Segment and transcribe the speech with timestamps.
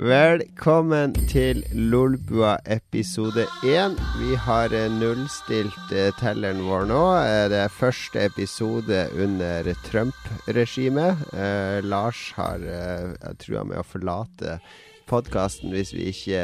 [0.00, 3.98] Velkommen til Lolbua episode én.
[4.16, 7.20] Vi har eh, nullstilt uh, telleren vår nå.
[7.20, 11.20] Uh, det er første episode under Trump-regimet.
[11.36, 13.12] Eh, Lars har eh,
[13.44, 14.56] trua med å forlate
[15.10, 16.40] podkasten hvis vi ikke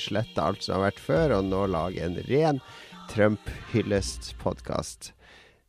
[0.00, 2.62] sletter alt som har vært før, og nå lager en ren
[3.12, 5.12] Trump-hyllest-podkast.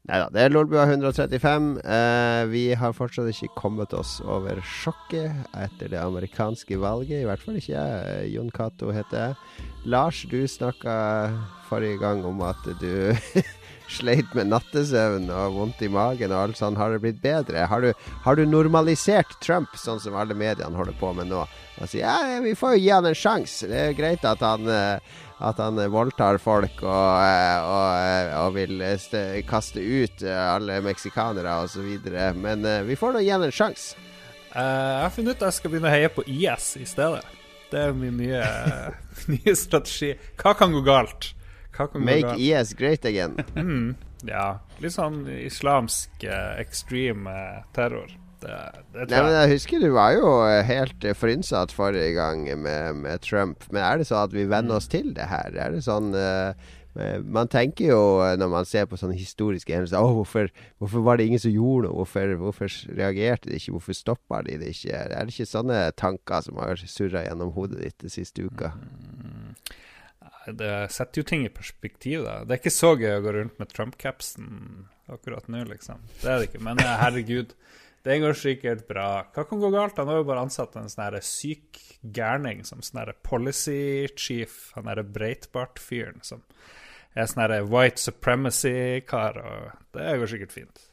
[0.06, 1.70] Nei da, det er Lolbua 135.
[1.82, 7.24] Eh, vi har fortsatt ikke kommet oss over sjokket etter det amerikanske valget.
[7.24, 8.28] I hvert fall ikke jeg.
[8.36, 9.64] Jon Cato heter jeg.
[9.90, 10.94] Lars, du snakka
[11.72, 13.18] forrige gang om at du
[13.98, 16.78] sleit med nattesøvn og vondt i magen og alt sånt.
[16.78, 17.66] Har det blitt bedre?
[17.66, 17.90] Har du,
[18.28, 21.48] har du normalisert Trump, sånn som alle mediene holder på med nå?
[21.82, 23.74] Og sier ja, vi får jo gi han en sjanse.
[23.74, 28.54] Det er greit at han eh, at han voldtar folk og, eh, og, eh, og
[28.56, 28.84] vil
[29.50, 31.90] kaste ut alle meksikanere osv.
[32.40, 33.96] Men vi får nå igjen en sjanse.
[34.56, 37.26] Jeg har funnet ut at jeg skal begynne å heie på IS i stedet.
[37.72, 38.44] Det er min nye,
[39.34, 40.14] nye strategi.
[40.40, 41.34] Hva kan gå galt?
[41.76, 42.40] Kan gå Make galt?
[42.40, 43.36] IS great again.
[43.58, 43.90] mm,
[44.30, 44.54] ja.
[44.80, 46.24] Litt sånn islamsk
[46.62, 47.36] extreme
[47.76, 48.14] terror.
[48.46, 48.62] Det,
[48.94, 50.32] det Nei, men jeg husker du var jo
[50.70, 53.66] helt frynsatt forrige gang med, med, Trump.
[53.72, 55.56] Men er det sånn at vi venner oss til det her?
[55.58, 56.54] Er det sånn uh,
[57.28, 58.04] man tenker jo
[58.40, 60.48] når man ser på sånne historiske hendelser oh, hvorfor,
[60.80, 61.98] hvorfor, var det ingen som gjorde noe?
[62.00, 63.74] Hvorfor, hvorfor, reagerte de ikke?
[63.76, 65.02] Hvorfor stoppa de det ikke?
[65.04, 68.72] Er det ikke sånne tanker som har surra gjennom hodet ditt de siste uka?
[68.80, 69.52] Mm.
[70.56, 72.44] Det setter jo ting i perspektiv, da.
[72.46, 74.50] Det er ikke så gøy å gå rundt med Trump-capsen
[75.12, 76.04] akkurat nå, liksom.
[76.22, 76.62] Det er det ikke.
[76.64, 77.56] Men herregud.
[78.06, 79.10] Det går sikkert bra.
[79.34, 79.98] Hva kan gå galt?
[79.98, 81.80] Han har jo bare ansatt en sånn syk
[82.14, 86.44] gærning som sånn policy chief, han derre Breitbart-fyren som
[87.16, 90.86] er sånn white supremacy-kar, og det går sikkert fint.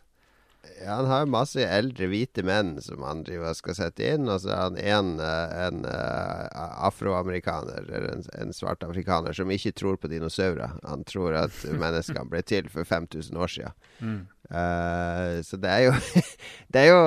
[0.84, 4.28] Ja, han har jo masse eldre hvite menn som han driver skal sette inn.
[4.30, 9.50] Og så er han en, eh, en uh, afroamerikaner, eller en, en svart afrikaner, som
[9.50, 10.78] ikke tror på dinosaurer.
[10.86, 13.78] Han tror at menneskene ble til for 5000 år siden.
[13.98, 14.20] Mm.
[14.52, 15.92] Uh, så det er jo
[16.72, 16.98] Det er jo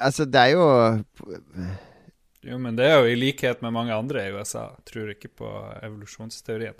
[0.00, 0.62] Altså, det er jo
[2.40, 4.70] Jo, men det er jo i likhet med mange andre i USA.
[4.88, 5.50] Tror ikke på
[5.82, 6.78] evolusjonsteorien.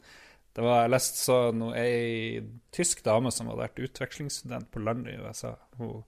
[0.57, 2.41] Det var, Jeg leste så noe, ei
[2.75, 5.53] tysk dame som hadde vært utvekslingsstudent på landet i USA.
[5.77, 6.01] Hun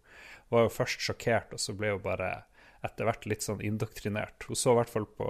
[0.51, 2.31] var jo først sjokkert, og så ble hun bare
[2.87, 4.49] etter hvert litt sånn indoktrinert.
[4.49, 5.29] Hun så i hvert fall på,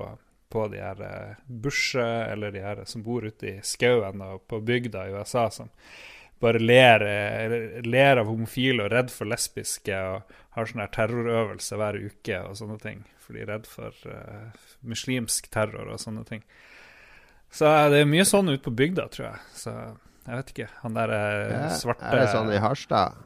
[0.52, 4.62] på de her eh, Bush, eller de her som bor ute i skauen og på
[4.64, 5.72] bygda i USA, som
[6.40, 11.78] bare ler, eh, ler av homofile og redd for lesbiske og har sånn her terrorøvelse
[11.78, 13.02] hver uke og sånne ting.
[13.20, 14.50] For de er redd for uh,
[14.82, 16.42] muslimsk terror og sånne ting.
[17.54, 19.42] Så det er mye sånn ute på bygda, tror jeg.
[19.58, 19.74] Så
[20.30, 20.68] jeg vet ikke.
[20.84, 23.20] Han der eh, svarte Er det sånn i Harstad?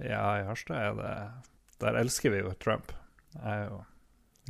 [0.00, 1.14] Ja, i Harstad er det
[1.82, 2.92] Der elsker vi jo Trump.
[3.34, 3.80] Jeg er jo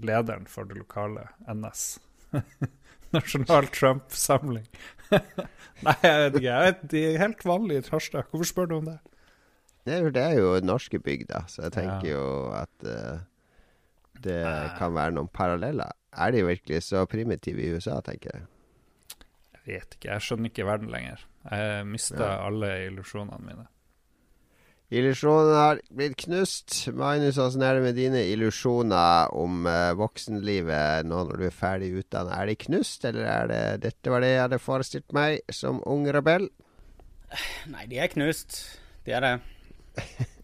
[0.05, 1.99] lederen for det lokale NS.
[3.15, 4.67] Nasjonal Trump-samling.
[5.87, 6.59] Nei, jeg vet ikke.
[6.93, 8.29] De er helt vanlige i Harstad.
[8.31, 8.99] Hvorfor spør du om det?
[9.89, 12.15] Det er, det er jo norske bygder, så jeg tenker ja.
[12.15, 13.23] jo at uh,
[14.21, 14.43] det
[14.77, 15.97] kan være noen paralleller.
[16.13, 18.47] Er de virkelig så primitive i USA, tenker jeg?
[19.55, 20.11] Jeg vet ikke.
[20.13, 21.25] Jeg skjønner ikke verden lenger.
[21.51, 22.47] Jeg mista ja.
[22.47, 23.67] alle illusjonene mine.
[24.91, 26.75] Illusjonene har blitt knust.
[26.99, 31.93] Magnus, åssen er det med dine illusjoner om uh, voksenlivet nå når du er ferdig
[32.01, 32.35] utdannet?
[32.35, 36.09] Er de knust, eller er det 'dette var det jeg hadde forestilt meg som ung
[36.11, 36.51] rebell'?
[37.71, 38.59] Nei, de er knust.
[39.07, 39.35] De er det.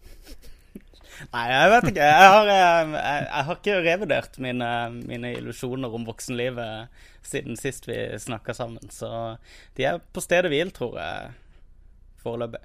[1.33, 2.07] Nei, jeg vet ikke.
[2.07, 4.71] Jeg har, jeg, jeg har ikke revurdert mine,
[5.01, 8.87] mine, illusjoner om voksenlivet siden sist vi snakka sammen.
[8.93, 9.11] Så
[9.75, 11.31] de er på stedet hvil, tror jeg,
[12.23, 12.63] foreløpig.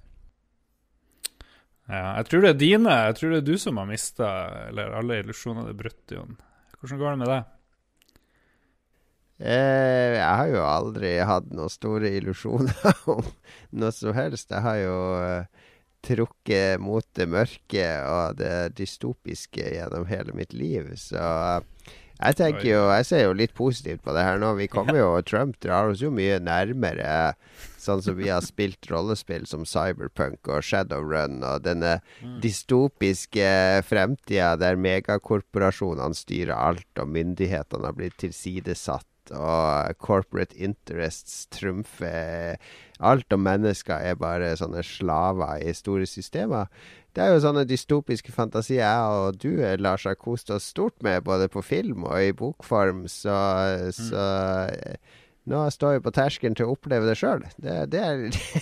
[1.90, 2.98] Ja, jeg tror det er dine.
[3.08, 4.28] Jeg tror det er du som har mista
[4.68, 6.38] Eller alle illusjonene er brutt, Jon.
[6.78, 7.50] Hvordan går det med deg?
[9.42, 13.26] Eh, jeg har jo aldri hatt noen store illusjoner om
[13.74, 14.52] noe som helst.
[14.54, 15.68] Jeg har jo eh,
[16.06, 20.92] trukket mot det mørke og det dystopiske gjennom hele mitt liv.
[20.98, 21.22] Så
[22.22, 24.54] jeg tenker jo Jeg ser jo litt positivt på det her nå.
[24.60, 27.34] Vi kommer jo Trump drar oss jo mye nærmere
[27.82, 32.36] sånn som vi har spilt rollespill som Cyberpunk og Shadowrun og denne mm.
[32.44, 33.48] dystopiske
[33.88, 42.58] fremtida der megakorporasjonene styrer alt, og myndighetene har blitt tilsidesatt og corporate interests trumfer
[43.02, 46.70] alt, og mennesker er bare sånne slaver i store systemer.
[47.12, 51.24] Det er jo sånne dystopiske fantasier jeg og du, Lars, har kost oss stort med,
[51.26, 53.34] både på film og i bokform, så,
[53.92, 54.96] mm.
[55.52, 57.44] nå står vi på terskelen til å oppleve det sjøl.
[57.60, 58.06] Det, det,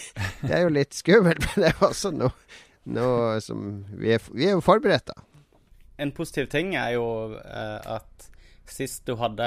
[0.47, 2.35] det, er jo litt skummelt, men det er også noe,
[2.91, 5.27] noe som vi er, vi er jo forberedt, da.
[6.01, 7.07] En positiv ting er jo
[7.37, 8.31] uh, at
[8.75, 9.47] sist du hadde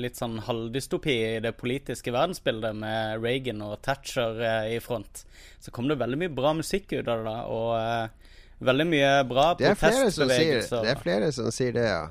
[0.00, 5.24] litt sånn halvdystopi i det politiske verdensbildet med Reagan og Thatcher eh, i front,
[5.62, 7.24] så kom det veldig mye bra musikk ut av det.
[7.30, 8.36] da, Og eh,
[8.66, 10.86] veldig mye bra protestbevegelser.
[10.86, 12.06] Det er flere som sier det, ja.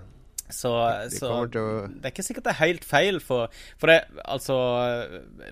[0.46, 0.70] Så,
[1.10, 1.46] så å...
[1.50, 3.50] det er ikke sikkert det er helt feil, for,
[3.82, 3.96] for det
[4.30, 4.58] Altså,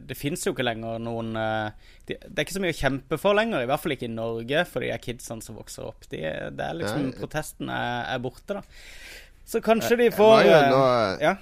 [0.06, 3.18] det fins jo ikke lenger noen eh, det, det, er ikke så mye å kjempe
[3.22, 6.06] for lenger, i hvert fall ikke i Norge, for de er kidsene som vokser opp.
[6.12, 7.18] De, det er liksom Nei.
[7.18, 8.64] Protesten er, er borte, da.
[9.46, 10.86] Så kanskje de får jeg nå,
[11.24, 11.36] ja.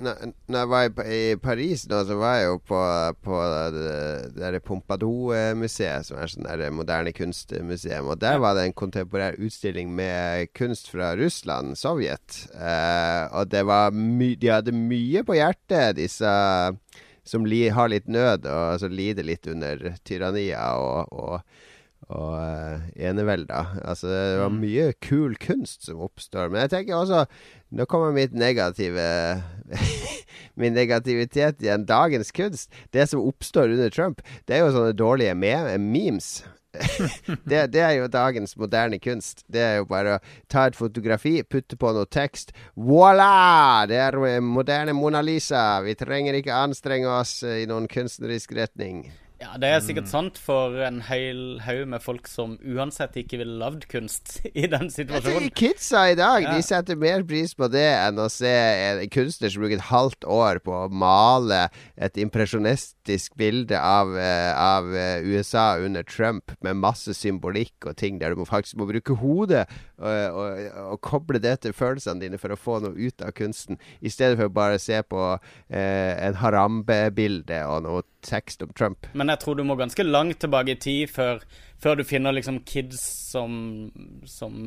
[0.00, 2.78] Når jeg var i, Paris nå, så var jeg jo på,
[3.20, 3.40] på
[3.74, 8.08] det, det Pompidou-museet, som er sånn der moderne kunstmuseum.
[8.08, 12.46] Og der var det en kontemporær utstilling med kunst fra Russland, Sovjet.
[12.56, 16.32] Eh, og det var my de hadde mye på hjertet, disse
[17.28, 21.69] som li har litt nød, og altså lider litt under tyrannia og, og
[22.08, 23.64] og uh, enevelda.
[23.84, 24.60] Altså, det var mm.
[24.62, 26.48] mye kul kunst som oppstår.
[26.50, 27.24] Men jeg tenker også
[27.70, 29.02] Nå kommer mitt negative
[30.60, 31.84] Min negativitet igjen.
[31.86, 36.40] Dagens kunst, det som oppstår under Trump, det er jo sånne dårlige me memes.
[37.50, 39.44] det, det, er jo dagens moderne kunst.
[39.50, 40.20] Det er jo bare å
[40.50, 42.54] ta et fotografi, putte på noe tekst.
[42.74, 43.86] Voilà!
[43.90, 45.80] Det er moderne Mona Lisa.
[45.86, 49.08] Vi trenger ikke anstrenge oss i noen kunstnerisk retning.
[49.40, 50.10] Ja, det er sikkert mm.
[50.10, 54.90] sant for en hel haug med folk som uansett ikke ville lagd kunst i den
[54.92, 55.46] situasjonen.
[55.46, 56.52] Jeg kidsa i dag ja.
[56.52, 60.28] de setter mer pris på det enn å se en kunstner som bruker et halvt
[60.28, 61.62] år på å male
[61.96, 68.20] et impresjonistisk bilde av, uh, av uh, USA under Trump med masse symbolikk og ting
[68.20, 69.64] der du faktisk må bruke hodet
[69.96, 73.80] og, og, og, koble det til følelsene dine for å få noe ut av kunsten,
[74.04, 75.40] i stedet for å bare se på uh,
[75.72, 79.06] en Harambe-bilde og noe tekst om Trump.
[79.16, 81.42] Men jeg tror du må ganske langt tilbake i tid før,
[81.80, 83.00] før du finner liksom kids
[83.30, 83.52] som,
[84.28, 84.60] som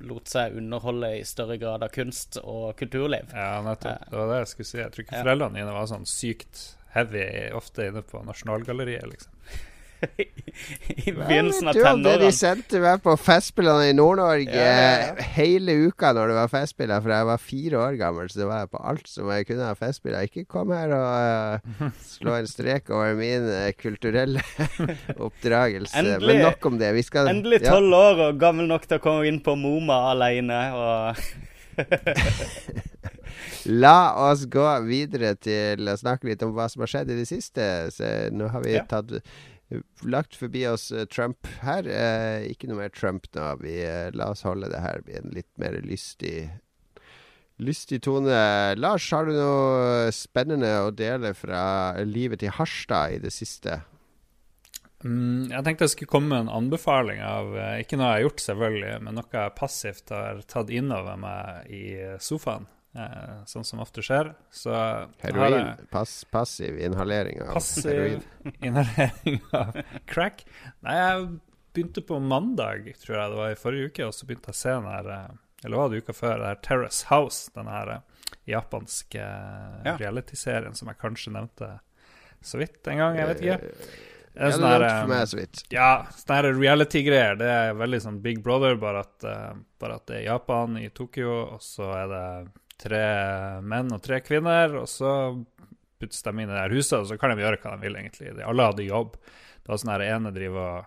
[0.00, 3.30] lot seg underholde i større grad av kunst og kulturliv.
[3.34, 4.10] Ja, nettopp.
[4.10, 4.82] Det var det jeg skulle si.
[4.82, 6.64] Jeg tror ikke foreldrene dine var sånn sykt
[6.94, 7.24] heavy
[7.56, 9.34] ofte inne på Nasjonalgalleriet, liksom.
[11.06, 12.02] I begynnelsen av tenårene.
[12.04, 15.26] Det de sendte meg på Festspillene i Nord-Norge ja, ja, ja.
[15.36, 18.62] hele uka når det var Festspiller, for jeg var fire år gammel, så det var
[18.62, 20.28] jeg på alt som jeg kunne ha Festspiller.
[20.28, 21.06] Ikke kom her og
[21.82, 24.44] uh, slå en strek over min uh, kulturelle
[25.26, 25.94] oppdragelse.
[25.98, 26.94] Endelig, Men nok om det.
[26.98, 30.62] Vi skal Endelig tolv år og gammel nok til å komme inn på Moma alene
[30.78, 31.22] og
[33.68, 37.28] La oss gå videre til å snakke litt om hva som har skjedd i det
[37.28, 37.62] siste.
[37.94, 39.18] Så nå har vi tatt
[40.08, 41.88] lagt forbi oss uh, Trump her.
[41.88, 43.50] Eh, ikke noe mer Trump nå.
[43.62, 46.48] Vi, eh, la oss holde det her i en litt mer lystig,
[47.60, 48.40] lystig tone.
[48.78, 51.62] Lars, har du noe spennende å dele fra
[52.06, 53.82] livet til Harstad i det siste?
[55.04, 58.40] Mm, jeg tenkte jeg skulle komme med en anbefaling av Ikke noe jeg har gjort,
[58.42, 61.84] selvfølgelig, men noe jeg passivt har tatt inn over meg i
[62.24, 62.77] sofaen eh,
[63.46, 64.32] sånn som ofte skjer.
[64.50, 64.72] Så
[65.20, 65.74] Heroin?
[65.92, 68.24] Pass, passiv inhalering av passiv heroin?
[68.70, 69.76] inhalering av
[70.08, 70.42] crack?
[70.82, 71.26] Nei, jeg
[71.78, 74.62] begynte på mandag, tror jeg det var i forrige uke, og så begynte jeg å
[74.62, 75.30] se den her eh,
[75.64, 76.36] Eller var det uka før?
[76.40, 79.96] Det her Terrace House, den her eh, japanske eh, ja.
[80.00, 81.72] realityserien som jeg kanskje nevnte
[82.40, 83.72] så vidt en gang, jeg vet ikke.
[84.38, 84.84] Ja, sånn her.
[85.74, 87.34] Ja, sånne reality-greier.
[87.40, 90.86] Det er veldig sånn Big Brother, bare at, uh, bare at det er Japan, i
[90.94, 92.22] Tokyo, og så er det
[92.78, 93.04] tre
[93.66, 95.12] menn og tre kvinner, og så
[95.98, 97.98] puttes de inn i det her huset, og så kan de gjøre hva de vil,
[97.98, 98.36] egentlig.
[98.36, 99.16] De, alle hadde jobb.
[99.58, 100.86] Det var sånn her ene driver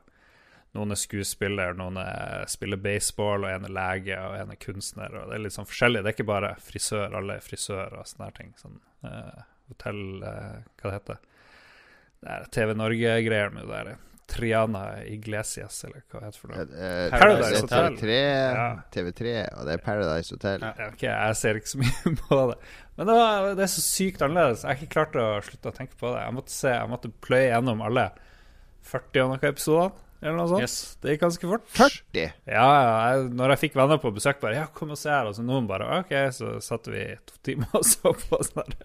[0.71, 5.11] Noen er skuespiller, noen er, spiller baseball, og en er lege, og en er kunstner.
[5.19, 5.99] og Det er litt sånn forskjellig.
[5.99, 8.53] Det er ikke bare frisør, alle er frisør og sånne her ting.
[8.55, 9.41] Sånn uh,
[9.73, 11.31] hotell uh, Hva det heter det?
[12.31, 13.91] er TV Norge-greier med det der
[14.31, 16.65] Triana Iglesias, eller hva heter det for noe?
[17.11, 17.97] Paradise Hotel.
[17.99, 18.67] TV3, ja.
[18.95, 20.63] TV3, og det er Paradise Hotel.
[20.67, 22.59] Ja, ok, Jeg ser ikke så mye på det.
[22.95, 24.63] Men det, var, det, er så sykt annerledes.
[24.63, 26.23] Jeg har ikke klart å slutte å tenke på det.
[26.23, 28.07] Jeg måtte se, jeg måtte pløye gjennom alle
[28.91, 30.61] 40 og noen episoder eller noe sånt.
[30.63, 30.75] Yes.
[31.01, 31.65] Det gikk ganske fort.
[31.73, 32.33] 40?
[32.45, 32.93] Ja, ja.
[33.11, 35.29] Jeg, når jeg fikk venner på besøk, bare Ja, kom og se her.
[35.29, 38.75] Og så noen bare OK, så satt vi to timer og så på sånn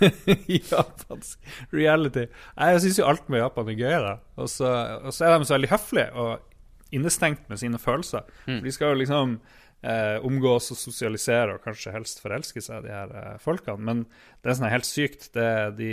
[0.72, 2.26] japansk reality.
[2.56, 4.14] Jeg syns jo alt med Japan er gøy, da.
[4.40, 8.24] Og så, og så er de så veldig høflige og innestengt med sine følelser.
[8.48, 8.62] Mm.
[8.64, 9.38] De skal jo liksom
[9.82, 13.78] eh, omgås og sosialisere og kanskje helst forelske seg, de her eh, folkene.
[13.84, 14.02] Men
[14.42, 15.28] det er sånn helt sykt.
[15.34, 15.46] Det,
[15.78, 15.90] de,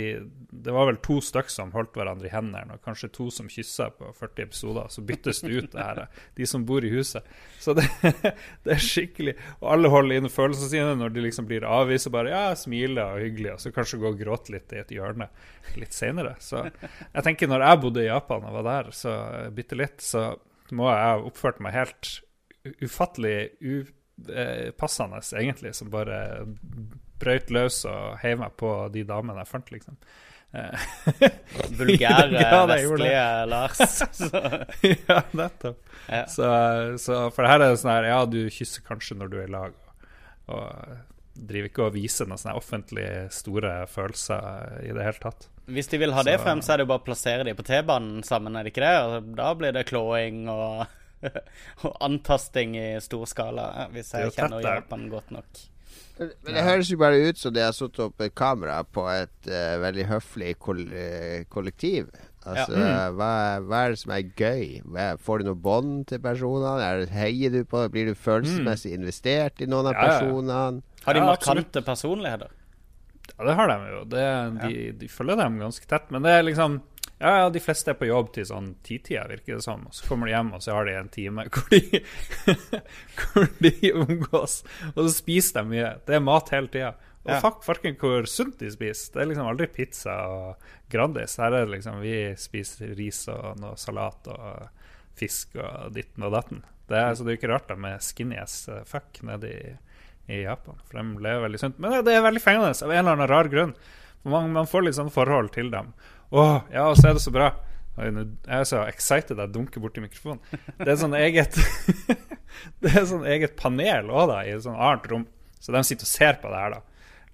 [0.50, 3.88] det, var vel to stykker som holdt hverandre i hendene, og kanskje to som kyssa
[3.94, 4.90] på 40 episoder.
[4.92, 6.02] Så byttes det ut, det her,
[6.38, 7.26] de som bor i huset.
[7.62, 7.86] Så det,
[8.66, 12.16] det er skikkelig Og alle holder inne følelsene sine når de liksom blir avvist og
[12.18, 15.30] bare ja, smiler og hyggelig, og så kanskje gå og gråte litt i et hjørne
[15.80, 16.36] litt seinere.
[16.42, 19.16] Så jeg tenker når jeg bodde i Japan og var der så
[19.54, 20.34] bitte litt, så
[20.74, 22.16] må jeg ha oppført meg helt
[22.82, 26.20] ufattelig upassende, egentlig, som bare
[27.20, 29.96] brøyt løs og heiv meg på de damene jeg fant, liksom.
[31.76, 33.80] Vulgære, det gjorde vestlige Lars.
[35.08, 35.80] Ja, nettopp.
[36.08, 36.22] ja.
[36.30, 36.46] Så,
[37.02, 39.48] så for det her er det sånn her Ja, du kysser kanskje når du er
[39.50, 40.96] i lag, og, og
[41.36, 45.48] driver ikke og viser noen sånne offentlig store følelser i det hele tatt.
[45.66, 47.52] Hvis de vil ha det Så- frem, så er det jo bare å plassere de
[47.58, 49.34] på T-banen sammen, er det ikke det?
[49.36, 50.86] Da blir det klåing og,
[51.84, 54.60] og antasting i stor skala, hvis jeg kjenner.
[54.64, 55.64] Japan godt nok.
[56.18, 59.48] Men det høres jo bare ut som de har satt opp et kamera på et
[59.52, 62.08] uh, veldig høflig kol eh, kollektiv.
[62.46, 63.16] Altså, Mm.
[63.18, 63.28] hva,
[63.66, 64.80] hva er det som er gøy?
[64.86, 66.76] Hva, får du noe bånd til personene?
[66.86, 67.90] Er heier du på det?
[67.96, 69.98] Blir du følelsesmessig investert i noen av Mm.
[69.98, 70.20] Ja, ja.
[70.20, 70.82] personene?
[71.04, 72.54] Har de Ja, markante personligheter?
[73.36, 74.04] Ja, det har de jo.
[74.14, 74.26] Det,
[74.62, 76.06] de, de følger dem ganske tett.
[76.14, 76.78] Men det er liksom
[77.18, 79.86] Ja, ja, de fleste er på jobb til sånn titida, virker det som.
[79.88, 82.02] Og så kommer de hjem, og så har de en time hvor de,
[83.22, 84.58] hvor de omgås.
[84.94, 85.92] Og så spiser de mye.
[86.06, 86.90] Det er mat hele tida.
[87.26, 87.40] Og Ja.
[87.42, 89.14] fuck farken hvor sunt de spiser.
[89.14, 91.38] Det er liksom aldri pizza og Grandis.
[91.40, 94.68] Her er det liksom Vi spiser ris og noe salat og
[95.18, 96.60] fisk og ditten og datten.
[96.86, 99.72] Det er, så det er jo ikke rart de er skinny as fuck nede i,
[100.36, 100.78] i Japan.
[100.86, 101.80] For de lever veldig sunt.
[101.82, 103.72] Men det, det er veldig fengende av en eller annen rar grunn.
[104.26, 105.90] Man, man får litt sånn forhold til dem.
[106.32, 107.52] Å, ja, så er det så bra.
[107.96, 110.40] Jeg er så excited jeg dunker borti mikrofonen.
[110.82, 111.54] Det er sånn eget
[112.82, 115.24] Det er sånn eget panel òg, da, i et sånn annet rom.
[115.60, 116.82] Så de sitter og ser på det her, da.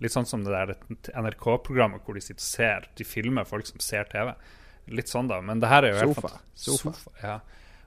[0.03, 0.73] Litt sånn som det der
[1.23, 4.33] NRK-programmet hvor de sitter og ser De filmer folk som ser TV.
[4.95, 5.41] Litt sånn, da.
[5.45, 6.31] Men det her er jo helt Sofa.
[6.37, 7.13] fant- Sofa.
[7.23, 7.37] ja.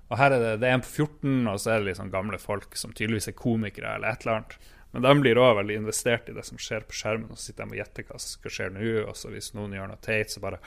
[0.06, 2.38] Og her er det, det er en på 14, og så er det sånn gamle
[2.40, 4.58] folk som tydeligvis er komikere eller et eller annet.
[4.96, 7.66] Men de blir òg veldig investert i det som skjer på skjermen, og så sitter
[7.68, 8.92] de og gjetter hva som skal skje nå.
[9.10, 10.62] Og så hvis noen gjør noe teit, så bare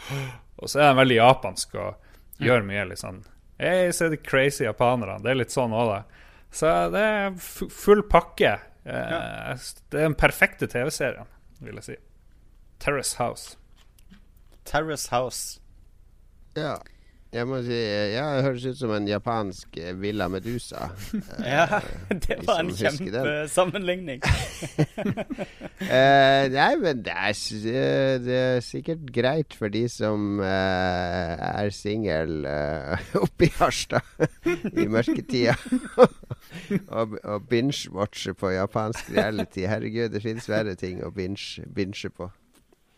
[0.61, 3.23] Og så er de veldig japanske og gjør mye litt sånn
[3.58, 5.16] Hei, se de crazy japanerne.
[5.25, 6.26] Det er litt sånn òg, da.
[6.54, 8.52] Så det er full pakke.
[8.85, 9.56] Eh,
[9.90, 11.26] Det er den perfekte TV-serien,
[11.64, 11.97] vil jeg si.
[12.78, 13.56] Terrace House.
[14.68, 15.58] Terrace House.
[16.54, 16.76] Ja.
[17.28, 20.88] Jeg må si Ja, det høres ut som en japansk eh, Villa Medusa.
[21.44, 24.23] Ja, det var en kjempesammenligning.
[25.85, 27.37] uh, nei, men det er,
[27.68, 34.08] eh, det er sikkert greit for de som uh, er singel uh, oppe i Harstad
[34.73, 35.58] i mørketida.
[36.88, 39.68] og, og binge-watche på japansk reality.
[39.68, 42.32] Herregud, det finnes verre ting å binge, binge på.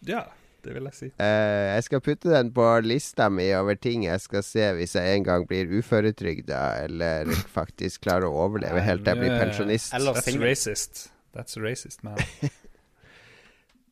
[0.06, 0.28] Ja,
[0.64, 1.08] det vil jeg si.
[1.20, 5.16] Uh, jeg skal putte den på lista mi over ting jeg skal se hvis jeg
[5.16, 9.94] en gang blir uføretrygda, eller faktisk klarer å overleve helt til jeg blir pensjonist.
[9.96, 11.06] Eller That's racist.
[11.36, 12.18] That's racist, man.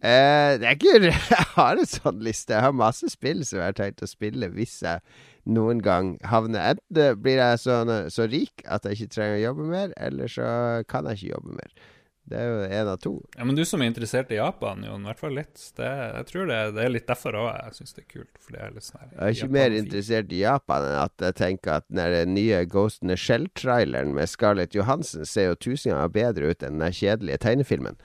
[0.03, 2.55] Uh, det er ikke Jeg har en sånn liste.
[2.55, 5.03] Jeg har masse spill som jeg har tenkt å spille hvis jeg
[5.49, 7.81] noen gang havner Enten blir jeg så,
[8.13, 10.49] så rik at jeg ikke trenger å jobbe mer, eller så
[10.91, 11.89] kan jeg ikke jobbe mer.
[12.29, 13.13] Det er jo en av to.
[13.39, 15.63] Ja, Men du som er interessert i Japan, Jon, i hvert fall litt.
[15.79, 18.35] Det, jeg tror det, det er litt derfor òg jeg syns det er kult.
[18.45, 21.25] For det er litt sånn her Jeg er ikke mer interessert i Japan enn at
[21.29, 25.95] jeg tenker at den nye Ghost in the Shell-traileren med Scarlett Johansen ser jo tusen
[25.95, 27.97] ganger bedre ut enn den kjedelige tegnefilmen.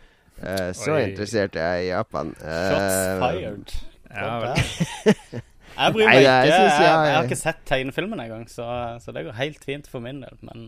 [0.44, 1.03] Uh, så Oi.
[1.12, 2.32] interessert er jeg i Japan.
[2.39, 3.75] Shots Eh, fired.
[4.13, 5.42] Ja, vel.
[5.74, 6.34] Jeg bryr meg ikke.
[6.38, 8.65] jeg, jeg- har ikke sett tegnefilmen engang, så,
[9.01, 10.36] så det går helt fint for min del.
[10.46, 10.68] Men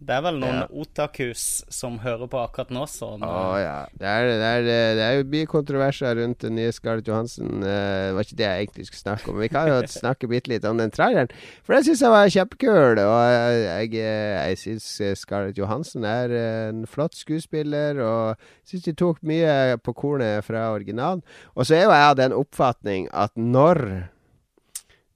[0.00, 0.66] det er vel noen Ja.
[0.70, 3.86] otakus som hører på akkurat nå, så Å ja.
[3.96, 4.62] Det er, det, er,
[4.98, 7.62] det er jo mye kontroverser rundt den nye Scarlett Johansen.
[7.62, 9.38] Eh, det var ikke det jeg egentlig skulle snakke om.
[9.40, 11.30] Vi kan jo snakke bitte litt om den traileren.
[11.64, 13.00] For den syns jeg var kjempekul.
[13.00, 14.88] Og jeg, jeg, jeg syns
[15.22, 16.36] Scarlett Johansen er
[16.70, 18.00] en flott skuespiller.
[18.04, 18.36] Og
[18.68, 21.22] syns de tok mye på kornet fra originalen.
[21.54, 24.10] Og så er jo jeg av den oppfatning at når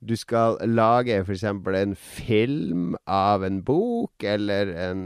[0.00, 1.44] du skal lage f.eks.
[1.44, 5.02] en film av en bok eller en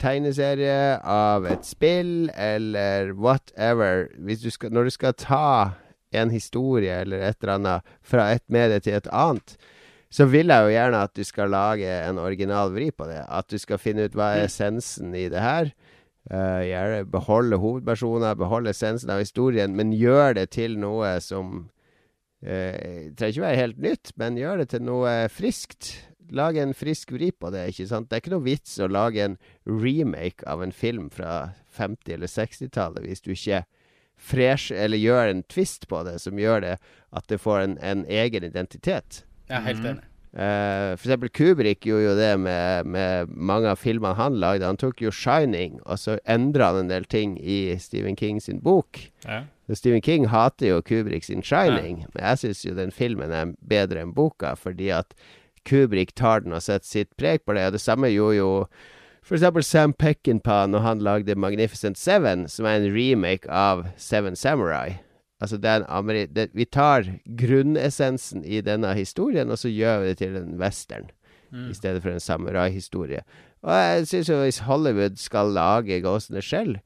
[0.00, 5.70] tegneserie, av et spill, eller whatever Hvis du skal, Når du skal ta
[6.12, 9.56] en historie eller et eller annet fra et medie til et annet,
[10.10, 13.22] så vil jeg jo gjerne at du skal lage en original vri på det.
[13.30, 15.70] At du skal finne ut hva er essensen i det her.
[16.30, 21.68] Uh, beholde hovedpersoner, beholde essensen av historien, men gjør det til noe som
[22.42, 25.90] eh, trenger ikke være helt nytt, men gjør det til noe friskt.
[26.30, 27.68] Lag en frisk vri på det.
[27.72, 28.08] ikke sant?
[28.08, 32.30] Det er ikke noe vits å lage en remake av en film fra 50- eller
[32.30, 33.64] 60-tallet hvis du ikke
[34.20, 36.76] fresh, eller gjør en twist på det som gjør det
[37.16, 39.24] at det får en, en egen identitet.
[39.48, 39.86] Jeg er helt Mhm.
[39.96, 40.04] enig.
[40.30, 44.66] Uh, for eksempel Kubrick gjorde jo det med, med mange av filmene han lagde.
[44.66, 48.60] Han tok jo 'Shining', og så endra han en del ting i Stephen King sin
[48.62, 49.10] bok.
[49.26, 49.42] Ja.
[49.74, 54.02] Stephen King hater jo Kubrick sin 'Shining', men jeg syns jo den filmen er bedre
[54.04, 55.14] enn boka, fordi at
[55.66, 57.66] Kubrick tar den og setter sitt preg på det.
[57.66, 58.66] Og det samme gjorde jo
[59.22, 64.34] For eksempel Sam Peckinpah når han lagde Magnificent Seven, som er en remake av Seven
[64.34, 64.96] Samurai.
[65.40, 70.58] Altså det Vi tar grunnessensen i denne historien, og så gjør vi det til en
[70.60, 71.10] western.
[71.50, 71.70] Mm.
[71.70, 73.22] I stedet for en samuraihistorie.
[73.62, 76.78] Og jeg syns jo hvis Hollywood skal lage the Shell,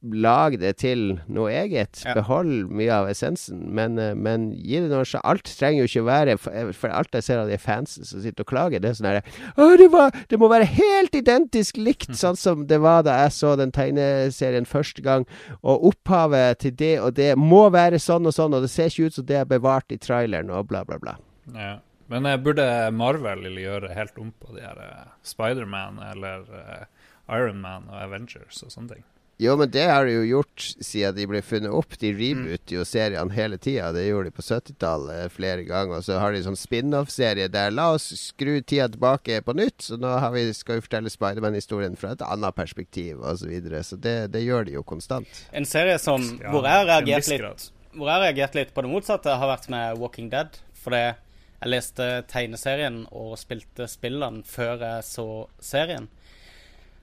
[0.00, 2.00] lag det til noe eget.
[2.04, 2.14] Ja.
[2.16, 6.36] Behold mye av essensen, men, eh, men gi det noe Alt trenger jo ikke være
[6.40, 9.10] For, for alt jeg ser av de fansen som sitter og klager, det er sånn
[9.10, 9.22] herre
[9.54, 9.88] det,
[10.30, 12.18] det må være helt identisk likt mm.
[12.18, 15.26] sånn som det var da jeg så den tegneserien første gang.
[15.62, 19.10] Og opphavet til det og det må være sånn og sånn, og det ser ikke
[19.10, 21.18] ut som det er bevart i traileren, og bla, bla, bla.
[21.54, 21.76] Ja.
[22.12, 24.80] Men jeg burde Marvel gjøre helt om på de her
[25.24, 26.84] Spiderman eller uh,
[27.32, 29.04] Iron Man og Avengers og sånne ting?
[29.36, 31.96] Jo, men det har de jo gjort siden de ble funnet opp.
[31.98, 33.90] De rebooter jo seriene hele tida.
[33.94, 35.98] Det gjorde de på 70-tallet flere ganger.
[35.98, 39.88] Og så har de sånn spin-off-serie der La oss skru tida tilbake på nytt.
[39.88, 43.42] Så nå vi, skal vi fortelle Spiderman-historien fra et annet perspektiv osv.
[43.44, 43.82] Så, videre.
[43.84, 45.42] så det, det, gjør de jo konstant.
[45.52, 48.86] En serie som, ja, hvor jeg har reagert litt Hvor jeg har reagert litt på
[48.86, 50.56] det motsatte, har vært med Walking Dead.
[50.78, 51.18] For det,
[51.58, 56.08] jeg leste tegneserien og spilte spillene før jeg så serien.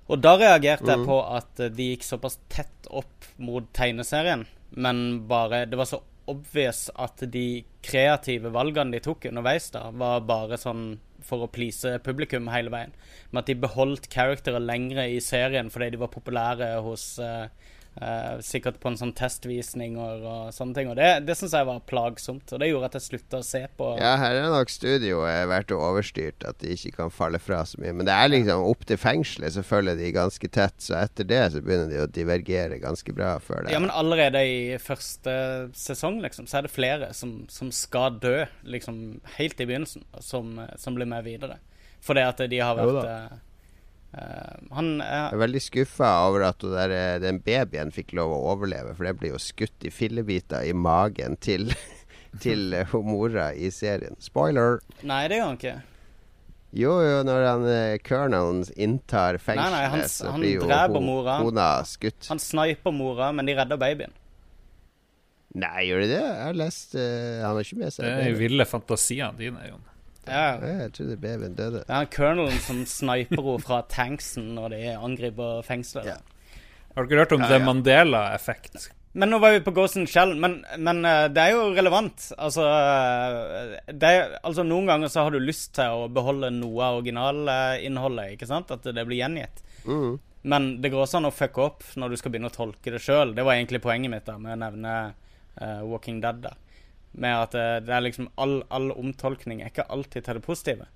[0.10, 0.93] Og da reagerte mm.
[0.93, 6.01] jeg på at de gikk såpass tett opp mot tegneserien, men bare Det var så
[6.31, 11.98] obvious at de kreative valgene de tok underveis, da, var bare sånn for å please
[12.05, 12.93] publikum hele veien.
[13.29, 17.48] Men at de beholdt charactere lengre i serien fordi de var populære hos uh,
[17.91, 20.89] Uh, sikkert på en sånn testvisning og, og sånne ting.
[20.93, 23.62] Og det, det syns jeg var plagsomt, og det gjorde at jeg slutta å se
[23.77, 23.89] på.
[24.00, 27.91] Ja, her er nok studioet vært overstyrt, at de ikke kan falle fra så mye.
[28.00, 30.79] Men det er liksom opp til fengselet, så følger de ganske tett.
[30.79, 33.75] Så etter det så begynner de å divergere ganske bra før det.
[33.75, 35.35] Ja, men allerede i første
[35.75, 40.55] sesong, liksom, så er det flere som, som skal dø, liksom helt i begynnelsen, som,
[40.79, 41.59] som blir med videre.
[42.01, 43.50] Fordi at de har vært Uh,
[44.11, 48.41] han er Jeg er veldig skuffa over at der, eh, den babyen fikk lov å
[48.53, 51.71] overleve, for det blir jo skutt i fillebiter i magen til,
[52.43, 54.19] til uh, mora i serien.
[54.19, 54.81] Spoiler!
[55.07, 55.77] Nei, det gjør han ikke.
[56.71, 57.65] Jo, jo, når han
[58.07, 61.37] colonelen inntar fengselet, nei, nei, han, så blir jo ho mora.
[61.43, 62.29] kona skutt.
[62.31, 64.15] Han sniper mora, men de redder babyen.
[65.51, 66.19] Nei, gjør de det?
[66.24, 69.65] Jeg har lest uh, Han har ikke med seg Det er jo ville fantasiene dine,
[69.67, 69.91] Jon.
[70.27, 70.60] Ja.
[70.62, 71.84] Jeg trodde babyen døde.
[71.88, 76.14] Det er colonelen som sniper henne fra tanksen når de angriper fengselet.
[76.14, 76.57] Ja.
[76.96, 78.92] Har dere hørt om ja, det Mandela-effekt?
[79.14, 82.29] Men nå var vi på Ghost in Shell, men, men uh, det er jo relevant.
[82.40, 87.00] Altså, uh, er, altså, Noen ganger så har du lyst til å beholde noe av
[87.01, 88.72] originalinnholdet, ikke sant?
[88.72, 89.64] At det blir gjengitt.
[89.84, 90.20] Mm.
[90.51, 93.03] Men det går også an å fucke opp når du skal begynne å tolke det
[93.03, 93.36] sjøl.
[93.36, 96.44] Det var egentlig poenget mitt da med å nevne uh, Walking Dead.
[96.48, 96.55] da
[97.11, 100.87] med at det, det er liksom all, all, omtolkning er ikke alltid til det positive.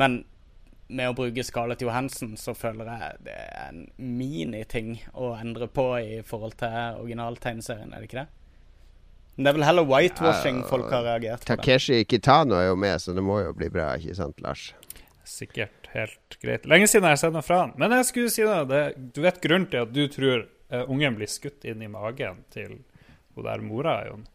[0.00, 0.22] Men
[0.90, 5.86] med å bruke Scarlett Johansen så føler jeg det er en miniting å endre på
[6.00, 8.28] i forhold til originaltegneserien, er det ikke det?
[9.36, 11.48] Men det er vel heller whitewashing ja, folk har reagert på.
[11.52, 14.72] Takeshi Kitano er jo med, så det må jo bli bra, ikke sant, Lars?
[15.24, 16.66] Sikkert helt greit.
[16.68, 17.76] Lenge siden jeg har sett noe fra han.
[17.78, 18.82] Men jeg skulle si det
[19.14, 22.80] du vet grunnen til at du tror uh, ungen blir skutt inn i magen til
[23.36, 24.26] hun der mora, Jon?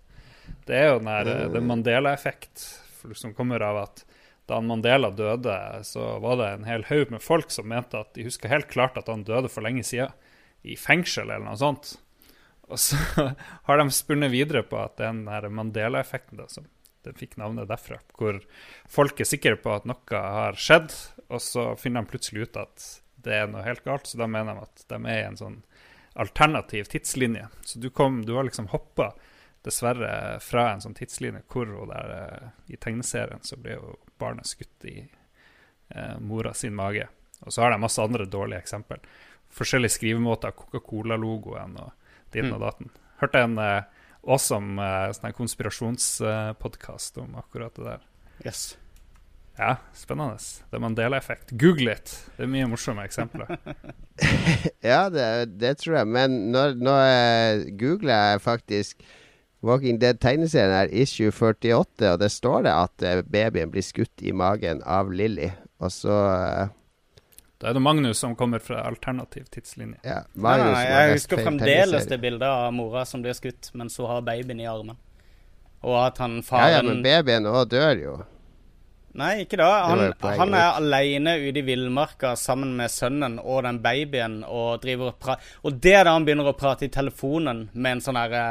[0.66, 2.66] Det er jo den her, det Mandela-effekt
[3.14, 4.06] som kommer av at
[4.50, 8.26] da Mandela døde, så var det en hel haug med folk som mente at de
[8.26, 10.14] huska helt klart at han døde for lenge siden,
[10.66, 11.96] i fengsel eller noe sånt.
[12.70, 12.98] Og så
[13.68, 16.70] har de spunnet videre på at det er den Mandela-effekten som
[17.06, 18.00] den fikk navnet derfra.
[18.18, 18.40] Hvor
[18.90, 20.94] folk er sikre på at noe har skjedd,
[21.30, 22.88] og så finner de plutselig ut at
[23.26, 24.10] det er noe helt galt.
[24.10, 25.62] Så da mener de at de er i en sånn
[26.16, 27.48] alternativ tidslinje.
[27.66, 29.12] Så du, kom, du har liksom hoppa
[29.66, 34.50] dessverre fra en sånn tidslinje hvor hun der uh, I tegneserien så ble jo barnet
[34.50, 35.00] skutt i
[35.96, 37.08] uh, mora sin mage.
[37.46, 39.02] Og så har de masse andre dårlige eksempel.
[39.56, 41.92] Forskjellige skrivemåter, Coca-Cola-logoen og
[42.34, 42.64] din og mm.
[42.64, 42.96] daten.
[43.22, 48.10] Hørte en uh, awesome uh, sånn konspirasjonspodkast om akkurat det der.
[48.46, 48.74] Yes.
[49.56, 50.36] Ja, spennende.
[50.68, 51.54] Det er Mandela-effekt.
[51.56, 52.12] Google it.
[52.36, 53.54] Det er mye morsomme eksempler.
[54.84, 55.28] ja, det,
[55.62, 56.10] det, tror jeg.
[56.12, 56.96] Men nå, nå
[57.80, 59.06] googler jeg faktisk
[59.66, 64.34] Walking Dead-tegneserien er issue 48, og det står det at eh, babyen blir skutt i
[64.36, 65.50] magen av Lilly.
[65.84, 66.68] Og så uh,
[67.62, 69.98] Da er det Magnus som kommer fra alternativ tidslinje.
[70.04, 73.98] Ja, Magnus, nei, nei, jeg husker fremdeles det bildet av mora som blir skutt mens
[74.00, 75.00] hun har babyen i armen.
[75.86, 78.16] Og at han faren Ja, ja, men babyen òg dør jo.
[79.16, 79.70] Nei, ikke da.
[79.88, 80.02] Han,
[80.42, 85.20] han er alene ute i villmarka sammen med sønnen og den babyen og driver og
[85.24, 88.44] prater Og det er da han begynner å prate i telefonen med en sånn herre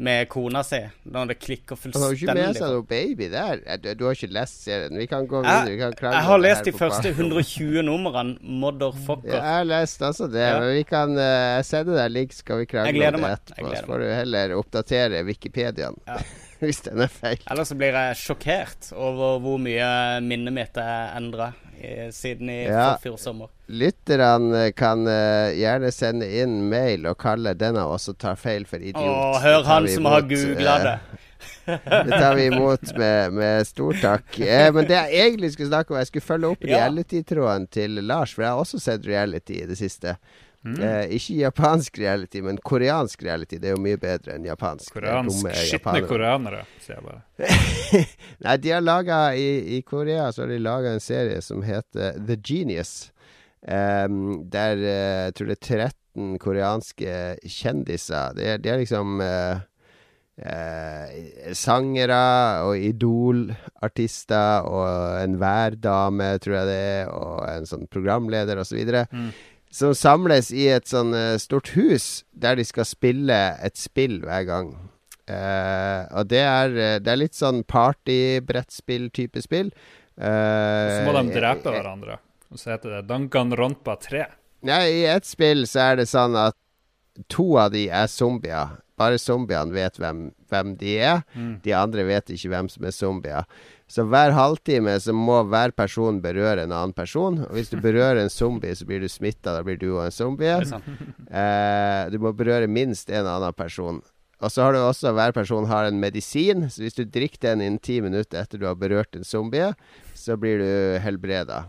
[0.00, 0.80] med kona si
[1.12, 2.00] når det klikker fullstendig.
[2.00, 3.62] Han har ikke med seg noe baby der.
[3.82, 4.96] Du, du, har ikke lest serien.
[4.96, 5.70] Vi kan gå videre.
[5.70, 8.36] Vi kan jeg har lest de første 120 numrene.
[8.40, 9.34] Motherfucker.
[9.34, 10.46] Ja, jeg har lest altså det.
[10.46, 10.60] Ja.
[10.62, 13.74] Men vi kan uh, sende deg link, skal vi krangle om det etterpå.
[13.76, 16.00] Så får du heller oppdatere Wikipediaen.
[16.08, 16.20] Ja.
[16.60, 17.40] hvis den er feil.
[17.50, 19.90] Ellers så blir jeg sjokkert over hvor mye
[20.24, 21.52] minnet mitt er endra
[22.12, 22.98] siden i ja.
[23.02, 23.50] fjor sommer.
[23.70, 28.66] Lytterne kan uh, gjerne sende inn mail og kalle den av oss som tar feil,
[28.68, 29.00] for idiot.
[29.00, 30.96] Å, hør han som har googla det.
[31.64, 34.38] det tar vi imot med, med stor takk.
[34.40, 36.82] Eh, men det jeg egentlig skulle snakke om, jeg skulle følge opp ja.
[36.82, 40.16] reality-tråden til Lars, for jeg har også sett reality i det siste.
[40.60, 40.76] Mm.
[40.84, 43.56] Eh, ikke japansk reality, men koreansk reality.
[43.60, 44.92] Det er jo mye bedre enn japansk.
[44.92, 47.22] Koreansk skitne koreanere, sier jeg bare.
[48.44, 52.20] Nei, de har laga i, i, Korea så har de laga en serie som heter
[52.20, 53.08] The Genius.
[53.60, 54.92] Um, der uh,
[55.28, 58.36] jeg tror det er 13 koreanske kjendiser.
[58.36, 59.62] De er, de er liksom uh,
[60.44, 62.20] uh, sangere
[62.66, 68.84] og idolartister og en værdame, tror jeg det er, og en sånn programleder osv.
[69.08, 69.32] Mm
[69.70, 74.46] som samles i et sånn uh, stort hus der de skal spille et spill hver
[74.48, 74.72] gang.
[75.30, 79.70] Uh, og det er, uh, det er litt sånn party-brettspill-type spill.
[80.18, 82.18] så må de drepe hverandre.
[82.50, 84.26] Og så heter det Danganronpa 3.
[84.66, 86.58] Ja, i ett spill så er det sånn at
[87.30, 88.74] to av de er zombier.
[89.00, 91.22] Bare zombiene vet hvem, hvem de er.
[91.32, 91.54] Mm.
[91.64, 93.46] De andre vet ikke hvem som er zombier.
[93.90, 97.40] Så hver halvtime så må hver person berøre en annen person.
[97.48, 99.56] Og hvis du berører en zombie, så blir du smitta.
[99.56, 100.54] Da blir du òg en zombie.
[101.30, 104.00] Eh, du må berøre minst en annen person.
[104.42, 106.64] Og så har du også hver person har en medisin.
[106.66, 109.68] Så hvis du drikker den innen ti minutter etter du har berørt en zombie,
[110.18, 110.72] så blir du
[111.04, 111.60] helbreda.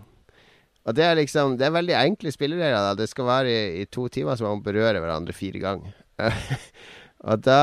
[0.81, 2.97] Og det er liksom Det er veldig enkle spilleregler.
[2.97, 5.93] Det skal være i, i, to timer, så man må berøre hverandre fire ganger.
[7.29, 7.61] og da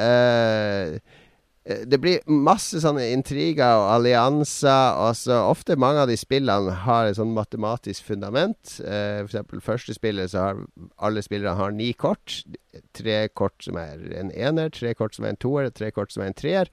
[0.00, 0.64] eh,
[0.94, 1.00] Eh,
[1.64, 4.98] det blir masse sånne intriger og allianser.
[5.00, 8.76] Og så ofte mange av de spillene har et sånn matematisk fundament.
[8.84, 10.60] Eh, eksempel første spillet så har
[11.00, 12.42] alle spillere har ni kort.
[12.96, 16.26] Tre kort som er en ener, tre kort som er en toer, tre kort som
[16.26, 16.72] er en treer.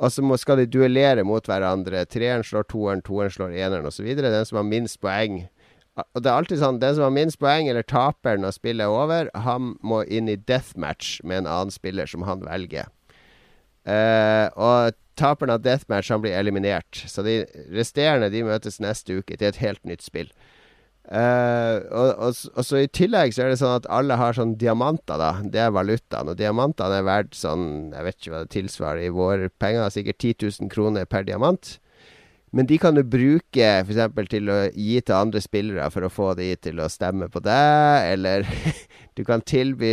[0.00, 2.04] Og så skal de duellere mot hverandre.
[2.08, 4.04] Treeren slår toeren, toeren slår eneren osv.
[4.16, 5.46] Den som har minst poeng.
[6.00, 8.94] Og det er alltid sånn Den som har minst poeng, eller taper når spillet er
[8.94, 12.88] over, han må inn i deathmatch med en annen spiller som han velger.
[13.88, 17.04] Uh, og taperen av deathmatch han blir eliminert.
[17.08, 17.42] Så de
[17.74, 20.30] resterende de møtes neste uke til et helt nytt spill.
[21.10, 24.54] Uh, og, og, og, så I tillegg så er det sånn at alle har sånn
[24.60, 25.32] diamanter, da.
[25.42, 26.30] Det er valutaen.
[26.30, 29.90] Og diamantene er verdt sånn Jeg vet ikke hva det tilsvarer i våre penger.
[29.90, 31.78] Sikkert 10 000 kroner per diamant.
[32.50, 34.30] Men de kan du bruke f.eks.
[34.30, 38.08] til å gi til andre spillere for å få de til å stemme på deg,
[38.10, 38.46] eller
[39.16, 39.92] du kan tilby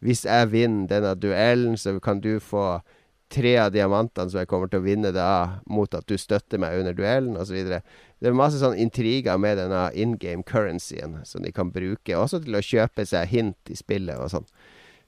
[0.00, 2.78] Hvis jeg vinner denne duellen, så kan du få
[3.32, 6.78] tre av diamantene som jeg kommer til å vinne da, mot at du støtter meg
[6.80, 7.58] under duellen, osv.
[7.66, 12.42] Det er masse sånn intriger med denne in game currencyen som de kan bruke, også
[12.44, 14.48] til å kjøpe seg hint i spillet og sånn.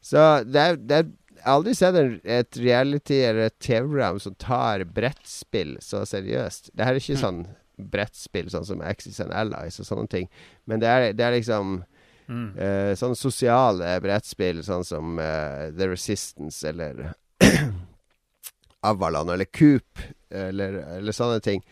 [0.04, 4.34] Så det er, det er jeg har aldri sett et reality eller et TV-program som
[4.42, 6.72] tar brettspill så seriøst.
[6.74, 7.20] Det her er ikke mm.
[7.22, 7.38] sånn
[7.78, 10.26] brettspill sånn som Axis and Allies og sånne ting,
[10.66, 11.76] men det er, det er liksom
[12.26, 12.48] mm.
[12.58, 17.12] uh, sånne sosiale brettspill, sånn som uh, The Resistance eller
[18.86, 21.62] Avalon eller Coop eller, eller sånne ting.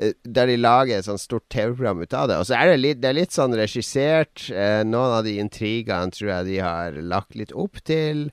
[0.00, 2.38] Eh, der de lager et sånt stort TV-program ut av det.
[2.40, 4.46] Og så er det litt, det er litt sånn regissert.
[4.48, 8.28] Eh, noen av de intrigene tror jeg de har lagt litt opp til.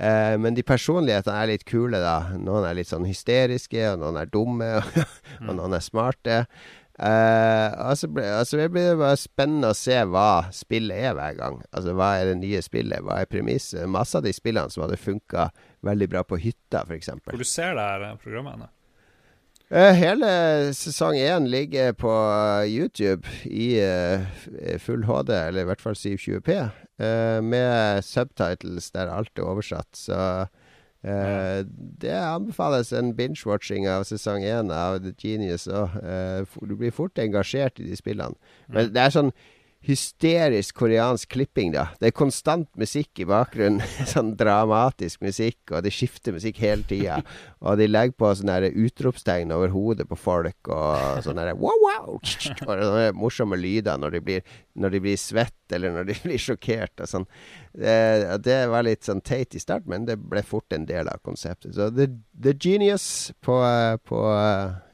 [0.00, 2.32] Eh, men de personlighetene er litt kule, da.
[2.40, 5.02] Noen er litt sånn hysteriske, og noen er dumme, og,
[5.44, 6.44] og noen er smarte.
[7.00, 11.60] Eh, altså, altså, det blir bare spennende å se hva spillet er hver gang.
[11.72, 13.04] Altså Hva er det nye spillet?
[13.04, 13.88] Hva er premisset?
[13.88, 15.48] Masse av de spillene som hadde funka
[15.86, 17.10] veldig bra på hytta, f.eks.
[17.24, 18.70] Hvor du ser det her programmet?
[19.70, 20.28] Uh, hele
[20.74, 22.10] sesong én ligger på
[22.66, 24.24] YouTube i uh,
[24.82, 26.56] full HD, eller i hvert fall 720P,
[27.40, 29.88] med subtitles der alt er oversatt.
[29.96, 30.18] Så
[31.00, 35.96] det anbefales en binge-watching av sesong én av The Genius òg.
[36.60, 38.36] du blir fort engasjert i de spillene.
[38.68, 38.92] Men mm.
[38.92, 39.32] det er sånn
[39.80, 41.86] hysterisk koreansk klipping, da.
[42.00, 43.80] Det er konstant musikk i bakgrunnen.
[44.12, 47.20] sånn dramatisk musikk, og det skifter musikk hele tida.
[47.60, 52.28] og de legger på sånne utropstegn over hodet på folk, og sånne wow, wow, og
[52.68, 54.44] sånne morsomme lyder når de blir,
[54.76, 56.94] blir svett, eller når de blir sjokkert.
[57.00, 57.26] Og sånn.
[57.72, 57.96] Det,
[58.44, 61.72] det, var litt sånn teit i start, men det ble fort en del av konseptet.
[61.78, 63.56] Så The, the Genius på,
[64.04, 64.22] på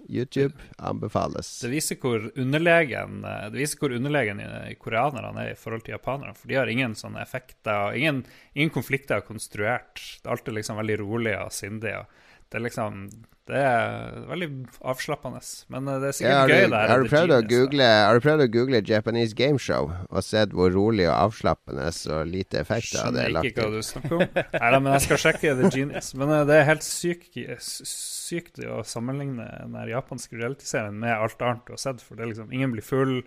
[0.08, 1.48] YouTube anbefales.
[1.62, 4.42] Det viser hvor underlegen eh, Det viser hvor underlegen
[4.82, 6.36] koreanerne er i forhold til japanerne.
[6.36, 10.02] For de har ingen sånne effekter, ingen, ingen konflikter konstruert.
[10.22, 11.96] Det er liksom veldig rolig og sindig.
[11.98, 13.08] og det er liksom
[13.46, 14.46] Det er veldig
[14.90, 15.40] avslappende.
[15.70, 16.64] Men eh, det er sikkert ja, har gøy.
[16.64, 19.92] Du, der, har, du prøvd å google, har du prøvd å google Japanese Game Show
[19.94, 23.54] og sett hvor rolig og avslappende og lite effekter det er lagt inn?
[23.54, 24.42] Skjønner ikke hva du snakker om.
[24.56, 26.11] Nei da, men jeg skal sjekke The Genius.
[26.18, 31.70] Men uh, det er helt sykt, sykt å sammenligne den japanske realityserien med alt annet
[31.70, 32.02] du har sett.
[32.02, 33.20] For det er liksom Ingen blir full.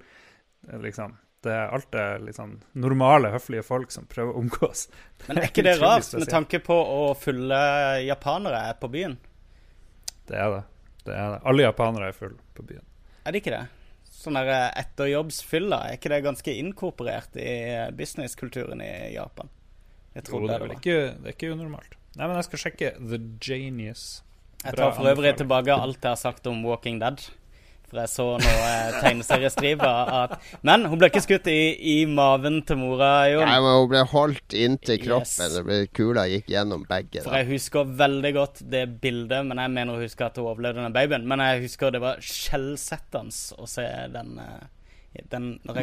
[0.84, 1.16] liksom
[1.48, 4.90] det er alt er liksom normale, høflige folk som prøver å omgås.
[5.30, 7.60] Men er ikke det rart, med tanke på å fulle
[8.04, 9.16] japanere på byen?
[10.30, 10.64] Det er det.
[11.08, 11.42] det er det.
[11.50, 12.86] Alle japanere er fulle på byen.
[13.26, 13.66] Er det ikke det?
[14.20, 19.52] Sånn der eh, etterjobbsfylla, er ikke det ganske inkorporert i eh, businesskulturen i Japan?
[20.16, 21.96] Jeg tror jo, det, det, er ikke, det er ikke unormalt.
[22.18, 24.08] Nei, men jeg skal sjekke The Genius.
[24.64, 27.22] Jeg tar for øvrig tilbake alt jeg har sagt om Walking Dead.
[27.90, 30.34] For jeg så noe eh, at
[30.68, 33.48] Men hun ble ikke skutt i, i maven til mora, Jon.
[33.50, 35.46] Nei, men hun ble holdt inntil kroppen.
[35.48, 35.60] Yes.
[35.66, 37.24] Ble, kula gikk gjennom begge.
[37.26, 40.86] For jeg husker veldig godt det bildet, men jeg mener å huske at hun overlevde
[40.86, 41.26] den babyen.
[41.30, 44.38] Men jeg husker det var skjellsettende å se den.
[44.44, 44.68] Eh,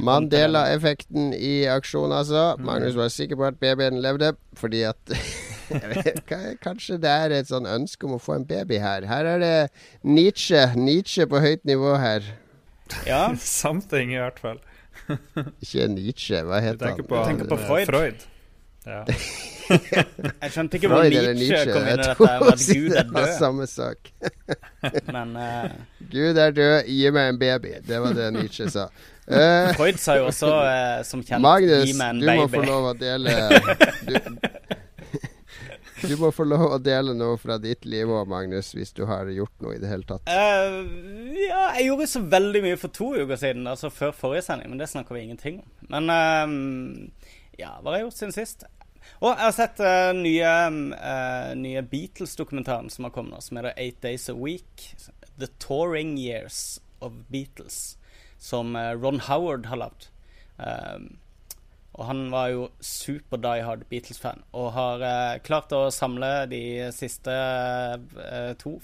[0.06, 2.52] Mandela-effekten i aksjon, altså.
[2.62, 5.02] Magnus var sikker på at babyen levde fordi at
[6.62, 9.06] Kanskje det er et sånn ønske om å få en baby her.
[9.08, 9.54] Her er det
[10.06, 10.62] Nietzsche.
[10.78, 12.26] Nietzsche på høyt nivå her.
[13.06, 13.34] Ja.
[13.60, 14.62] Something, i hvert fall.
[15.62, 17.04] ikke Nietzsche, hva heter han?
[17.04, 17.90] På, jeg tenker på Freud.
[17.90, 18.24] Freud.
[18.86, 19.02] Ja.
[20.42, 23.32] jeg skjønte ikke hvor Nietzsche, Nietzsche kom inn i dette, at Gud er død.
[23.40, 24.12] Samme sak.
[25.10, 25.68] Men uh...
[26.12, 27.74] Gud er død, gi meg en baby.
[27.86, 28.86] Det var det Nietzsche sa.
[29.26, 32.28] Uh, Freud sa jo også, uh, som kjent, Magnus, gi meg en baby.
[32.30, 33.32] Magnus, du må få lov å dele
[34.06, 34.76] du,
[36.02, 39.28] du må få lov å dele noe fra ditt liv òg, Magnus, hvis du har
[39.32, 40.28] gjort noe i det hele tatt.
[40.28, 40.84] Uh,
[41.36, 44.82] ja, jeg gjorde så veldig mye for to uker siden, altså før forrige sending, men
[44.82, 45.68] det snakker vi ingenting om.
[45.92, 47.28] Men uh,
[47.60, 48.66] ja, hva har jeg gjort siden sist?
[49.22, 50.54] Og jeg har sett uh, nye,
[51.56, 54.90] nye Beatles-dokumentaren som har kommet nå, som heter Eight Days a Week.
[55.36, 57.96] The Touring Years of Beatles,
[58.40, 60.08] som Ron Howard har lagd.
[60.56, 61.16] Um,
[61.96, 66.62] og han var jo super die hard Beatles-fan, og har eh, klart å samle de
[66.92, 68.76] siste eh, to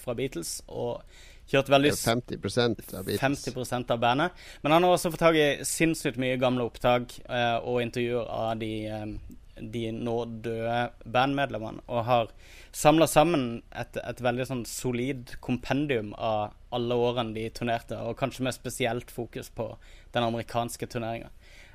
[0.00, 0.58] fra Beatles.
[0.68, 1.04] og
[1.50, 3.20] kjørt veldig 50 av Beatles.
[3.20, 4.44] 50 av bandet.
[4.62, 8.54] Men han har også fått tak i sinnssykt mye gamle opptak eh, og intervjuer av
[8.62, 12.32] de, eh, de nå døde bandmedlemmene, og har
[12.74, 18.48] samla sammen et, et, veldig sånn solid kompendium av alle årene de turnerte, og kanskje
[18.48, 19.68] med spesielt fokus på
[20.16, 21.30] den amerikanske turneringa.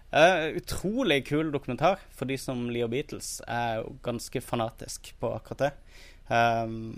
[0.10, 3.42] Uh, utrolig kul dokumentar for de som liker Beatles.
[3.48, 5.74] er jo ganske fanatisk på akkurat det.
[6.30, 6.96] Um,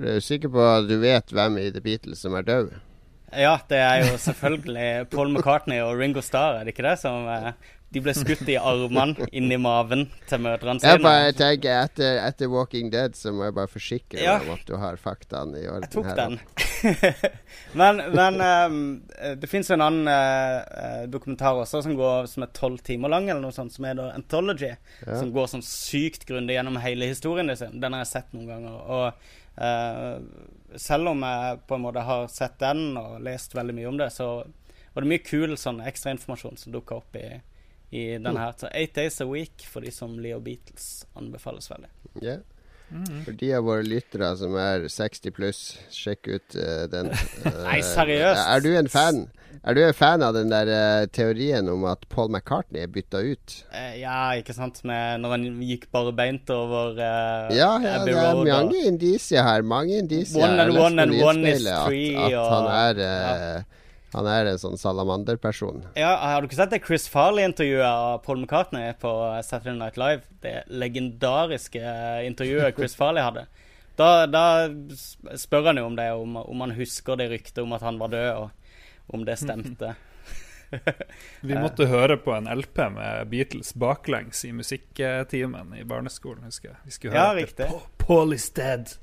[0.00, 2.72] er du sikker på at du vet hvem i The Beatles som er død?
[3.32, 6.98] Ja, det er jo selvfølgelig Paul McCartney og Ringo Starr, er det ikke det?
[7.00, 7.52] Som uh,
[7.92, 10.94] de ble skutt i armene, inni maven til mødrene sine.
[10.96, 14.38] Jeg bare tenker etter, etter, Walking Dead så må jeg bare forsikre ja.
[14.40, 15.86] om at du har faktaene i orden.
[15.86, 16.38] Jeg tok her, den.
[17.80, 19.02] men, men um,
[19.40, 23.42] det fins en annen uh, dokumentar også som går som er tolv timer lang, eller
[23.44, 24.72] noe sånt, som heter Anthology.
[25.04, 25.20] Ja.
[25.20, 27.78] Som går sånn sykt grundig gjennom hele historien sin.
[27.82, 28.80] Den har jeg sett noen ganger.
[28.82, 29.06] Og
[29.60, 34.02] uh, selv om jeg på en måte har sett den og lest veldig mye om
[34.02, 34.34] det, så
[34.92, 37.26] var det mye kul sånn ekstrainformasjon som dukka opp i
[37.92, 38.54] i denne her.
[38.56, 41.90] Så Eight Days a Week for de som liker Beatles, anbefales veldig.
[42.22, 42.40] Yeah.
[42.92, 43.22] Mm.
[43.24, 45.60] For de av våre lyttere som er 60 pluss,
[45.92, 47.08] sjekk ut uh, den.
[47.40, 48.42] Uh, Nei, seriøst.
[48.44, 49.24] Er du en fan?
[49.62, 53.22] Er du en fan av den der uh, teorien om at Paul McCartney er bytta
[53.24, 53.58] ut?
[53.96, 54.82] ja, ikke sant.
[54.88, 59.64] Med, når han gikk bare beint over Ja, ja det er mange indisier her.
[59.64, 60.44] Mange indisier.
[60.44, 62.12] One and one and one is three.
[62.16, 63.64] At, at han er.
[64.12, 65.86] Han er en sånn salamanderperson.
[65.96, 69.12] Ja, Har du ikke sett det Chris Farley-intervjuet av Paul McCartney på
[69.44, 70.28] Saturday Night Live?
[70.44, 71.80] Det legendariske
[72.28, 73.46] intervjuet Chris Farley hadde.
[73.96, 74.44] Da, da
[75.36, 78.12] spør han jo om det, om, om han husker det ryktet om at han var
[78.12, 79.94] død, og om det stemte.
[81.40, 86.78] Vi måtte høre på en LP med Beatles baklengs i musikktimen i barneskolen, husker jeg.
[86.84, 87.68] Vi skulle høre ja, riktig.
[88.00, 88.94] Paul is dead.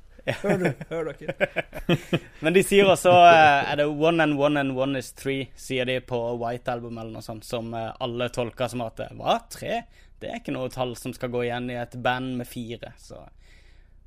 [0.41, 1.97] Hør, du, hør dere.
[2.43, 5.87] Men de sier også uh, Er det one and one and one is three, sier
[5.89, 9.39] de på White Album eller noe sånt, som uh, alle tolker som at Hva?
[9.51, 9.81] Tre?
[10.19, 12.91] Det er ikke noe tall som skal gå igjen i et band med fire.
[12.99, 13.21] Så.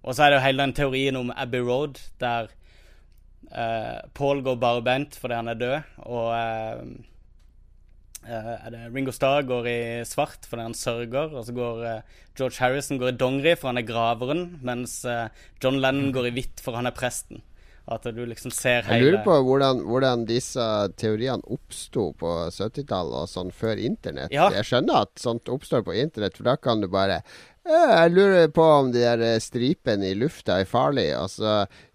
[0.03, 2.51] Og så er det jo hele den teorien om Abbey Road, der
[3.49, 7.12] uh, Paul går barbeint fordi han er død, og Uh,
[8.27, 12.61] er det Ringo Starr går i svart fordi han sørger, og så går uh, George
[12.63, 15.27] Harrison går i dongeri for han er graveren, mens uh,
[15.63, 17.43] John Lennon går i hvitt for han er presten.
[17.91, 20.65] At du liksom ser hele Jeg lurer på hvordan, hvordan disse
[21.01, 24.31] teoriene oppsto på 70-tallet og sånn før internett.
[24.31, 24.53] Ja.
[24.55, 27.25] Jeg skjønner at sånt oppstår på internett, for da kan du bare
[27.65, 31.09] jeg lurer på om de der eh, stripene i lufta er farlig.
[31.19, 31.53] Og så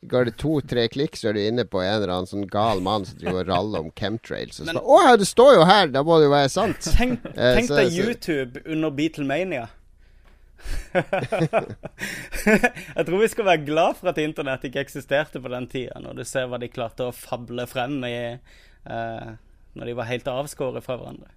[0.07, 3.05] går det to-tre klikk, så er du inne på en eller annen sånn gal mann
[3.07, 4.61] som driver og raller om chemtrails.
[4.61, 5.87] Og så, Men- Å, det står jo her!
[5.91, 6.79] Da må det jo være sant.
[6.95, 9.67] Tenk, Eh, tenk deg YouTube under Beatlemania.
[12.97, 16.17] jeg tror vi skal være glad for at internett ikke eksisterte på den tida, når
[16.17, 18.15] du ser hva de klarte å fable frem i
[18.89, 19.29] uh,
[19.77, 21.29] Når de var helt avskåret fra hverandre.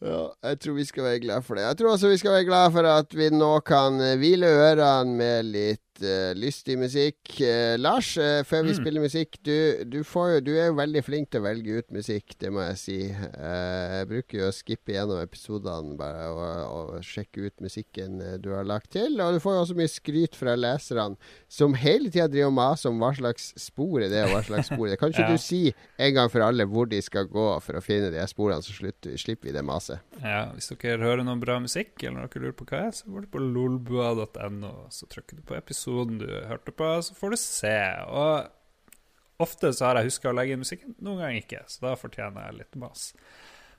[0.00, 1.66] Ja, jeg tror vi skal være glad for det.
[1.66, 5.50] Jeg tror også vi skal være glad for at vi nå kan hvile ørene med
[5.52, 7.18] litt eh, lystig musikk.
[7.40, 8.78] Uh, Lars, uh, før vi Mm.
[8.80, 11.90] spiller musikk, du, du, får jo, du er jo veldig flink til å velge ut
[11.92, 12.98] musikk, det må jeg si.
[13.10, 18.64] Jeg bruker jo å skippe gjennom episodene bare og, og sjekke ut musikken du har
[18.68, 19.20] lagt til.
[19.20, 21.16] Og du får jo også mye skryt fra leserne,
[21.50, 24.70] som hele tida driver og maser om hva slags spor er det, og hva slags
[24.72, 25.00] spor er det.
[25.02, 25.34] Kan ikke Ja.
[25.36, 25.62] du si
[26.00, 29.16] en gang for alle hvor de skal gå for å finne de sporene, så slutter,
[29.20, 30.00] slipper vi det maset?
[30.22, 33.26] Ja, Hvis dere hører noe bra musikk, eller dere lurer på hva er, så går
[33.26, 35.56] du på lolbua.no, så trykker du på
[35.90, 37.76] episoden du hørte på, så får du se.
[38.06, 41.94] Og ofte så har jeg huska å legge inn musikken, noen ganger ikke, så da
[41.98, 43.12] fortjener jeg litt mas.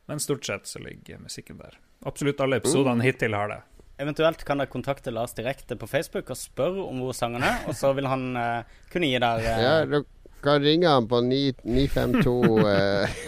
[0.09, 1.77] Men stort sett så ligger musikken der.
[2.05, 3.59] Absolutt alle episodene hittil har det.
[4.01, 7.77] Eventuelt kan dere kontakte Lars direkte på Facebook og spørre om hvor sangen er, og
[7.77, 9.61] så vil han uh, kunne gi deg uh...
[9.61, 10.01] Ja, du
[10.41, 12.33] kan ringe han på 952
[12.65, 13.21] uh...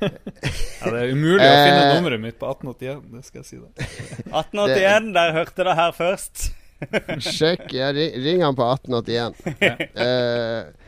[0.00, 1.94] Ja, Det er umulig å finne Eh.
[1.96, 3.88] nummeret mitt på 1881, det skal jeg si da.
[4.44, 6.46] 1881, der hørte det her først.
[7.20, 7.70] Sjekk.
[7.76, 9.34] Ja, ringer ring han på 1881.
[10.00, 10.80] uh,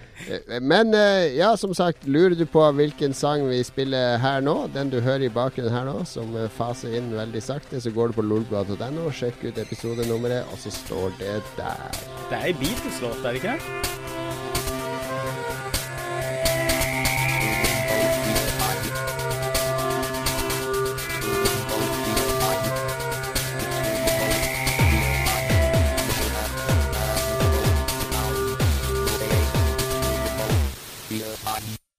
[0.62, 4.92] men uh, ja, som sagt, lurer du på hvilken sang vi spiller her nå, den
[4.92, 8.20] du hører i bakgrunnen her nå, som eh, faser inn veldig sakte, så går du
[8.20, 12.02] på lolbua.no sjekk ut episodenummeret, og så står det der.
[12.31, 14.32] Det er ei Beatles-låt, er det ikke det?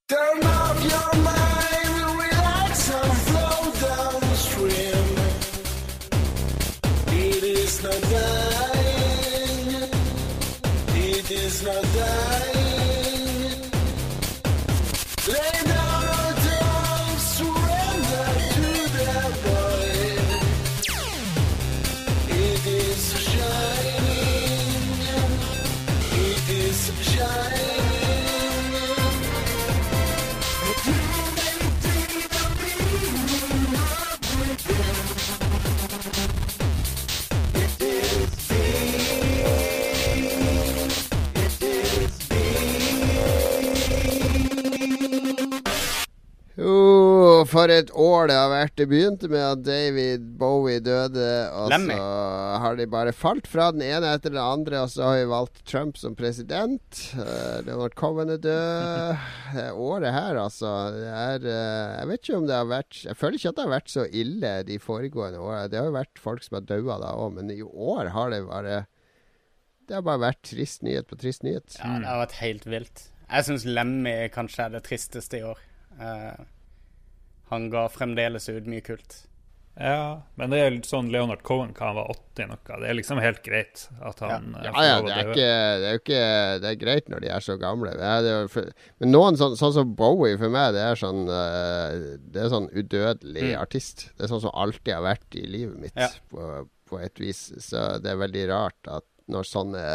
[0.10, 5.08] Turn off your mind, relax and flow down the stream.
[7.08, 9.89] It is not dying.
[10.96, 12.53] It is not dying.
[47.49, 48.73] For et år det har vært.
[48.79, 51.95] Det begynte med at David Bowie døde, og Lemmy.
[51.97, 52.08] så
[52.63, 55.63] har de bare falt fra den ene etter den andre, og så har vi valgt
[55.69, 57.01] Trump som president.
[57.17, 59.23] Uh, Leonard Cohen er død.
[59.53, 63.17] Det året her, altså det er, uh, Jeg vet ikke om det har vært Jeg
[63.19, 65.69] føler ikke at det har vært så ille de foregående årene.
[65.69, 68.41] Det har jo vært folk som har daua da òg, men i år har det
[68.47, 68.79] bare
[69.86, 71.77] Det har bare vært trist nyhet på trist nyhet.
[71.77, 73.06] Ja, det har vært helt vilt.
[73.29, 75.62] Jeg syns Lemmy kanskje er det tristeste i år.
[76.01, 76.43] Eh,
[77.54, 79.22] han ga fremdeles ut mye kult.
[79.74, 82.60] Ja, men det er litt sånn Leonard Cohen kan være 80 noe.
[82.84, 85.48] Det er liksom helt greit at han Ja, Ja, ja, det er, ikke,
[85.82, 86.20] det er jo ikke
[86.62, 87.94] Det er greit når de er så gamle.
[87.98, 88.68] Ja, det er, for,
[89.02, 92.70] men noen sånn, sånn som Bowie for meg, det er sånn eh, Det er sånn
[92.70, 93.56] udødelig Mm.
[93.63, 94.06] artist.
[94.13, 96.12] Det er sånn som alltid har vært i livet mitt, Ja.
[96.30, 97.48] på, på et vis.
[97.58, 99.88] Så det er veldig rart at når sånne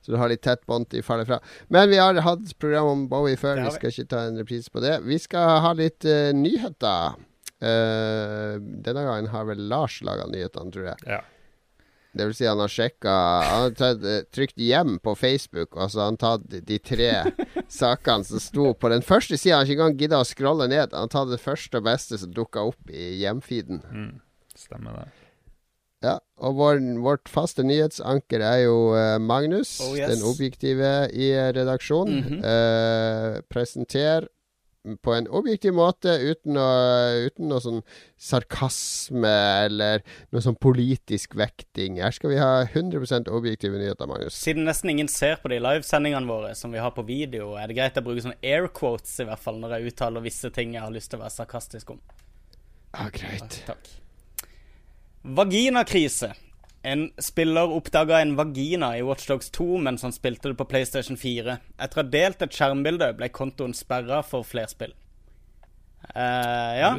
[0.00, 1.40] så du har litt tett bånd til faller fra.
[1.68, 3.60] Men vi har hatt program om Bowie før.
[3.66, 4.96] Vi skal ikke ta en reprise på det.
[5.04, 7.18] Vi skal ha litt uh, nyheter.
[7.60, 11.04] Uh, denne gangen har vel Lars laga nyhetene, tror jeg.
[11.18, 11.20] Ja.
[12.12, 13.12] Det vil si han har sjekka
[13.46, 17.10] Han har tatt, eh, trykt 'hjem' på Facebook, og så har han tatt de tre
[17.68, 19.60] sakene som sto på den første sida.
[19.60, 20.90] Han har ikke engang gidda å scrolle ned.
[20.90, 23.84] Han har tatt det første og beste som dukka opp i hjemfeeden.
[23.94, 24.20] Mm,
[24.58, 25.19] stemmer det.
[26.00, 30.14] Ja, og vår, vårt faste nyhetsanker er jo eh, Magnus, Oh, yes.
[30.14, 32.22] den objektive i redaksjonen.
[32.24, 32.40] redaksjonen.
[32.40, 33.36] -hmm.
[33.36, 34.28] Eh, presenter
[35.02, 37.82] på en objektiv måte, uten, å, uten noe sånn
[38.16, 39.32] sarkasme
[39.66, 40.00] eller
[40.32, 41.98] noe sånn politisk vekting.
[42.00, 44.38] Her skal vi ha 100 objektive nyheter, Magnus.
[44.40, 47.76] Siden nesten ingen ser på de livesendingene våre som vi har på video, er det
[47.76, 50.82] greit å bruke sånne air quotes i hvert fall når jeg uttaler visse ting jeg
[50.82, 52.00] har lyst til å være sarkastisk om.
[52.96, 53.60] Ja, greit.
[53.68, 53.96] Takk.
[55.22, 56.34] Vaginakrise.
[56.82, 61.58] En spiller oppdaga en vagina i Watchdogs 2 mens han spilte det på PlayStation 4.
[61.76, 64.94] Etter å ha delt et skjermbilde ble kontoen sperra for flerspill.
[66.16, 66.94] Uh, ja,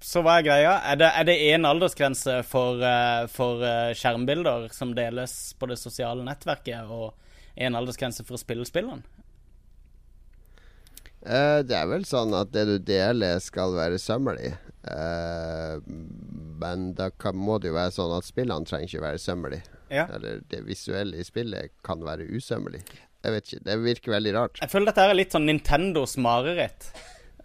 [0.00, 0.76] så hva er greia?
[0.92, 5.76] Er det, er det en aldersgrense for, uh, for uh, skjermbilder som deles på det
[5.76, 7.12] sosiale nettverket, og
[7.60, 9.02] en aldersgrense for å spille spillene?
[11.20, 14.54] Eh, det er vel sånn at det du deler, skal være sømmelig.
[14.88, 15.76] Eh,
[16.60, 19.60] men da kan, må det jo være sånn at spillene trenger ikke være sømmelig.
[19.92, 20.06] Ja.
[20.16, 22.82] Eller det visuelle i spillet kan være usømmelig.
[23.20, 23.64] Jeg vet ikke.
[23.66, 24.60] Det virker veldig rart.
[24.62, 26.92] Jeg føler dette er litt sånn Nintendos mareritt.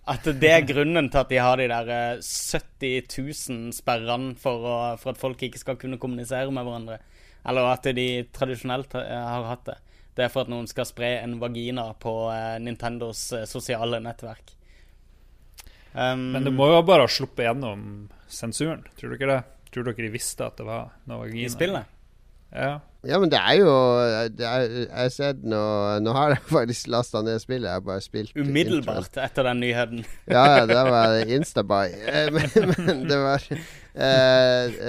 [0.06, 4.62] At det er grunnen til at de har de der eh, 70 000 sperrene for,
[4.62, 7.00] å, for at folk ikke skal kunne kommunisere med hverandre.
[7.46, 9.80] Eller at de tradisjonelt eh, har hatt det.
[10.16, 14.54] Det er for at noen skal spre en vagina på eh, Nintendos eh, sosiale nettverk.
[15.96, 17.84] Um, Men det må jo bare ha sluppet gjennom
[18.32, 19.42] sensuren, tror du ikke det?
[19.72, 21.48] Tror dere de visste at det var noe vagina?
[21.48, 21.95] I spillet?
[22.54, 22.80] Ja.
[23.06, 23.74] Ja, men det er jo
[24.34, 25.60] det er, Jeg sett nå
[26.02, 27.68] Nå har jeg faktisk lasta ned spillet.
[27.70, 30.06] Jeg har bare spilt Umiddelbart Umiddelbart etter den nyheten.
[30.34, 31.92] Ja, ja, det var instabuy.
[32.16, 33.60] Eh, Men, men det var eh,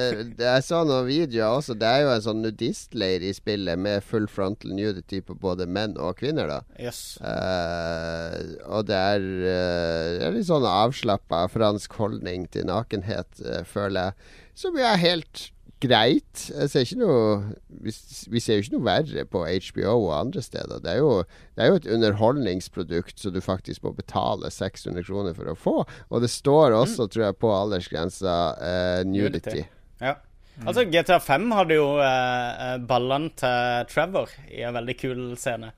[0.00, 1.76] eh, Jeg så noen videoer også.
[1.76, 5.98] Det er jo en sånn nudistleir i spillet med full frontal nudity på både menn
[6.00, 6.60] og kvinner, da.
[6.80, 7.18] Yes.
[7.20, 8.38] Eh,
[8.70, 14.32] og det er, eh, det er litt sånn avslappa fransk holdning til nakenhet, føler jeg.
[14.56, 15.50] Som jo er helt
[15.82, 16.46] greit.
[16.48, 17.22] Jeg ser ikke noe
[17.84, 17.92] vi,
[18.32, 20.80] vi ser jo ikke noe verre på HBO og andre steder.
[20.84, 21.10] Det er jo,
[21.56, 25.76] det er jo et underholdningsprodukt som du faktisk må betale 600 kroner for å få.
[26.08, 29.66] Og det står også, tror jeg, på aldersgrensa uh, nudity.
[30.00, 30.16] Ja.
[30.64, 35.74] Altså, GTA 5 hadde jo eh, ballene til Trevor i en veldig kul scene.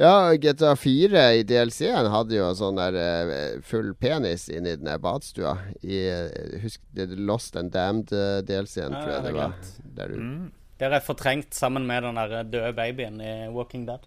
[0.00, 4.88] Ja, GTA 4 i DLC-en hadde jo en sånn der eh, full penis inni den
[5.02, 5.58] badstua.
[5.84, 9.56] I, eh, husk det er Lost and Damned-DLC-en, tror jeg det det er var.
[9.98, 10.50] Der du Mm.
[10.82, 14.00] Der er fortrengt sammen med den der døde babyen i Walking Dead.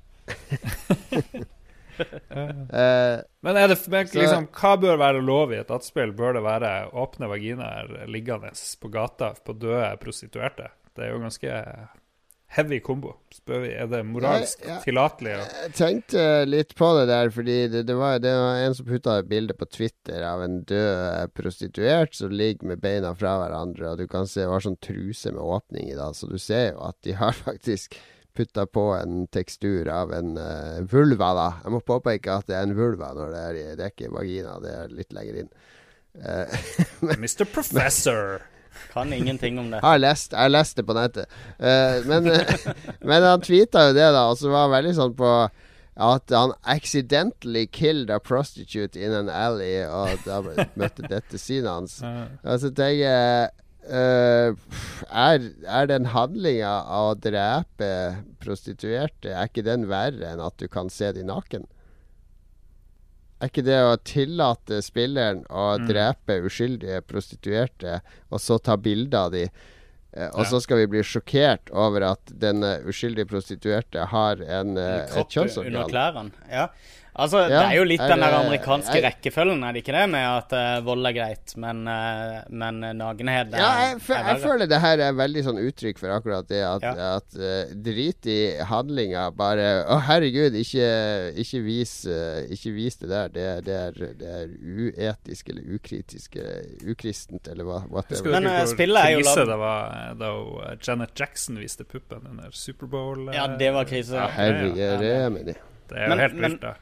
[1.96, 6.12] uh, Men er det men liksom, hva bør være lov i et dataspill?
[6.12, 10.68] Bør det være åpne vaginaer liggende på gata på døde prostituerte?
[10.96, 11.62] Det er jo ganske
[12.56, 13.12] heavy kombo.
[13.36, 14.80] Spør vi, Er det moralsk ja, ja.
[14.86, 15.34] tillatelig?
[15.38, 19.18] Jeg tenkte litt på det der, fordi det, det, var, det var en som putta
[19.22, 24.00] et bilde på Twitter av en død prostituert som ligger med beina fra hverandre, og
[24.02, 26.98] du kan se var sånn truse med åpning i, da, så du ser jo at
[27.06, 28.00] de har faktisk
[28.36, 31.46] putta på en tekstur av en uh, vulva, da.
[31.64, 34.10] Jeg må påpeke at det er en vulva når det er, i- det er ikke
[34.12, 35.54] vagina, det er litt lenger inn.
[36.16, 36.60] Eh,
[37.20, 37.46] Mr.
[37.52, 38.44] Professor!
[38.94, 39.82] Kan ingenting om det.
[39.84, 41.38] Har lest, jeg har lest det på nettet.
[41.60, 42.32] Uh, men,
[43.10, 45.36] men han tweeta jo det, da, og så var han veldig sånn på
[46.06, 50.42] at han accidentally killed a prostitute in an alley, og da
[50.76, 52.02] møtte dette synet hans.
[52.44, 53.54] Og så tenker jeg
[53.86, 54.58] Uh,
[55.14, 57.90] er, er den handlinga av å drepe
[58.42, 61.68] prostituerte, er ikke den verre enn at du kan se de naken?
[63.42, 65.88] Er ikke det å tillate spilleren å Mm.
[65.90, 69.44] drepe uskyldige prostituerte, og så ta bilde av de,
[70.14, 70.44] eh, og Ja.
[70.46, 75.28] så skal vi bli sjokkert over at den eh, uskyldige prostituerte har en, eh, et
[75.30, 75.68] kjønnsorgan?
[75.76, 76.32] under klærne.
[76.50, 76.68] Ja.
[77.16, 80.04] Altså, det er jo litt er den der amerikanske jeg- rekkefølgen, er det ikke det?
[80.12, 84.42] Med at uh, vold er greit, men, uh, men nakenhet er, Ja, jeg, er jeg
[84.44, 87.16] føler det her er veldig sånn uttrykk for akkurat det at, Ja.
[87.16, 88.38] at uh, drit i
[88.68, 89.30] handlinga.
[89.32, 90.90] Bare Å, herregud, ikke,
[91.40, 91.94] ikke, vis,
[92.52, 93.30] ikke vis det der.
[93.30, 97.80] Det, det, er, det er uetisk eller ukritisk eller ukristent eller hva.
[97.86, 98.32] det var.
[98.42, 100.32] Men, uh, spillet er jo lagd- det var da
[100.84, 103.30] Janet Jackson viste puppen under Superbowl?
[103.34, 104.20] Ja, det var krise.
[104.20, 105.56] Ja, Herregud, Ja, det er med det.
[105.88, 106.74] Det er jo Men- helt vilt, da.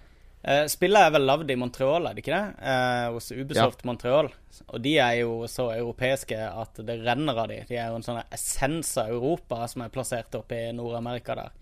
[0.43, 2.67] Eh, spillet er vel lagd i Montreal, er det ikke det?
[2.67, 4.27] Eh, hos Ubisoft Montreal.
[4.67, 7.61] Og de er jo så europeiske at det renner av de.
[7.69, 11.53] De er jo en sånn essens av Europa som er plassert oppe i Nord-Amerika der.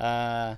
[0.00, 0.52] Eh,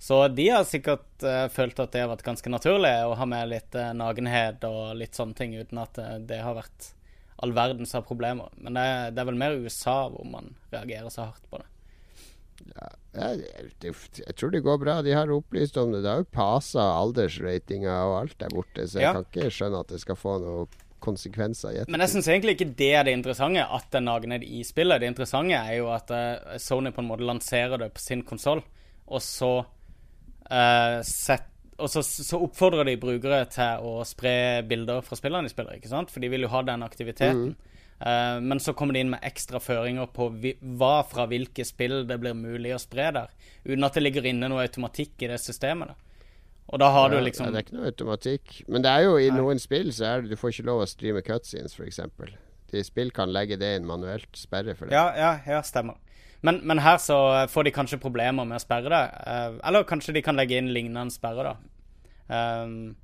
[0.00, 3.74] så de har sikkert følt at det har vært ganske naturlig å ha med litt
[3.98, 6.92] nakenhet og litt sånne ting, uten at det har vært
[7.42, 8.46] all verdens av problemer.
[8.62, 8.84] Men det
[9.16, 11.66] det er vel mer USA hvor man reagerer så hardt på det.
[12.66, 12.88] Ja,
[13.36, 14.98] det, det, jeg tror det går bra.
[15.02, 16.02] De har opplyst om det.
[16.04, 19.12] Det har jo pasa aldersratinga og alt der borte, så jeg Ja.
[19.16, 20.68] kan ikke skjønne at det skal få noen
[21.00, 24.42] konsekvenser i Men jeg syns egentlig ikke det er det interessante, at det er ned
[24.42, 25.00] i spillet.
[25.00, 28.62] Det interessante er jo at uh, Sony på en måte lanserer det på sin konsoll,
[29.06, 29.52] og så
[30.50, 31.46] uh, sett,
[31.78, 35.88] Og så, så oppfordrer de brukere til å spre bilder fra spillene de spiller, ikke
[35.92, 36.10] sant?
[36.10, 37.52] For de vil jo ha den aktiviteten.
[37.54, 37.67] Eh,
[38.00, 40.28] men så kommer de inn med ekstra føringer på
[40.78, 43.32] hva fra hvilke spill det blir mulig å spre der,
[43.66, 45.88] uten at det ligger inne noe automatikk i det systemet.
[45.88, 45.94] da.
[46.68, 48.62] Og da har Ja, du liksom ja, Det er ikke noe automatikk.
[48.68, 49.38] Men det er jo i Nei.
[49.40, 52.00] noen spill så er det du får ikke lov å streame cutscenes, f.eks.
[52.70, 54.28] de spill kan legge det inn manuelt.
[54.36, 54.92] Sperre for det.
[54.94, 55.96] Ja, ja, ja stemmer.
[56.42, 57.16] Men, men her så
[57.48, 59.04] får de kanskje problemer med å sperre det.
[59.26, 61.54] eh, eller kanskje de kan legge inn lignende sperre,
[62.28, 62.62] da.
[62.62, 62.96] Um,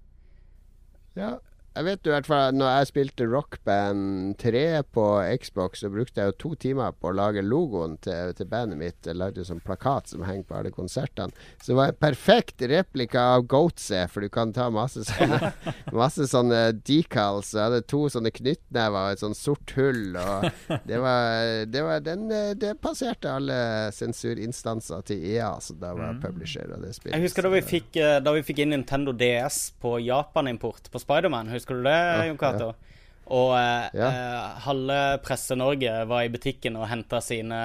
[1.16, 1.38] Ja,
[1.74, 4.64] jeg vet jo i hvert fall Når jeg spilte Rock Band 3
[4.94, 5.04] på
[5.42, 8.98] Xbox, så brukte jeg jo to timer på å lage logoen til, til bandet mitt.
[9.06, 11.34] Jeg lagde jo sånn plakat som henger på alle konsertene.
[11.58, 15.52] Så det var en perfekt replika av Goatse, for du kan ta masse sånne
[16.04, 17.52] Masse sånne decals.
[17.54, 20.16] Jeg hadde to sånne knyttnever og et sånn sort hull.
[20.18, 20.46] Og
[20.88, 22.26] det var, det var den
[22.60, 23.58] Det passerte alle
[23.94, 27.16] sensurinstanser til EA, så da var jeg publisher av det spillet.
[27.16, 31.02] jeg husker da vi, fikk, eh, da vi fikk inn Nintendo DS på Japan-import på
[31.02, 31.50] Spiderman.
[31.64, 31.98] Husker du det,
[32.28, 32.72] Jon Cato?
[33.34, 34.08] Og eh, Ja.
[34.10, 37.60] eh, halve Presse-Norge var i butikken og henta sine,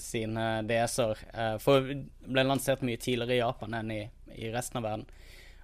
[0.00, 1.18] sine DS-er.
[1.34, 4.00] Eh, for ble lansert mye tidligere i Japan enn i,
[4.38, 5.04] i resten av verden.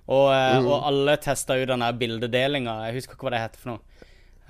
[0.08, 0.66] Og, eh, Mm.
[0.68, 2.76] og alle testa jo den der bildedelinga.
[2.88, 3.80] Jeg husker ikke hva det heter for noe.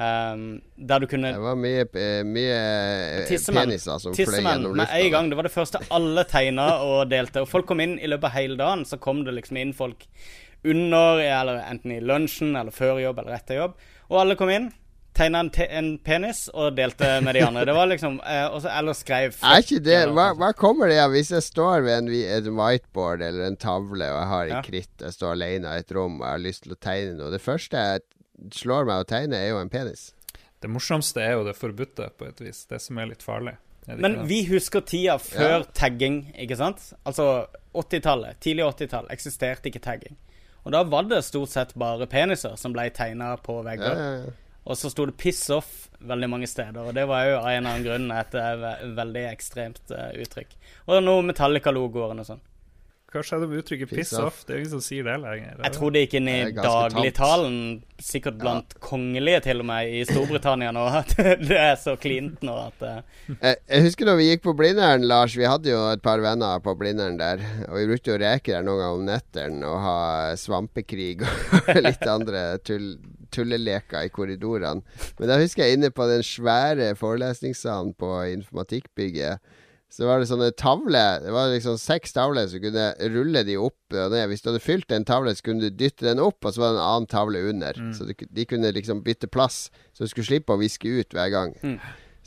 [0.01, 1.85] Um, der du kunne Det var mye,
[2.23, 2.59] mye
[3.19, 5.29] eh, peniser som fløy gjennom med en gang.
[5.31, 7.43] Det var det første alle tegna og delte.
[7.43, 8.85] Og folk kom inn i løpet av hele dagen.
[8.87, 10.07] Så kom det liksom inn folk
[10.65, 13.75] under, eller enten i lunsjen eller før jobb eller etter jobb.
[14.11, 14.71] Og alle kom inn,
[15.19, 17.65] tegna en, en penis og delte med de andre.
[17.69, 21.11] Det var liksom eh, også, Eller skrev Er ikke det hva, hva kommer det av
[21.15, 24.63] hvis jeg står ved en, et whiteboard eller en tavle og jeg har en Ja.
[24.63, 27.31] kritt, jeg står alene i et rom og jeg har lyst til å tegne noe
[27.35, 28.05] Det første jeg
[28.55, 30.13] slår meg å tegne, er jo en penis.
[30.63, 32.65] Det morsomste er jo det forbudte, på et vis.
[32.71, 33.57] Det som er litt farlig.
[33.89, 35.65] Er Men vi husker tida før Ja.
[35.75, 36.93] tagging, ikke sant?
[37.07, 40.17] Altså 80-tallet, tidlig 80-tall, eksisterte ikke tagging.
[40.69, 43.97] Og da var det stort sett bare peniser som ble tegna på Ja, vegger.
[43.97, 44.35] ja, ja.
[44.69, 47.65] Og så sto det 'piss off' veldig mange steder, og det var jo av en
[47.65, 50.53] eller annen grunn et eh, ve veldig ekstremt eh, uttrykk.
[50.93, 52.41] Og noe Metallica-logoer og sånn.
[53.09, 54.43] Hva skjedde med uttrykket 'piss off.
[54.45, 55.61] Det er ingen som sier det lenger.
[55.65, 57.55] Jeg tror det gikk inn i dagligtalen,
[58.05, 62.57] sikkert blant kongelige til og med, i Storbritannia nå, at det er så klint nå
[62.67, 62.99] at eh,
[63.31, 65.37] Jeg, jeg husker da vi gikk på Blindern, Lars.
[65.41, 67.41] Vi hadde jo et par venner på Blindern der.
[67.71, 70.01] Og vi brukte jo reker der noen ganger om nettene og ha
[70.37, 72.91] svampekrig og litt andre tull,
[73.33, 74.85] tulleleker i korridorene.
[75.17, 79.41] Men da husker jeg inne på den svære forelesningssalen på informatikkbygget.
[79.91, 81.23] Så var det sånne tavler.
[81.25, 84.27] Det var liksom seks tavler, så kunne rulle de opp og ned.
[84.29, 86.75] Hvis du hadde fylt en tavle, så kunne du dytte den opp, og så var
[86.75, 87.73] det en annen tavle under.
[87.97, 91.33] Så de, de kunne liksom bytte plass, så du skulle slippe å viske ut hver
[91.33, 91.57] gang.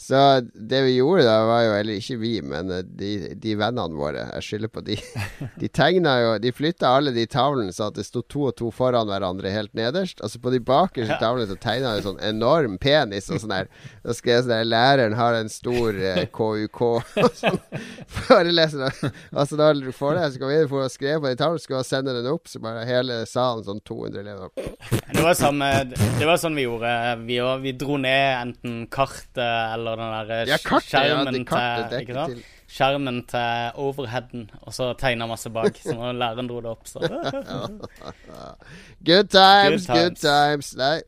[0.02, 3.98] Så det vi gjorde da, var jo Eller ikke vi, men eh, de, de vennene
[3.98, 4.24] våre.
[4.38, 4.98] Jeg skylder på de.
[5.62, 8.72] De tegna jo De flytta alle de tavlene så at det sto to og to
[8.74, 10.24] foran hverandre helt nederst.
[10.26, 13.70] Altså på de bakerste tavlene så tegna de sånn enorm penis og sånn der.
[14.02, 17.62] Da skrev jeg sånn der Læreren har en stor eh, KUK og sånn.
[18.10, 22.16] Foreleser Altså da foreleseren kom inn for å skrive på de tavlene, skulle jeg sende
[22.18, 24.50] den opp, så bare hele salen sånn 200 elever
[25.12, 26.92] Det var, samme, det var sånn vi gjorde.
[27.28, 31.90] Vi, vi dro ned enten kartet eller den der eh, Ja, kartet, skjermen ja, kartet
[31.92, 32.36] til, ikke sant?
[32.36, 32.44] til.
[32.72, 35.76] Skjermen til overheaden, og så tegna masse bak.
[35.84, 37.02] Så når læreren dro det opp, så
[39.04, 40.22] Good times, Good good times.
[40.22, 40.76] times.
[40.78, 41.02] Nei.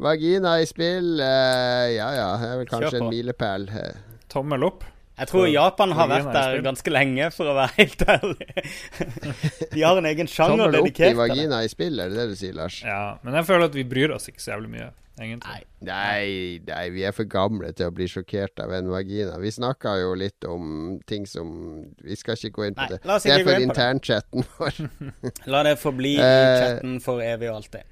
[0.00, 2.28] Vagina i spill, uh, ja ja.
[2.40, 3.66] Det er vel kanskje en milepæl.
[4.32, 4.86] Tommel opp.
[5.20, 8.46] Jeg tror Japan har vært der ganske lenge, for å være helt ærlig.
[9.74, 11.18] De har en egen sjanger Tommel opp i dedikert til det.
[11.20, 12.78] vagina i spill, er det det du sier, Lars?
[12.86, 14.86] Ja, men jeg føler at vi bryr oss ikke så jævlig mye,
[15.20, 15.62] egentlig.
[15.86, 16.60] Nei.
[16.66, 19.38] Nei, vi er for gamle til å bli sjokkert av en vagina.
[19.40, 21.50] Vi snakka jo litt om ting som
[22.02, 23.00] Vi skal ikke gå inn på Nei, det.
[23.24, 24.80] Det er for internchatten vår.
[25.52, 27.84] La det forbli i Eh, chatten for evig og alltid.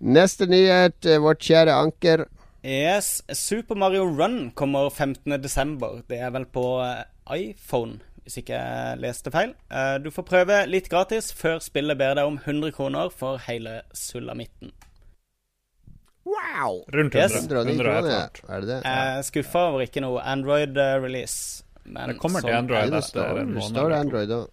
[0.00, 2.26] Neste nyhet, eh, vårt kjære anker.
[2.62, 6.02] Yes, Super Mario Run kommer 15.12.
[6.10, 7.04] Det er vel på eh,
[7.34, 9.54] iPhone, hvis ikke jeg leste feil.
[9.70, 13.80] Eh, Du får prøve litt gratis før spillet ber deg om 100 kroner for hele
[13.94, 14.70] sulamitten.
[16.28, 16.82] Wow!
[16.92, 17.22] Rundt 100.
[17.22, 17.36] Yes.
[17.48, 18.78] 109 100 og kroner, er det det?
[18.84, 21.64] Er skuffa over ikke noe Android-release.
[21.88, 22.92] Men Det kommer til sånn- Android.
[22.92, 23.92] Det står, det står.
[23.96, 24.48] Android òg.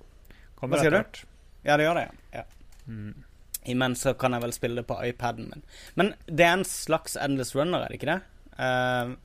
[0.56, 1.26] Kommer Hva sier du?
[1.66, 2.44] Ja, det gjør det, ja.
[2.88, 3.14] Mm.
[3.66, 5.64] Imens så kan jeg vel spille det på iPaden min.
[5.96, 8.22] Men det er en slags Endless Runner, er det ikke det?
[8.60, 9.16] Eh,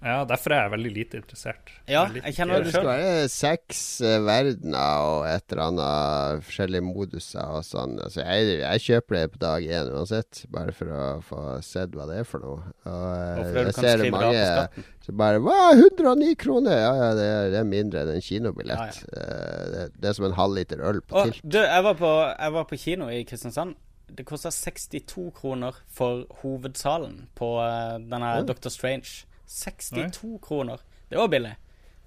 [0.00, 1.70] Ja, derfor er jeg veldig lite interessert.
[1.90, 2.64] Ja, Veldig jeg kjenner det.
[2.64, 7.98] det skal være seks eh, verdener og et eller annet forskjellige moduser og sånn.
[8.00, 12.06] Altså, jeg, jeg kjøper det på dag én uansett, bare for å få sett hva
[12.08, 12.64] det er for noe.
[12.88, 16.80] Og, eh, og du jeg kan ser mange som bare Hva, 109 kroner?
[16.80, 19.04] Ja, ja, det er, det er mindre enn en kinobillett.
[19.04, 21.44] Ja, Eh, Det, det er som en halvliter øl på Og tilt.
[21.44, 22.08] du, jeg var på,
[22.40, 23.76] jeg var på kino i Kristiansand.
[24.10, 28.46] Det kosta 62 kroner for hovedsalen på uh, denne Oi.
[28.48, 29.26] Doctor Strange.
[29.50, 30.78] 62 kroner.
[31.10, 31.56] Det var billig.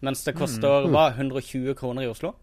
[0.03, 0.91] Mens det koster Mm.
[0.95, 2.33] hva, 120 kroner i Oslo?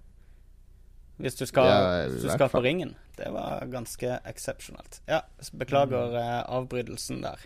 [1.21, 2.63] Hvis du skal, Ja, hvis du skal på.
[2.65, 2.95] Ringen.
[3.17, 5.01] Det var ganske eksepsjonelt.
[5.09, 5.21] Ja,
[5.53, 6.17] beklager Mm.
[6.17, 7.39] eh, avbrytelsen der.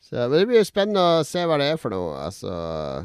[0.00, 2.14] Så, men det blir jo spennende å se hva det er for noe.
[2.18, 3.04] Altså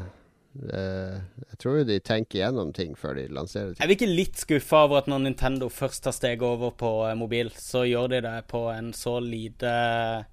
[0.72, 1.20] eh,
[1.50, 3.82] Jeg tror jo de tenker gjennom ting før de lanserer ting.
[3.82, 7.14] Er vi ikke litt skuffa over at når Nintendo først tar steget over på eh,
[7.14, 10.24] mobil, så gjør de det på en så lite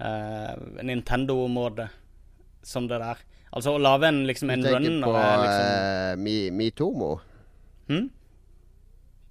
[0.00, 1.88] uh, Nintendo-måte
[2.66, 3.22] som det der?
[3.56, 7.16] Altså å lage en, liksom, en Du run tenker på liksom eh, Mi, Mitomo.
[7.88, 8.06] hm?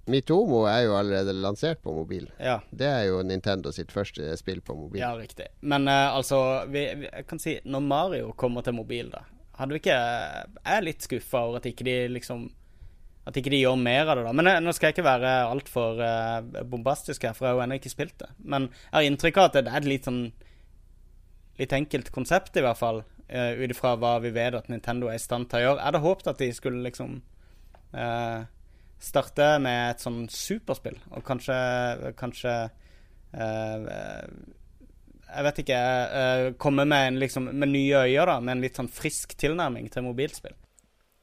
[0.06, 2.28] Mitomo er jo allerede lansert på mobil.
[2.38, 2.60] Ja.
[2.70, 5.00] Det er jo Nintendo sitt første spill på mobil.
[5.02, 5.48] Ja, riktig.
[5.66, 6.38] Men uh, altså
[6.70, 9.24] vi, vi, Jeg kan si Når Mario kommer til mobil, da
[9.58, 12.44] Hadde vi ikke Jeg er litt skuffa over at ikke de liksom
[13.26, 14.34] At ikke de gjør mer av det, da.
[14.38, 17.64] Men eh, nå skal jeg ikke være altfor uh, bombastisk her, for jeg har jo
[17.64, 18.28] ennå ikke spilt det.
[18.38, 20.28] Men jeg har inntrykk av at det er et litt sånn
[21.56, 22.98] Litt enkelt konsept, i hvert fall.
[23.26, 25.80] Uh, Ut ifra hva vi vet at Nintendo er i stand til å gjøre.
[25.80, 27.16] Jeg hadde håpet at de skulle liksom
[27.96, 28.44] uh,
[29.02, 31.56] starte med et sånn superspill, og kanskje
[32.16, 32.52] Kanskje
[33.34, 33.88] uh,
[35.26, 38.78] Jeg vet ikke uh, Komme med, en, liksom, med nye øyne, da, med en litt
[38.78, 40.54] sånn frisk tilnærming til mobilspill.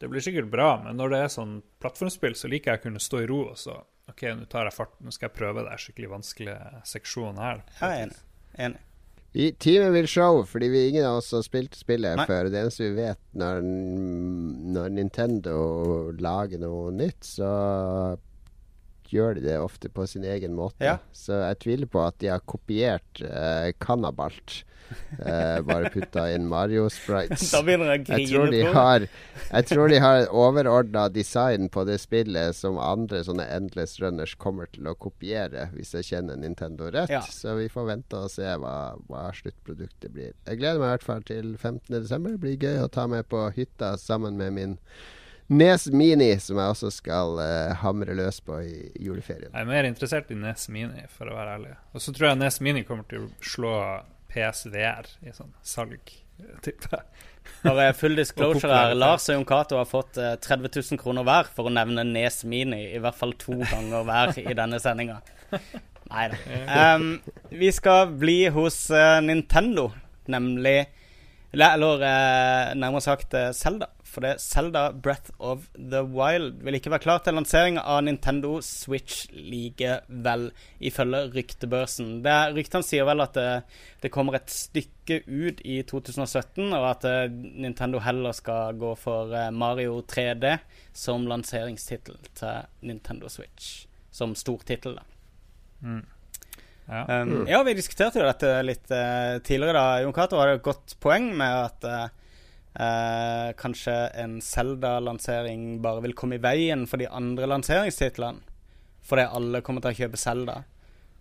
[0.03, 3.01] Det blir sikkert bra, men når det er sånn plattformspill, så liker jeg å kunne
[3.03, 3.79] stå i ro og så
[4.11, 7.61] OK, nå tar jeg fart, nå skal jeg prøve det skikkelig vanskelige seksjonen her.
[7.77, 8.17] Jeg er enig.
[8.65, 8.81] enig.
[9.33, 12.25] Vi, teamet vil show, fordi vi ingen av oss har spilt spillet Nei.
[12.29, 12.51] før.
[12.53, 13.63] Det eneste vi vet når,
[14.75, 15.55] når Nintendo
[16.21, 17.49] lager noe nytt, så
[19.11, 20.83] gjør de det ofte på sin egen måte.
[20.85, 20.99] Ja.
[21.15, 24.63] Så jeg tviler på at de har kopiert uh, Cannabalt.
[25.25, 27.51] Eh, bare putta inn Mario sprites.
[27.53, 28.57] Da begynner jeg å Jeg tror grine.
[28.57, 33.95] de har Jeg tror de har overordna design på det spillet som andre sånne endless
[34.03, 37.13] runners kommer til å kopiere, hvis jeg kjenner Nintendo rett.
[37.13, 37.23] Ja.
[37.25, 40.33] Så vi får vente og se hva, hva sluttproduktet blir.
[40.47, 42.07] Jeg gleder meg i hvert fall til 15.12.
[42.33, 44.79] Det blir gøy å ta med på hytta sammen med min
[45.51, 49.51] Nes Mini, som jeg også skal uh, hamre løs på i juleferien.
[49.51, 51.75] Jeg er mer interessert i Nes Mini, for å være ærlig.
[51.93, 53.75] Og så tror jeg Nes Mini kommer til å slå
[54.33, 57.29] PSVR i sånn salg, eh, tipper jeg.
[57.63, 58.95] Bare full disclosure her.
[58.95, 62.41] Lars og Jon Cato har fått eh, 30 000 kroner hver for å nevne Nes
[62.47, 65.19] Mini i hvert fall to ganger hver i denne sendinga.
[66.13, 66.39] Nei da.
[66.95, 67.07] Um,
[67.53, 69.91] vi skal bli hos uh, Nintendo,
[70.29, 70.83] nemlig
[71.53, 73.91] Eller, eh, nærmere sagt uh, Zelda.
[74.13, 78.03] For det Selda Zelda Breath of the Wild vil ikke være klar til lansering av
[78.05, 82.21] Nintendo Switch likevel, ifølge ryktebørsen.
[82.25, 83.47] Det, ryktene sier vel at det,
[84.01, 89.33] det kommer et stykke ut i 2017, og at eh, Nintendo heller skal gå for
[89.33, 90.57] eh, Mario 3D
[90.93, 93.87] som lanseringstittel til Nintendo Switch.
[94.13, 96.01] Som stortittel, da.
[96.87, 97.21] Ja.
[97.21, 99.77] Um, Ja, vi diskuterte jo dette litt uh, tidligere.
[99.77, 102.22] da Jon Cato hadde et godt poeng med at eh,
[102.73, 108.43] eh, kanskje en Zelda-lansering bare vil komme i veien for de andre lanseringstitlene.
[109.03, 110.61] Fordi alle kommer til å kjøpe Zelda.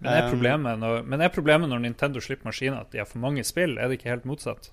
[0.02, 3.06] Men, er Um, problemet når, men er problemet når Nintendo slipper maskiner at de har
[3.06, 3.76] for mange spill?
[3.78, 4.70] Er det ikke helt motsatt?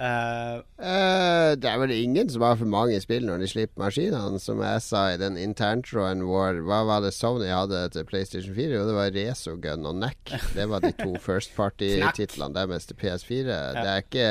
[0.00, 4.40] Uh, uh, det er vel ingen som har for mange spill når de slipper maskinene,
[4.40, 6.62] som jeg sa i den interntråden vår.
[6.64, 8.78] Hva var det Sony hadde til PlayStation 4?
[8.78, 10.32] Jo, det var Resogun og Neck.
[10.56, 13.60] Det var de to first party-titlene deres til PS4.
[13.76, 14.30] Det er ikke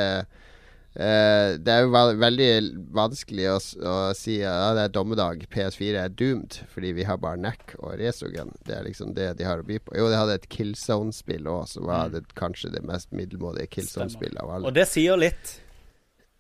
[0.96, 2.50] eh, Det er jo veldig
[2.96, 7.42] vanskelig å, å si ja, det er dommedag, PS4 er doomed, fordi vi har bare
[7.42, 8.54] NECK og Resogun.
[8.66, 9.96] Det er liksom det de har å by på.
[10.00, 14.56] Jo, de hadde et Killzone-spill òg, som var det, kanskje det mest middelmådige Killzone-spillet av
[14.58, 14.68] alle.
[14.72, 15.58] og det sier litt.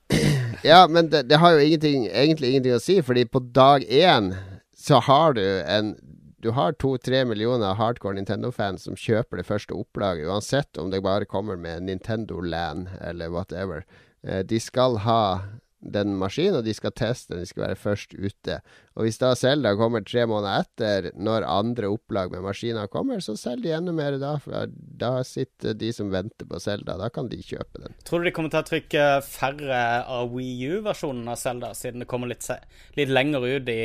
[0.66, 4.34] Ja, men det, det har jo ingenting, egentlig ingenting å si, fordi på dag én
[4.76, 5.93] så har du en
[6.39, 11.28] Du har to-tre millioner hardcore Nintendo-fans som kjøper det første opplaget, uansett om det bare
[11.28, 13.84] kommer med Nintendo Land eller whatever.
[14.24, 15.40] Eh, de skal ha
[15.80, 17.44] den maskinen, og de skal teste den.
[17.44, 18.60] De skal være først ute.
[19.00, 23.38] Og hvis da Zelda kommer tre måneder etter, når andre opplag med maskiner kommer, så
[23.40, 24.34] selger de enda mer da.
[24.44, 24.68] For
[25.00, 26.98] da sitter de som venter på Zelda.
[27.00, 27.96] Da kan de kjøpe den.
[28.04, 32.10] Tror du de kommer til å trykke færre av Wii U-versjonen av Zelda, siden det
[32.12, 32.44] kommer litt,
[33.00, 33.80] litt lenger ut i,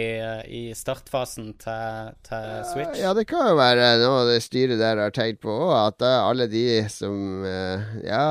[0.50, 2.98] i startfasen til, til Switch?
[3.04, 6.48] Ja, det kan jo være noe det styret der har tenkt på òg, at alle
[6.50, 8.26] de som eh, Ja,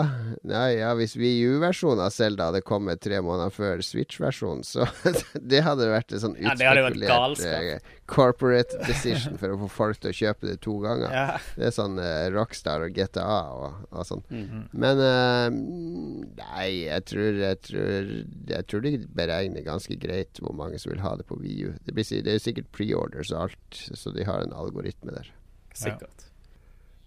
[0.47, 4.87] nei, ja hvis Wii U-versjonen av Zelda hadde kommet tre måneder før Switch-versjonen, så
[5.51, 7.67] det hadde vært en sånn Ja, utspekulert galskap.
[7.69, 11.13] eh, corporate decision for å få folk til å kjøpe det to ganger.
[11.13, 11.37] Ja.
[11.55, 14.25] Det er sånn uh, Rockstar og GTA og, og sånn.
[14.33, 14.65] Mhm.
[14.83, 18.11] Men uh, Nei, jeg tror, jeg tror
[18.49, 21.71] Jeg tror de beregner ganske greit hvor mange som vil ha det på VU.
[21.85, 25.31] Det, blir, det er sikkert preorders og alt, så de har en algoritme der.
[25.77, 26.29] Sikkert.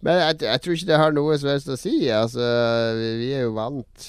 [0.04, 1.94] Men jeg, jeg tror ikke det har noe som helst å si.
[2.12, 2.44] Altså,
[2.98, 4.08] vi, vi er jo vant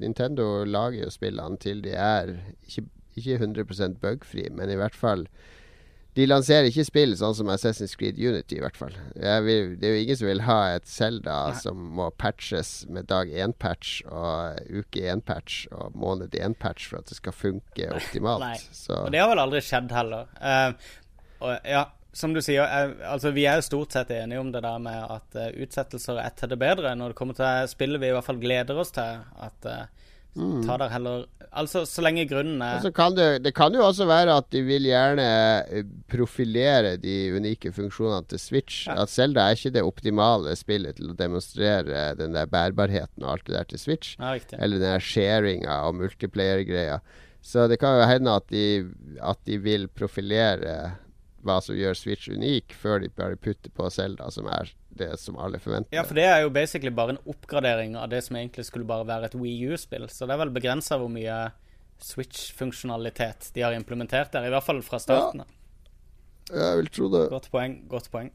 [0.00, 2.36] Nintendo lager jo spillene til de er
[2.68, 2.86] ikke,
[3.18, 5.26] ikke 100 bugfri, men i hvert fall
[6.12, 8.92] De lanserer ikke spill sånn som Assassin's Creed Unity, i hvert fall.
[9.16, 11.60] Vil, det er jo ingen som vil ha et Zelda Nei.
[11.64, 17.16] som må patches med dag én-patch og uke én-patch og måned én-patch for at det
[17.16, 18.44] skal funke optimalt.
[18.44, 18.60] Nei.
[18.76, 20.28] Så Og det har vel aldri skjedd heller.
[20.36, 20.92] Uh,
[21.40, 24.60] og ja, som du sier, eh, altså vi er jo stort sett enige om det
[24.64, 26.92] der med at uh, utsettelser er til det bedre.
[26.98, 29.86] Når det kommer til spillet vi i hvert fall gleder oss til, at eh,
[30.66, 34.06] ta der heller Altså, så lenge grunnen er altså kan det, det kan jo også
[34.08, 35.26] være at de vil gjerne
[36.08, 38.86] profilere de unike funksjonene til Switch.
[38.88, 39.02] Ja.
[39.02, 43.44] At Selda er ikke det optimale spillet til å demonstrere den der bærbarheten og alt
[43.50, 44.16] det der til Switch.
[44.16, 44.32] Ja.
[44.56, 47.02] Eller den der sharinga og multiplayer-greia.
[47.44, 48.64] Så det kan jo hende at de,
[49.20, 50.94] at de vil profilere
[51.46, 55.38] hva som gjør Switch unik, før de bare putter på Zelda, som er det som
[55.40, 55.94] alle forventer.
[55.96, 59.08] Ja, for det er jo basically bare en oppgradering av det som egentlig skulle bare
[59.08, 60.06] være et Wii U-spill.
[60.12, 61.38] Så det er vel begrensa hvor mye
[62.02, 64.46] Switch-funksjonalitet de har implementert der.
[64.46, 65.44] I hvert fall fra starten.
[65.44, 65.58] av.
[66.52, 67.26] Jeg vil tro det.
[67.32, 67.76] Godt poeng.
[67.90, 68.32] Godt poeng.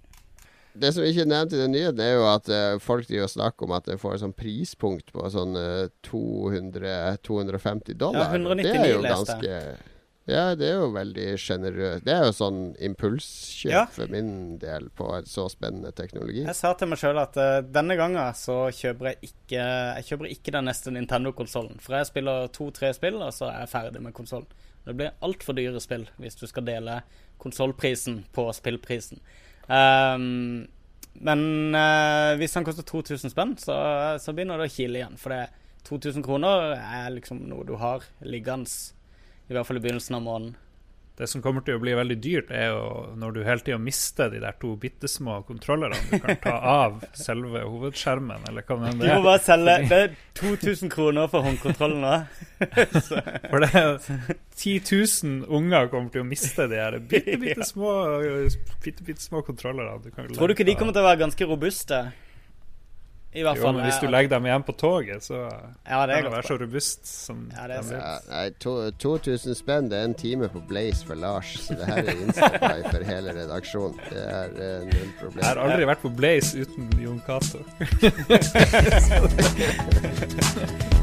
[0.78, 3.34] Det som ikke er nevnt i den nyheten, er jo at uh, folk driver og
[3.34, 8.28] snakker om at det får et sånn prispunkt på sånn uh, 200-250 dollar.
[8.28, 9.62] Ja, 199 det er jo leste ganske
[10.28, 12.04] Ja, det er jo veldig sjenerøst.
[12.04, 13.86] Det er jo sånn impulskjøp Ja.
[13.88, 16.42] for min del på en så spennende teknologi.
[16.44, 20.32] Jeg sa til meg sjøl at uh, denne gangen så kjøper jeg ikke Jeg kjøper
[20.34, 21.80] ikke den neste Nintendo-konsollen.
[21.80, 24.52] For jeg spiller to-tre spill, og så er jeg ferdig med konsollen.
[24.88, 27.02] Det blir altfor dyre spill hvis du skal dele
[27.40, 29.20] konsollprisen på spillprisen.
[29.68, 30.68] Um,
[31.24, 31.42] men
[31.76, 33.76] uh, hvis han koster 2000 spenn, så,
[34.20, 35.18] så begynner det å kile igjen.
[35.20, 35.48] For det
[35.88, 38.68] 2000 kroner er liksom noe du har liggende,
[39.48, 40.56] i hvert fall i begynnelsen av måneden.
[41.18, 42.82] Det som kommer til å bli veldig dyrt, er jo
[43.18, 47.00] når du hele tida mister de der to bitte små kontrollerne du kan ta av
[47.18, 49.16] selve hovedskjermen, eller hva det Du er.
[49.16, 52.14] må bare selge Det er 2000 kroner for håndkontrollen nå.
[53.50, 53.98] For det er
[54.62, 57.96] 10 000 unger kommer til å miste de her bitte, bitte små,
[58.86, 59.98] bitte, bitte små kontrollerne.
[60.06, 62.04] Du Tror du ikke de kommer til å være ganske robuste?
[63.34, 63.74] I hvert Jo, fall.
[63.76, 66.32] men hvis du eh, legger dem igjen på toget, så Ja, det er kan det
[66.32, 68.00] være så robust som Ja, det er de er.
[68.00, 71.52] Ja, nei, to, 2000 spenn, det er en time på Blaze for Lars.
[71.68, 74.00] Så det her er Instabuy for hele redaksjonen.
[74.10, 75.44] Det er eh, null problem.
[75.44, 77.60] Jeg har aldri vært på Blaze uten Jon Cato.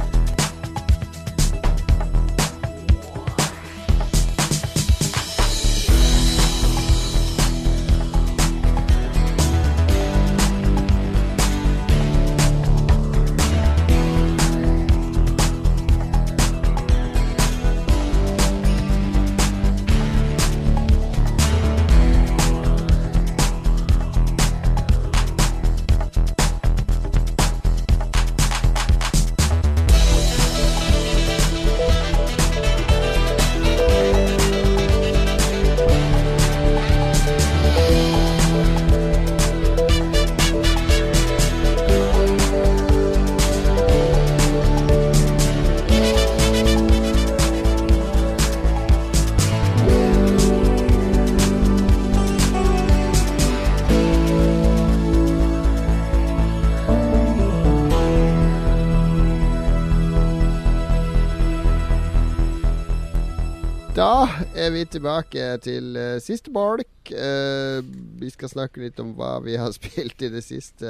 [64.66, 66.88] er vi tilbake til uh, siste bolk.
[67.12, 67.80] Uh,
[68.20, 70.86] vi skal snakke litt om hva vi har spilt i det siste.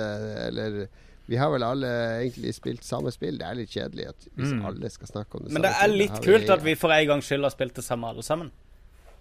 [0.47, 0.87] Eller
[1.27, 1.89] vi har vel alle
[2.21, 3.39] egentlig spilt samme spill.
[3.41, 4.65] Det er litt kjedelig at hvis Mm.
[4.69, 6.93] alle skal snakke om det Men samme det er litt Har kult at vi for
[6.93, 8.51] en gangs skyld har spilt det samme alle sammen.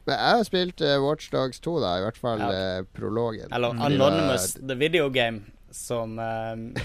[0.05, 1.93] Men jeg har spilt uh, Watchdogs 2, da.
[1.97, 2.49] I hvert fall Ja.
[2.51, 3.47] eh, prologen.
[3.55, 6.19] Eller var- Anonymous, the video game, som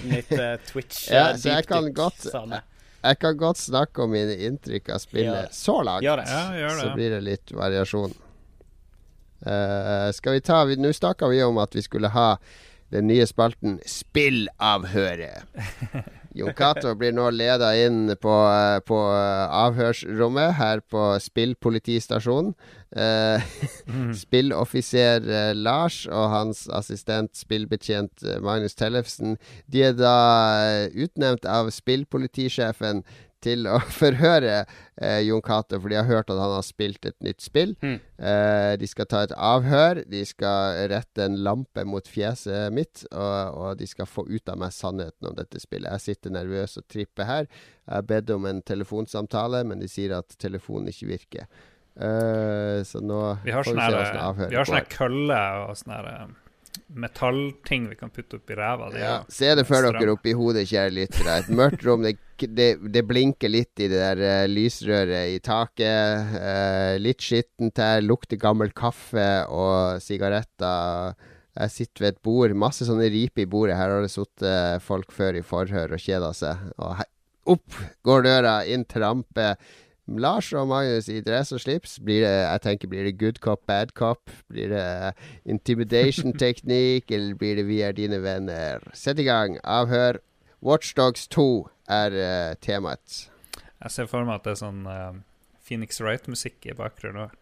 [0.07, 1.33] mitt uh, Twitch Ja,
[3.03, 5.55] jeg kan godt- snakke om mine inntrykk av spillet Gjør det.
[5.55, 6.03] så langt.
[6.03, 6.29] Gjør det.
[6.29, 8.15] Ja, gjør Så blir det litt variasjon.
[9.47, 12.39] Uh, skal vi ta Nå snakka vi om at vi skulle ha
[12.91, 15.45] den nye spalten Spillavhøret.
[16.39, 22.55] Jon Cato blir nå leda inn på, eh, på eh, avhørsrommet her på spillpolitistasjonen.
[22.97, 23.43] Eh,
[24.23, 29.35] Spilloffiser eh, Lars og hans assistent spillbetjent eh, Magnus Tellefsen
[29.69, 30.15] De er da
[30.97, 33.03] utnevnt av spillpolitisjefen
[33.45, 34.65] til å forhøre
[35.23, 37.77] Jon Cato, for de har hørt at han har spilt et nytt spill.
[37.85, 38.01] Mm.
[38.19, 43.55] Eh, de skal ta et avhør, de skal rette en lampe mot fjeset mitt, og,
[43.55, 45.93] og de skal få ut av meg sannheten om dette spillet.
[45.93, 47.47] Jeg sitter nervøs og tripper her.
[47.87, 51.47] Jeg har bedt om en telefonsamtale, men de sier at telefonen ikke virker.
[51.99, 55.97] Eh, så nå Vi har får vi se vi har sånne køller kølle og sånne
[55.99, 56.29] her
[56.89, 58.91] metallting vi kan putte opp i ræva.
[58.91, 61.39] Det Ja, se det for dere oppi hodet, kjære lyttere.
[61.43, 62.05] Et mørkt rom.
[62.07, 66.33] Det, det, det blinker litt i det der uh, lysrøret i taket.
[66.35, 68.01] Uh, litt skittent her.
[68.05, 71.19] Lukter gammel kaffe og sigaretter.
[71.59, 72.57] Jeg sitter ved et bord.
[72.57, 73.77] Masse sånne riper i bordet.
[73.79, 76.71] Her har det sittet folk før i forhør og kjeda seg.
[76.79, 77.05] Og
[77.57, 79.55] opp går døra, inn trampe.
[80.17, 81.99] Lars og Magnus i dress og slips.
[82.01, 84.33] Blir det, jeg tenker, blir det good cop, bad cop?
[84.49, 84.87] Blir det
[85.45, 88.85] intimidation-teknikk, eller blir det vi er dine venner?
[88.97, 89.59] Sett i gang.
[89.65, 90.23] Avhør.
[90.65, 93.29] Watchdogs 2 er uh, temaet.
[93.79, 95.13] Jeg ser for meg at det er sånn uh,
[95.63, 97.37] Phoenix Wright-musikk i bakgrunnen òg.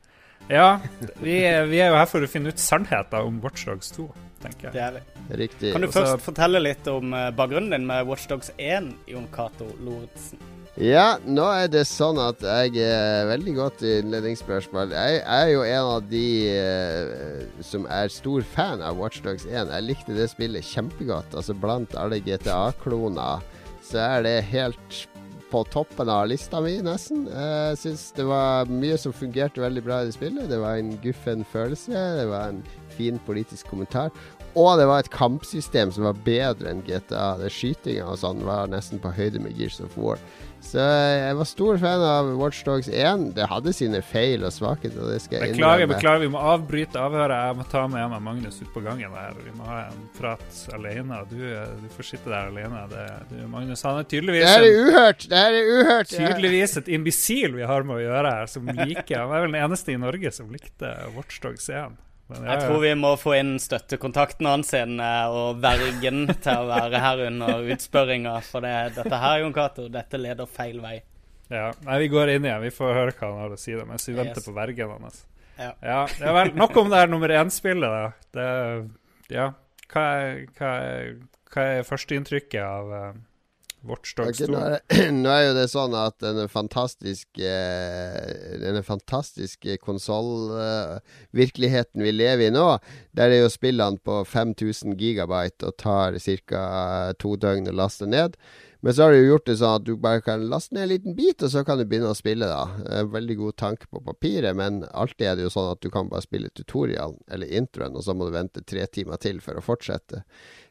[0.50, 0.80] Ja,
[1.18, 4.04] vi er, vi er jo her for å finne ut sannheten om Watchdogs 2,
[4.44, 4.74] tenker jeg.
[4.76, 5.02] Det er vi.
[5.42, 5.72] Riktig.
[5.74, 9.72] Kan du Også, først fortelle litt om eh, bakgrunnen din med Watchdogs 1, Jon Cato
[9.80, 10.55] Lorentzen?
[10.76, 14.90] Ja, nå er det sånn at jeg er veldig godt i innledningsspørsmål.
[14.92, 19.72] Jeg er jo en av de uh, som er stor fan av Watchdogs 1.
[19.72, 21.32] Jeg likte det spillet kjempegodt.
[21.32, 23.40] Altså Blant alle GTA-kloner
[23.86, 25.00] så er det helt
[25.48, 27.24] på toppen av lista mi, nesten.
[27.30, 30.50] Jeg syns det var mye som fungerte veldig bra i det spillet.
[30.50, 31.94] Det var en guffen følelse.
[32.20, 32.60] Det var en
[32.98, 34.12] fin politisk kommentar.
[34.56, 37.34] Og det var et kampsystem som var bedre enn GTA.
[37.40, 40.20] Det Skytinga og sånn var nesten på høyde med Gears of War.
[40.66, 43.28] Så jeg var stor fan av Watchdogs 1.
[43.36, 45.94] Det hadde sine feil og svakheter, det skal jeg Beklager, innrømme.
[45.94, 46.22] beklager.
[46.24, 47.36] Vi må avbryte avhøret.
[47.46, 49.36] Jeg må ta med meg Magnus ut på gangen her.
[49.44, 51.20] Vi må ha en prat alene.
[51.30, 51.36] Du,
[51.84, 52.82] du får sitte der alene.
[52.90, 55.28] Det, du, Magnus, han er tydeligvis Det her er uhørt!
[55.30, 56.10] Det her er uhørt!
[56.16, 59.62] tydeligvis et imbisil vi har med å gjøre her, som liker Han er vel den
[59.62, 61.94] eneste i Norge som likte Watchdogs 1.
[62.28, 67.02] Men Jeg tror vi må få inn støttekontakten hans eh, og vergen til å være
[67.02, 68.32] her under utspørringa.
[68.46, 70.96] For det, dette her, Jon Cato, dette leder feil vei.
[71.52, 72.64] Ja, nei, Vi går inn igjen.
[72.64, 74.48] Vi får høre hva han har å si da, mens vi venter Yes.
[74.48, 75.22] på vergen hans.
[75.56, 75.70] Ja.
[75.80, 76.50] Ja, ja vel.
[76.58, 78.10] Nok om det her nummer én-spillet, da.
[78.34, 78.48] Det,
[79.32, 79.46] ja.
[79.92, 81.12] Hva er, hva er,
[81.54, 83.12] hva er førsteinntrykket av uh,
[83.86, 84.52] Watchdogs Ok, 2?
[84.52, 84.80] nå, er,
[85.22, 87.50] nå er jo det sånn at denne fantastiske
[88.62, 92.66] Denne fantastiske konsollvirkeligheten vi lever i nå,
[93.16, 96.10] der er jo spillene på 5000 gigabyte og tar
[96.48, 96.62] ca.
[97.20, 98.32] to døgn å laste ned.
[98.80, 100.90] Men så har de jo gjort det sånn at du bare kan laste ned en
[100.92, 103.04] liten bit, og så kan du begynne å spille, da.
[103.12, 106.26] Veldig god tanke på papiret, men alltid er det jo sånn at du kan bare
[106.26, 110.22] spille tutorial, eller introen, og så må du vente tre timer til for å fortsette.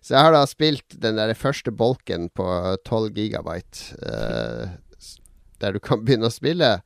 [0.06, 2.47] Så jeg har da spilt den der første bolken på
[2.86, 4.78] 12 gigabyte, eh,
[5.64, 6.78] der du kan begynne å spille.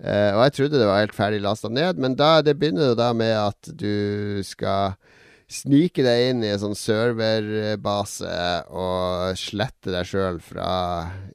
[0.00, 3.00] Eh, og jeg trodde det var helt ferdig lasta ned, men da, det begynner jo
[3.00, 4.96] da med at du skal
[5.50, 8.30] snike deg inn i en sånn serverbase
[8.70, 10.70] og slette deg sjøl fra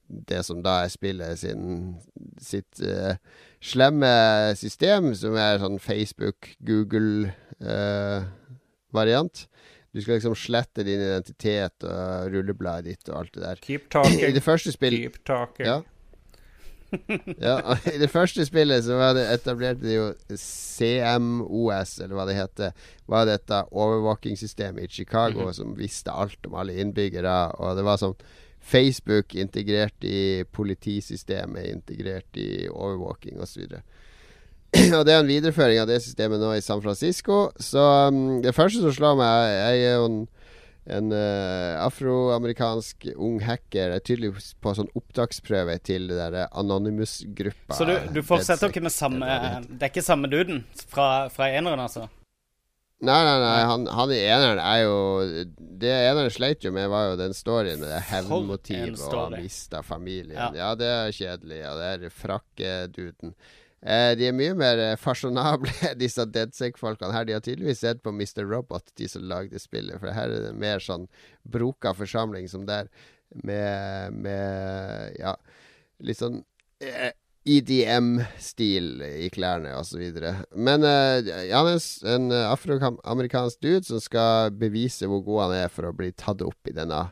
[0.07, 1.95] det som da er spillet sin,
[2.41, 3.15] sitt uh,
[3.59, 9.47] slemme system, som er sånn Facebook, Google-variant.
[9.95, 13.55] du skal liksom slette din identitet og rullebladet ditt og alt det der.
[13.63, 14.33] Keep I talking.
[14.35, 15.65] det første spillet Keep talking.
[15.67, 15.77] ja.
[17.41, 17.57] Ja,
[17.93, 22.87] I det første spillet så var det etablerte de jo CMOS, eller hva det heter.
[23.11, 27.37] Var dette overvåkingssystemet i Chicago som visste alt om alle innbyggere.
[27.59, 28.17] Og det var sånn
[28.65, 33.77] Facebook integrert i politisystemet, integrert i overvåking osv.
[34.97, 37.49] Og det er en videreføring av det systemet nå i San Francisco.
[37.61, 40.23] Så um, det første som slår meg, jeg er jo en
[40.85, 47.77] en uh, afroamerikansk ung hacker er tydelig på sånn opptaksprøve til det der Anonymous-gruppa.
[47.77, 49.25] Så du, du fortsetter ikke med samme
[49.65, 50.61] det er ikke samme duden
[50.91, 52.05] fra, fra eneren, altså?
[53.03, 54.99] Nei, nei, nei, han, han i eneren er jo
[55.51, 59.81] Det eneren sleit jo med, var jo den storyen med det hevnmotivet og han mista
[59.83, 60.37] familien.
[60.37, 60.47] Ja.
[60.55, 60.69] Ja.
[60.79, 61.59] det er kjedelig.
[61.59, 63.35] Ja, det er frakkeduden.
[63.85, 65.69] Eh, de er mye mer eh, fasjonable,
[66.01, 67.27] disse Deadsec-folkene her.
[67.27, 68.41] De har tydeligvis sett på Mr.
[68.49, 69.99] Robot, de som lagde spillet.
[70.01, 71.05] For her er det mer sånn
[71.43, 72.89] broka forsamling som der,
[73.43, 75.33] med, med Ja,
[76.05, 76.43] litt sånn
[76.81, 77.11] eh,
[77.45, 80.01] EDM-stil i klærne osv.
[80.57, 81.83] Men eh, han er
[82.15, 86.41] en eh, afroamerikansk dude som skal bevise hvor god han er for å bli tatt
[86.45, 87.03] opp i denne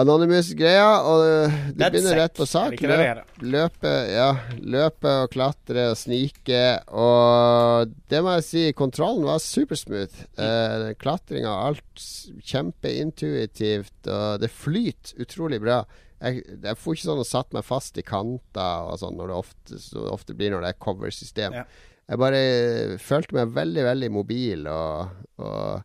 [0.00, 0.88] Anonymous-greia.
[1.06, 1.22] Og
[1.70, 2.74] du det begynner rett på sak.
[2.80, 3.22] heter?
[3.44, 4.28] Løpe, ja,
[4.60, 6.62] løpe og klatre og snike.
[6.90, 10.26] Og det må jeg si, kontrollen var supersmooth.
[10.34, 12.06] Eh, Klatringa og alt
[12.50, 13.96] kjempeintuitivt.
[14.08, 15.82] Og det flyter utrolig bra.
[16.24, 19.40] Jeg, jeg får ikke sånn å satt meg fast i kanter og sånn, når det
[19.42, 21.58] ofte, så ofte blir når det er cover-system.
[21.60, 21.66] Ja.
[22.04, 22.40] Jeg bare
[23.00, 25.84] følte meg veldig, veldig mobil og, og,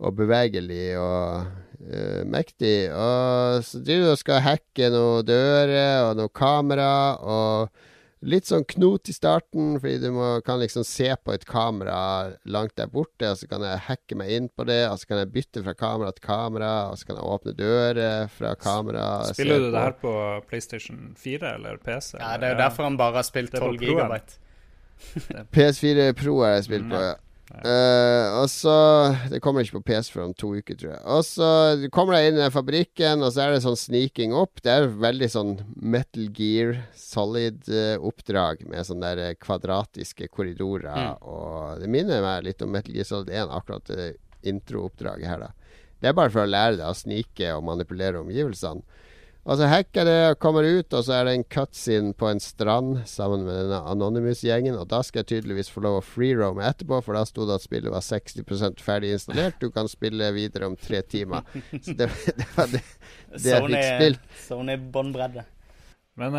[0.00, 2.88] og bevegelig og uh, mektig.
[2.92, 7.84] Og så driver du og skal hacke noen dører og noen kamera og
[8.26, 12.72] Litt sånn knot i starten, fordi du må, kan liksom se på et kamera langt
[12.80, 15.28] der borte, og så kan jeg hacke meg inn på det, og så kan jeg
[15.34, 19.04] bytte fra kamera til kamera, og så kan jeg åpne dører fra kamera.
[19.28, 20.14] Spiller du på- det her på
[20.48, 22.16] PlayStation 4 eller PC?
[22.18, 23.92] Ja, det er jo derfor han bare har spilt Det er på 12 Proen.
[23.92, 24.40] gigabyte.
[25.54, 27.14] PS4 Pro har jeg spilt på, Mm, ja.
[27.54, 28.74] Eh, og så
[29.30, 31.02] Det kommer ikke på PC før om to uker, tror jeg.
[31.14, 34.58] Og så du kommer deg inn i fabrikken, og så er det sånn sneaking opp.
[34.64, 40.90] Det er veldig sånn Metal Gear Solid-oppdrag med sånne der eh, kvadratiske korridorer.
[41.14, 41.22] Mm.
[41.22, 44.12] Og det minner meg litt om Metal Gear Solid 1, akkurat det
[44.46, 45.52] introoppdraget her, da.
[46.02, 48.84] Det er bare for å lære deg å snike og manipulere omgivelsene.
[49.46, 52.40] Og så hacker det og kommer ut, og så er det en cutscene på en
[52.42, 54.74] strand sammen med denne Anonymous-gjengen.
[54.74, 57.62] Og da skal jeg tydeligvis få lov å freeroame etterpå, for da sto det at
[57.62, 59.60] spillet var 60 ferdig installert.
[59.62, 61.46] Du kan spille videre om tre timer.
[61.78, 62.82] Så det, det var det,
[63.36, 64.26] det jeg fikk spilt.
[64.48, 65.46] Sony båndbredde.
[66.18, 66.34] Men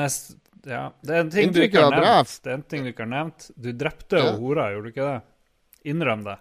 [0.68, 2.36] ja, det er en ting du ikke har nevnt.
[2.43, 3.49] Det er en ting du ikke har nevnt.
[3.55, 4.36] Du drepte jo Ja.
[4.41, 5.20] hora, gjorde du ikke det?
[5.93, 6.36] Innrøm det.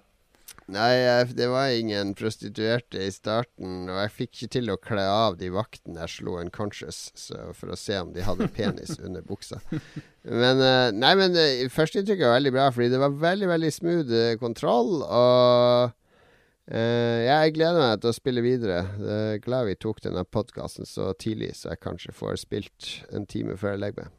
[0.67, 5.05] Nei, jeg, det var ingen prostituerte i starten, og jeg fikk ikke til å kle
[5.07, 9.23] av de vaktene jeg slo unconscious, så for å se om de hadde penis under
[9.23, 9.61] buksa.
[10.27, 14.19] Men eh, Nei, men uh, førsteinntrykket var veldig bra, fordi det var veldig, veldig smooth
[14.25, 15.95] eh, kontroll, og
[16.67, 18.81] Uh, jeg gleder meg til å spille videre.
[18.99, 23.27] Jeg er glad vi tok denne podkasten så tidlig, så jeg kanskje får spilt en
[23.31, 24.17] time før jeg legger meg.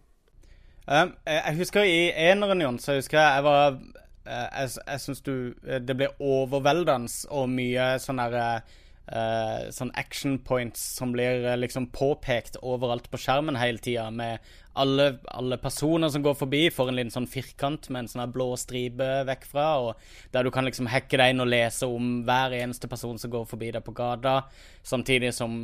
[0.88, 1.98] Um, jeg jeg husker i
[2.30, 5.34] eneren, Jon, så husker jeg jeg var eh, Jeg, jeg syns du
[5.68, 8.50] eh, Det ble overveldende og mye sånn derre
[9.08, 14.44] Uh, Sånn action points som blir uh, liksom påpekt overalt på skjermen hele tida, med
[14.76, 18.50] alle, alle personer som går forbi, får en liten sånn firkant med en sånn blå
[18.60, 22.58] stripe vekk fra, og der du kan liksom hacke deg inn og lese om hver
[22.60, 24.42] eneste person som går forbi deg på gata,
[24.84, 25.62] samtidig som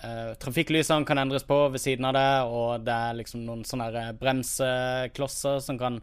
[0.00, 4.08] uh, trafikklysene kan endres på ved siden av det, og det er liksom noen sånne
[4.16, 6.00] bremseklosser som kan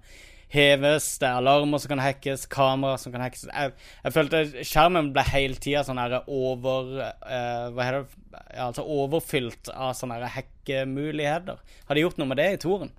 [0.54, 3.48] heves, det er alarmer som kan hackes, kamera som kan hackes.
[3.50, 3.74] Jeg,
[4.06, 8.20] jeg følte skjermen ble hele tida sånn her over uh, Hva heter det?
[8.54, 11.62] Ja, altså overfylt av sånne her hackemuligheter.
[11.88, 12.94] Har de gjort noe med det i toren?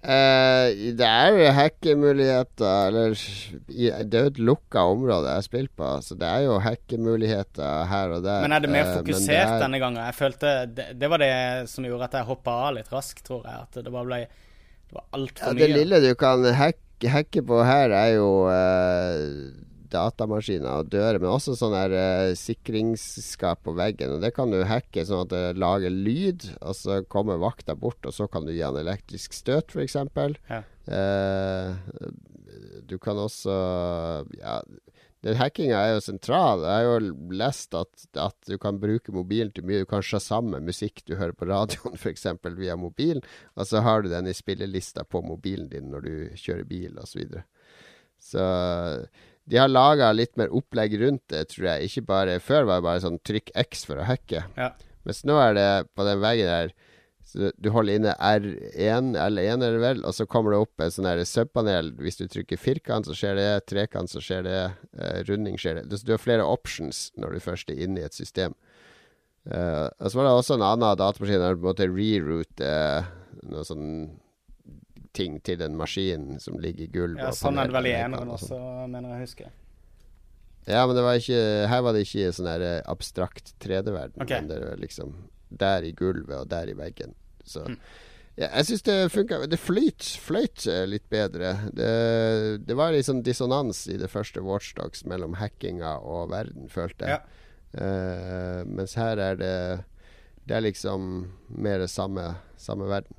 [0.00, 3.12] Uh, det er hackemuligheter Eller
[3.68, 7.84] det er jo et lukka område jeg har spilt på, så det er jo hackemuligheter
[7.90, 8.46] her og der.
[8.46, 10.00] Men er det mer fokusert uh, det er- denne gangen?
[10.08, 11.34] Jeg følte det, det var det
[11.68, 13.66] som gjorde at jeg hoppa av litt raskt, tror jeg.
[13.68, 14.22] At det bare ble
[14.90, 15.62] Det var altfor Ja, mye.
[15.62, 19.52] det lille du kan hacke, hacke på her, er jo uh,
[19.90, 24.16] datamaskiner og dører, men også sånn her uh, sikringsskap på veggen.
[24.16, 28.02] Og Det kan du hacke sånn at det lager lyd, og så kommer vakta bort,
[28.06, 29.96] og så kan du gi han elektrisk støt, f.eks.
[30.50, 30.62] Ja.
[30.90, 31.74] Eh,
[32.90, 33.52] du kan også
[34.40, 34.56] Ja,
[35.26, 36.62] den hackinga er jo sentral.
[36.64, 39.82] Jeg har jo lest at, at du kan bruke mobilen til mye.
[39.84, 42.26] Du kan sjasamme musikk du hører på radioen, f.eks.
[42.56, 46.64] via mobilen, og så har du den i spillelista på mobilen din når du kjører
[46.68, 47.10] bil, osv.
[47.10, 47.44] Så, videre.
[48.30, 48.46] så
[49.50, 51.90] de har laga litt mer opplegg rundt det, tror jeg.
[51.90, 54.44] Ikke bare Før var det bare sånn trykk X for å hacke.
[54.56, 54.72] Ja.
[55.08, 56.72] Mens nå er det på den veggen der
[57.30, 60.90] så Du holder inne R1 L1 er det vel, og så kommer det opp en
[60.90, 61.92] sånn subpanel.
[62.02, 63.50] Hvis du trykker firkant, så skjer det.
[63.70, 64.58] Trekant, så skjer det.
[64.98, 65.84] Uh, runding skjer det.
[65.94, 68.56] Så du har flere options når du først er inne i et system.
[69.46, 73.06] Uh, og så var det også en annen datamaskin der du måtte reroute uh,
[73.46, 73.86] noe sånn
[75.16, 77.24] ting til den maskinen som ligger i gulvet.
[77.24, 78.36] Ja, sånn er det vel i eneren sånn.
[78.36, 78.60] også,
[78.90, 79.50] mener jeg å huske.
[80.68, 84.20] Ja, men det var ikke, her var det ikke sånn her eh, abstrakt 3D-verden.
[84.22, 84.42] Okay.
[84.42, 85.14] Men det var liksom
[85.50, 87.14] der i gulvet og der i veggen.
[87.44, 87.76] Så Mm.
[88.36, 89.46] ja, jeg syns det funka.
[89.46, 91.70] Det fløyt eh, litt bedre.
[91.72, 97.20] Det, det var sånn dissonans i det første Watchdogs mellom hackinga og verden, følte jeg.
[97.20, 97.36] Ja.
[97.70, 99.84] Uh, mens her er det
[100.42, 102.24] Det er liksom mer samme,
[102.58, 103.14] samme verden.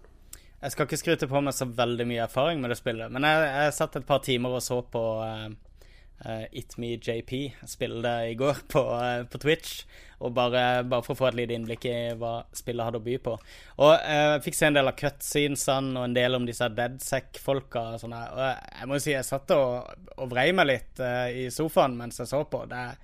[0.61, 3.45] Jeg skal ikke skryte på meg så veldig mye erfaring med det spillet, men jeg,
[3.47, 5.47] jeg satt et par timer og så på eh,
[6.25, 7.33] eh, It Me JP
[7.69, 9.83] spille det i går på, uh, på Twitch.
[10.21, 13.15] Og bare, bare for å få et lite innblikk i hva spillet hadde å by
[13.25, 13.35] på.
[13.81, 17.87] Og uh, fikk se en del av cutscenesene og en del om disse deadsec-folka.
[17.95, 18.13] og sånn.
[18.13, 21.97] Og jeg må jo si jeg satt og, og vrei meg litt uh, i sofaen
[21.97, 22.67] mens jeg så på.
[22.69, 22.99] Det er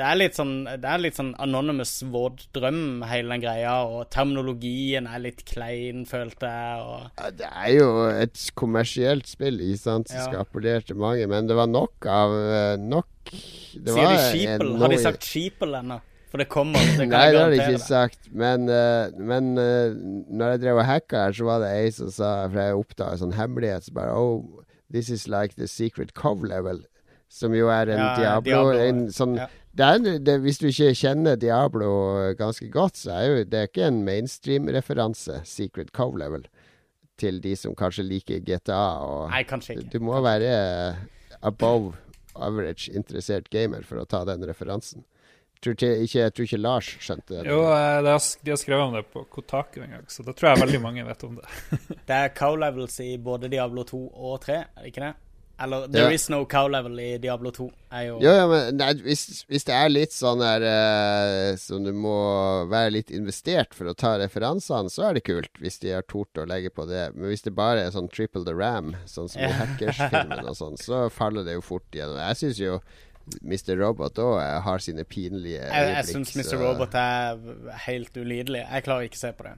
[0.00, 4.08] det er litt sånn Det er litt sånn anonymous våt drøm, hele den greia, og
[4.14, 9.82] terminologien er litt klein, følte jeg, og Ja, det er jo et kommersielt spill ikke
[9.82, 10.28] sant, som Ja.
[10.28, 14.30] skal appellere til mange, men det var nok av eh, Nok det Sier de var
[14.32, 14.78] sheeple?
[14.80, 16.00] Har de sagt sheeple ennå?
[16.30, 16.78] For det kommer.
[16.78, 18.28] Det kan Nei, det har de ikke sagt.
[18.30, 19.90] Men, uh, men uh,
[20.30, 23.16] når jeg drev og hacka her, så var det ei som sa For jeg oppdaga
[23.16, 23.88] en sånn hemmelighet.
[23.88, 26.84] Så bare Oh, this is like the secret cove level.
[27.30, 29.46] Som jo er en Ja, Diablo, Diablo, en sånn, ja.
[29.78, 31.92] det er, det, Hvis du ikke kjenner Diablo
[32.38, 36.48] ganske godt, så er jo det er ikke en mainstream-referanse, Secret Cove Level,
[37.20, 38.82] til de som kanskje liker GTA.
[39.06, 39.92] Og Nei, kanskje ikke.
[39.94, 40.50] du må være
[41.46, 41.94] above
[42.34, 45.06] average interessert gamer for å ta den referansen.
[45.60, 47.42] Tror ikke, jeg tror ikke Lars skjønte det.
[47.50, 50.32] Jo, eh, det har, de har skrevet om det på Kotaku en gang, så da
[50.32, 51.50] tror jeg veldig mange vet om det.
[52.08, 55.12] Det er cow levels i både Diablo 2 og 3, er det ikke det?
[55.60, 56.14] Eller There Ja.
[56.16, 59.66] is no cow level i Diablo 2 er jo Jo, ja, men nei, hvis, hvis
[59.68, 62.14] det er litt sånn der uh, Som du må
[62.70, 65.50] være litt investert for å ta referansene, så er det kult.
[65.60, 67.10] Hvis de har tort å legge på det.
[67.14, 69.52] Men hvis det bare er sånn triple the ram, sånn som i.
[69.60, 72.18] Hackers-filmen og sånn, så faller det jo fort igjennom.
[72.30, 72.80] Jeg syns jo
[73.44, 73.76] Mr.
[73.78, 76.56] Robot òg har sine pinlige Jeg, jeg syns Mr.
[76.64, 77.36] Robot er
[77.86, 78.64] helt ulidelig.
[78.64, 79.52] Jeg klarer ikke å se på det.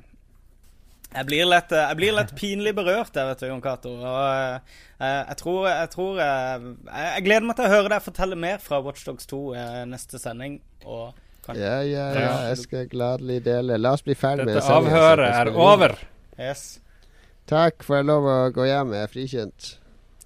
[1.12, 3.90] Jeg blir litt, jeg blir litt, pinlig berørt, jeg, vet du, Jon Cato.
[4.00, 8.06] Og eh, jeg tror, jeg, tror eh, jeg, jeg gleder meg til å høre deg
[8.06, 10.56] fortelle mer fra Watchdogs 2 eh, neste sending.
[10.86, 11.12] Og
[11.44, 13.76] kan, Ja, ja, ja, jeg skal gladelig dele.
[13.80, 15.96] La oss bli ferdig med Dette avhøret jeg er over.
[16.40, 16.66] Yes.
[17.50, 18.96] Takk, får jeg lov å gå hjem?
[18.96, 19.72] Jeg er frikjent.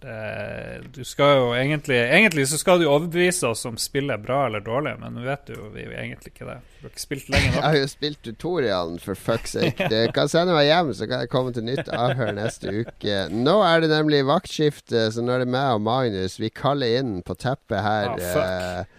[0.03, 4.43] Det, du skal jo egentlig Egentlig så skal du overbevise oss om spillet er bra
[4.47, 6.59] eller dårlig, men nå vet jo vi jo egentlig ikke det.
[6.81, 9.89] Du har ikke spilt lenge Jeg har jo spilt tutorialen, for fuck's sake.
[9.93, 13.17] Du kan sende meg hjem, så kan jeg komme til nytt avhør neste uke.
[13.33, 16.39] Nå er det nemlig vaktskifte, så nå er det meg og Magnus.
[16.43, 18.96] Vi kaller inn på teppet her Ah, fuck.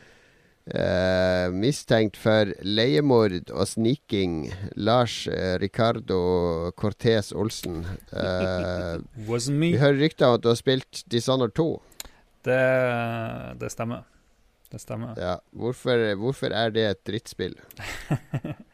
[0.73, 4.49] Eh, mistenkt for leiemord og sniking.
[4.75, 7.83] Lars eh, Ricardo Cortez Olsen.
[8.11, 8.99] Eh,
[9.29, 11.69] Wasn't vi hører rykter om at du har spilt Dishonored 2.
[12.47, 12.61] Det,
[13.59, 14.05] det stemmer.
[14.71, 15.15] Det stemmer.
[15.19, 15.37] Ja.
[15.55, 17.55] Hvorfor, hvorfor er det et drittspill?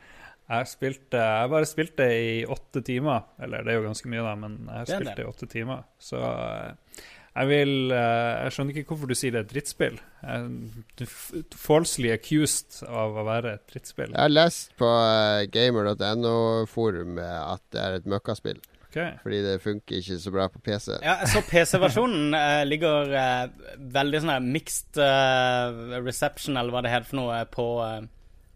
[0.44, 3.30] Jeg spilte Jeg bare spilte i åtte timer.
[3.42, 5.24] Eller det er jo ganske mye, da, men jeg har spilt det.
[5.24, 5.86] i åtte timer.
[6.02, 7.04] Så eh,
[7.36, 9.96] jeg vil eh, Jeg skjønner ikke hvorfor du sier det er et drittspill.
[10.22, 14.12] Jeg- Du er falsely accused av å være et drittspill.
[14.14, 18.60] Jeg har lest på uh, gamer.no-forumet at det er et møkkaspill.
[18.88, 19.00] Ok.
[19.24, 21.00] Fordi det funker ikke så bra på PC.
[21.02, 23.48] Ja, så PC-versjonen eh, ligger eh,
[23.96, 28.04] veldig sånn her mixed eh, reception, eller hva det heter for noe, på, eh,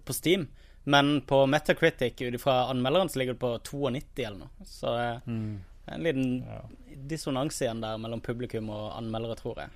[0.05, 0.45] på Steam.
[0.87, 4.69] Men på Metacritic, ut ifra anmelderen, så ligger det på 92 eller noe.
[4.69, 5.57] Så eh, Mm.
[5.87, 6.61] En liten Ja.
[7.07, 9.69] dissonans igjen der mellom publikum og anmeldere, tror jeg.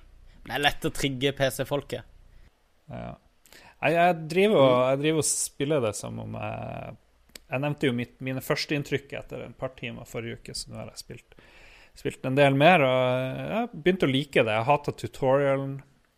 [0.44, 2.02] Men det er lett å trigge PC-folket.
[2.90, 3.14] Ja.
[3.82, 6.96] Jeg, jeg driver, og, jeg driver og spiller det som om jeg
[7.52, 10.86] Jeg nevnte jo mitt, mine førsteinntrykk etter et par timer forrige uke, så nå har
[10.88, 11.34] jeg spilt,
[11.94, 12.80] spilt en del mer.
[12.80, 14.54] Og jeg begynte å like det.
[14.56, 15.74] Jeg hata tutorialen.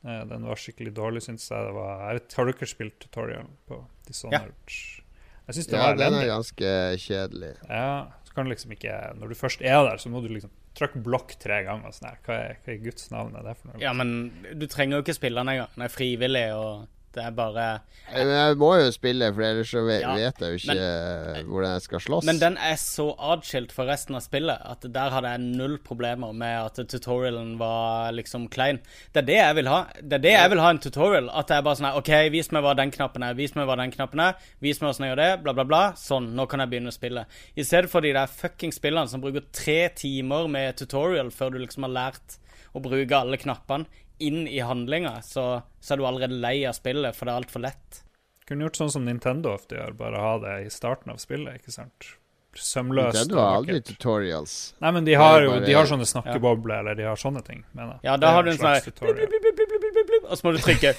[0.06, 1.58] Eh, Den var skikkelig dårlig, syns jeg.
[1.66, 4.54] Det var, jeg vet, har dere spilt tutorialen på Dishonored?
[4.68, 6.70] Jeg syns det Ja, var den er ganske
[7.02, 7.50] kjedelig.
[7.68, 7.88] Ja,
[8.34, 11.36] så kan liksom ikke Når du først er der, så må du liksom trykke blokk
[11.38, 11.86] tre ganger.
[11.86, 12.16] og Sånn her.
[12.26, 13.78] Hva, er, hva er Guds navn er det for noe?
[13.82, 15.70] Ja, men du trenger jo ikke spille den engang.
[15.76, 17.64] Den er frivillig, og det er bare
[18.10, 21.46] Men jeg må jo spille, for ellers så vet, Ja, vet jeg jo ikke men,
[21.48, 22.26] hvordan jeg skal slåss.
[22.28, 26.34] Men den er så adskilt fra resten av spillet at der hadde jeg null problemer
[26.36, 28.80] med at tutorialen var liksom klein.
[29.14, 29.80] Det er det jeg vil ha.
[30.00, 31.30] Det er det jeg vil ha en tutorial.
[31.32, 33.38] At det er bare sånn her OK, vis meg hva den knappen er.
[33.38, 34.38] Vis meg hva den knappen er.
[34.64, 35.30] Vis meg åssen jeg gjør det.
[35.46, 35.82] Bla, bla, bla.
[35.98, 36.32] Sånn.
[36.36, 37.26] Nå kan jeg begynne å spille.
[37.54, 41.62] I stedet for de der fucking spillene som bruker tre timer med tutorial før du
[41.64, 42.38] liksom har lært
[42.74, 43.86] å bruke alle knappene
[44.22, 47.64] inn i handlinga, så, så er du allerede lei av spillet, for det er altfor
[47.64, 48.02] lett.
[48.48, 51.72] Kunne gjort sånn som Nintendo ofte gjør, bare ha det i starten av spillet, ikke
[51.74, 52.14] sant?
[52.54, 53.16] Sømløst.
[53.16, 54.52] Nintendo har aldri tutorials.
[54.82, 57.64] Nei, men de har er jo de har sånne snakkebobler, eller de har sånne ting,
[57.72, 58.04] mener jeg.
[58.06, 60.92] Ja, da er har du en sånn Og så må du trykke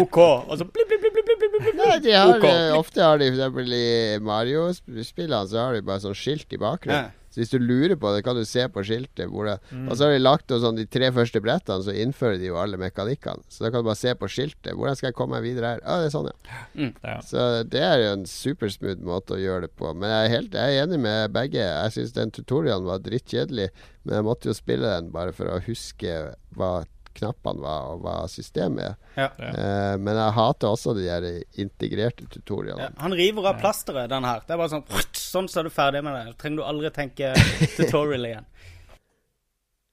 [0.00, 2.48] OK, og så blip, blip, blip, blip, blip, blip, blip, Nei, de har, OK.
[2.48, 3.84] eh, ofte har de for eksempel i
[4.24, 7.10] Mario-spillene så har de bare sånn skilt i bakgrunnen.
[7.10, 7.23] Ja.
[7.34, 9.26] Så hvis du lurer på det, kan du se på skiltet.
[9.26, 9.88] Hvor det, Mm.
[9.90, 12.56] Og så har de lagt opp sånn de tre første brettene, så innfører de jo
[12.60, 13.42] alle mekanikkene.
[13.50, 14.70] Så da kan du bare se på skiltet.
[14.78, 15.80] Hvordan skal jeg komme meg videre her?
[15.82, 16.90] Ja, det er sånn, ja.
[17.02, 17.16] Ja.
[17.26, 19.90] Så det er jo en supersmooth måte å gjøre det på.
[19.98, 21.58] Men jeg er helt jeg er enig med begge.
[21.66, 23.68] Jeg syns den tutorialen var drittkjedelig,
[24.04, 26.14] men jeg måtte jo spille den bare for å huske
[26.54, 26.84] hva
[27.18, 28.96] knappene var, og hva systemet er.
[29.18, 29.28] Ja.
[29.48, 31.26] Eh, men jeg hater også de der
[31.60, 32.90] integrerte tutorialene.
[32.90, 34.42] Ja, han river av plasteret, den her.
[34.46, 34.88] Det er bare sånn
[35.34, 36.34] Sånn så er du ferdig med det.
[36.38, 37.32] Trenger du aldri tenke
[37.78, 38.50] tutorial igjen.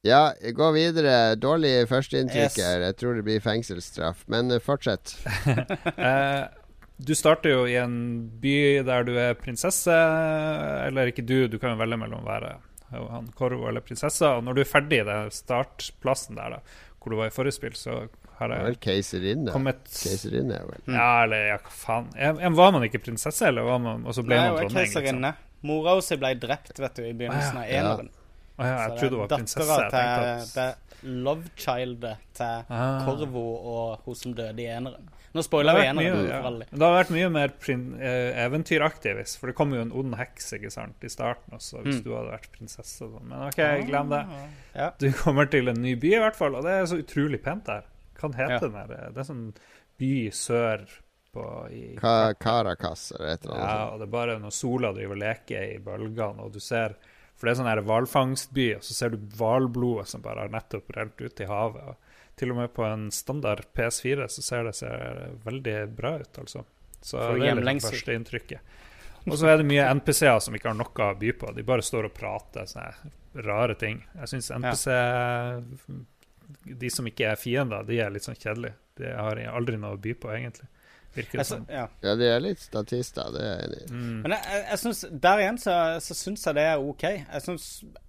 [0.05, 1.35] Ja, gå videre.
[1.37, 2.57] Dårlig førsteinntrykk Yes.
[2.57, 4.25] Jeg tror det blir fengselsstraff.
[4.31, 5.15] Men eh, fortsett.
[6.01, 6.43] Eh,
[7.01, 7.95] du starter jo i en
[8.41, 9.93] by der du er prinsesse,
[10.85, 12.51] eller ikke du, du kan jo velge mellom å være
[12.91, 14.35] han Korvo eller prinsessa.
[14.37, 16.61] Og når du er ferdig i startplassen der, da,
[17.01, 18.07] hvor du var i forrige spill, så
[18.39, 19.53] har jeg keiserinne.
[19.89, 22.07] Keiserinne er vel Ja, eller ja, hva faen.
[22.17, 24.77] Jeg, Var man ikke prinsesse, eller var man Og så ble Nei, man dronning?
[24.85, 25.01] Liksom.
[25.01, 25.33] keiserinne.
[25.63, 27.81] Mora hennes ble drept, vet du, i begynnelsen av Ja.
[27.81, 28.09] eneren.
[28.57, 29.67] Ah, ja, jeg trodde det var prinsesse.
[29.67, 33.05] dattera til at det lovechildet til Ah.
[33.05, 35.09] Korvo og hun som døde i eneren.
[35.33, 36.39] Nå spoiler vi har vært mye, ja.
[36.71, 37.53] Det har vært mye mer
[38.03, 39.37] eh, eventyraktig, hvis.
[39.39, 42.03] For det kom jo en ond heks ikke sant, i starten også, hvis Mm.
[42.03, 42.97] du hadde vært prinsesse.
[42.99, 43.23] sånn.
[43.29, 44.25] Men OK, glem det.
[44.75, 44.89] Ja.
[44.99, 47.63] Du kommer til en ny by, i hvert fall, og det er så utrolig pent
[47.65, 47.83] der.
[48.19, 48.59] Hva heter Ja.
[48.59, 49.11] den der?
[49.15, 49.53] Det er sånn
[49.97, 50.83] by sør
[51.33, 53.69] på i Ka Caracas eller et eller annet.
[53.69, 56.95] Ja, og det er bare når sola driver og leker i bølgene, og du ser
[57.37, 61.19] For det er sånn hvalfangstby, og så ser du hvalblodet som bare har nettopp rent
[61.21, 61.81] ut i havet.
[61.87, 61.95] og
[62.39, 66.63] Til og med på en standard PS4 så ser det seg veldig bra ut, altså.
[67.01, 68.77] Så For det er det første inntrykket.
[69.29, 71.51] Og så er det mye NPC-er som ikke har noe å by på.
[71.53, 74.01] De bare står og prater sånne rare ting.
[74.17, 74.85] Jeg syns NPC
[76.81, 78.77] De som ikke er fiender, de er litt sånn kjedelige.
[78.97, 80.67] De har aldri noe å by på, egentlig.
[81.15, 81.65] Virker det som.
[81.69, 81.87] ja.
[82.03, 83.89] Ja, de er litt statister, det er jeg.
[83.91, 84.21] Mm.
[84.23, 87.03] Men jeg, jeg, jeg synes, der igjen så, så syns jeg det er OK.
[87.09, 87.65] Jeg synes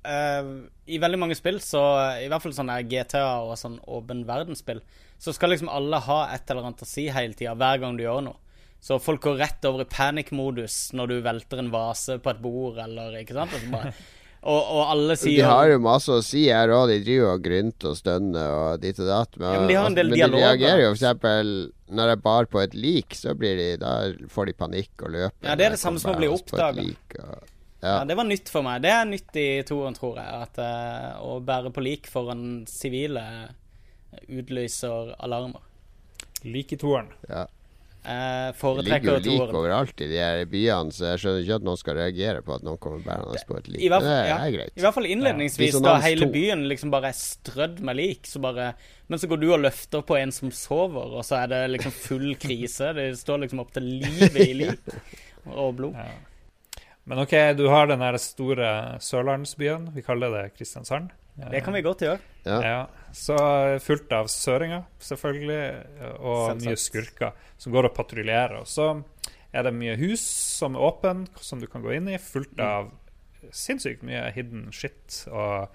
[0.07, 0.53] uh,
[0.87, 1.83] I veldig mange spill, så
[2.23, 4.85] i hvert fall sånne GTA og sånn åpen verdensspill,
[5.23, 8.07] så skal liksom alle ha et eller annet å si hele tida, hver gang du
[8.07, 8.39] gjør noe.
[8.83, 12.81] Så folk går rett over i panic-modus når du velter en vase på et bord,
[12.83, 13.55] eller ikke sant?
[13.55, 13.93] Og, så bare,
[14.43, 16.89] og, og alle sier De har jo masse å si her òg.
[16.91, 19.39] De driver og grynter og stønner og ditt og datt.
[19.39, 21.53] Men, Ja, men de har en del men de reagerer jo eksempel
[21.93, 23.93] når jeg bar på et lik, så blir de, da
[24.33, 25.47] får de panikk og løper.
[25.47, 26.87] Ja, det er det samme som å bli oppdaga.
[27.19, 27.41] Ja,
[27.83, 27.97] Ja.
[28.07, 28.83] det var nytt for meg.
[28.85, 30.43] Det er nytt i toeren, tror jeg.
[30.47, 33.25] At uh, å bære på lik foran sivile
[34.29, 35.63] utløser alarmer.
[36.47, 37.11] Lik i toeren.
[37.29, 37.47] ja.
[38.03, 41.67] Jeg Det ligger jo lik overalt i de her byene, så jeg skjønner ikke at
[41.69, 43.79] noen skal reagere på at noen kommer bærende på et lik.
[43.79, 44.73] I hvert, Men det ja, er greit.
[44.75, 45.83] I hvert fall innledningsvis, Ja.
[45.87, 46.33] da hele to.
[46.35, 48.27] byen liksom bare er strødd med lik.
[48.27, 48.73] Så bare,
[49.07, 51.93] men så går du og løfter på en som sover, og så er det liksom
[51.95, 52.91] full krise.
[52.99, 54.99] Det står liksom opp til livet i lik
[55.47, 55.95] og blod.
[55.95, 56.11] Ja.
[57.07, 59.93] Men OK, du har den der store sørlandsbyen.
[59.95, 61.11] Vi kaller det Kristiansand.
[61.37, 62.19] Det kan vi godt gjøre.
[62.45, 62.59] Ja.
[62.63, 62.81] Ja,
[63.17, 63.37] så
[63.81, 65.61] fullt av søringer, selvfølgelig,
[66.21, 66.67] og Selvsagt.
[66.67, 68.59] mye skurker som går og patruljerer.
[68.61, 68.91] Og så
[69.53, 72.67] er det mye hus som er åpne, som du kan gå inn i, fullt Mm.
[72.67, 72.91] av
[73.51, 75.69] sinnssykt mye hidden shit og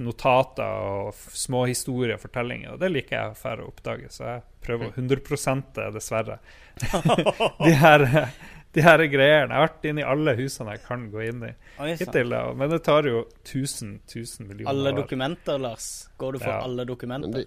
[0.00, 2.72] notater og små historier og fortellinger.
[2.74, 6.38] Og det liker jeg færre å oppdage, så jeg prøver å 100 det, dessverre.
[7.64, 8.06] de, her,
[8.74, 9.48] de her greiene.
[9.50, 11.52] Jeg har vært inne i alle husene jeg kan gå inn i
[11.82, 12.42] Oi, hittil, da.
[12.54, 15.88] men det tar jo 1000, 1000 millioner Alle dokumenter, Lars.
[16.18, 16.60] Går du for Ja.
[16.68, 17.32] alle dokumenter?
[17.40, 17.46] det,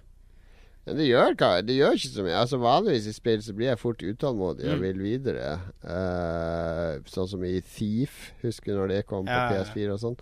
[0.86, 2.36] men det, gjør, det gjør ikke så mye.
[2.36, 4.82] Altså Vanligvis i spill så blir jeg fort utålmodig og Mm.
[4.84, 5.54] vil videre.
[5.86, 9.64] Uh, sånn som i Thief, husker du når det kom på Ja, ja, ja.
[9.64, 10.18] PS4 og sånn.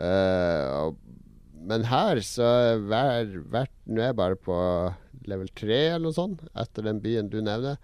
[0.00, 0.96] Uh, og,
[1.68, 4.56] men her så er hver, hvert Nå er jeg bare på
[5.28, 7.76] level 3 eller noe sånt, etter den byen du nevner.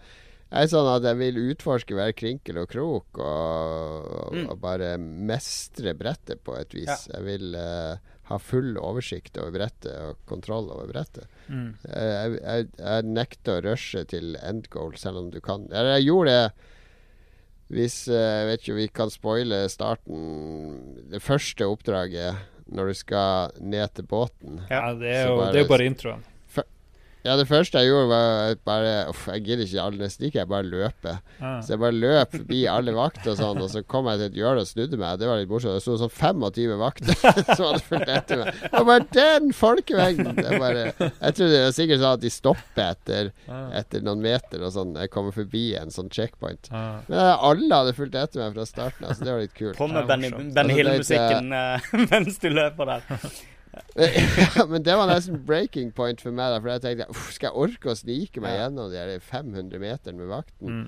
[0.47, 4.45] Jeg er sånn at jeg vil utforske hver krinkel og krok og, og, Mm.
[4.53, 6.87] og bare mestre brettet på et vis.
[6.87, 7.17] Ja.
[7.17, 7.97] Jeg vil uh,
[8.31, 11.27] ha full oversikt over brettet og kontroll over brettet.
[11.49, 11.75] Mm.
[11.89, 15.67] Jeg, jeg, jeg nekter å rushe til end goal, selv om du kan.
[15.73, 16.73] Eller jeg gjorde det
[17.67, 20.21] hvis eh, Jeg vet ikke om vi kan spoile starten.
[21.11, 24.61] Det første oppdraget når du skal ned til båten.
[24.71, 26.23] Ja, det er jo bare- det er bare introen.
[27.27, 30.51] Ja, det første jeg gjorde, var bare Uff, jeg gidder ikke alle nesten ikke, jeg
[30.51, 31.17] bare løper.
[31.41, 31.57] Ah.
[31.65, 34.39] Så jeg bare løp forbi alle vakter og sånn, og så kom jeg til et
[34.39, 35.19] hjørne og snudde meg.
[35.21, 35.75] Det var litt morsomt.
[35.75, 37.19] Det sto sånn 25 vakter
[37.57, 38.61] som hadde fulgt etter meg.
[38.71, 40.39] Og bare den folkemengden!
[40.39, 43.33] Det er bare, jeg trodde det var sikkert sånn at de stopper etter,
[43.81, 44.95] etter noen meter og sånn.
[45.03, 46.71] Jeg kommer forbi en sånn checkpoint.
[46.71, 47.03] Ah.
[47.11, 49.77] Men eh, alle hadde fulgt etter meg fra starten av, så det var litt kult.
[49.81, 50.31] På med Benny.
[50.55, 53.55] Benny Hill-musikken eh, mens du løper der.
[54.71, 56.53] Men det var nesten breaking point for meg.
[56.55, 60.21] Da, for jeg tenkte skal jeg orke å snike meg gjennom de her 500 meterne
[60.21, 60.81] med vakten?
[60.83, 60.87] Mm.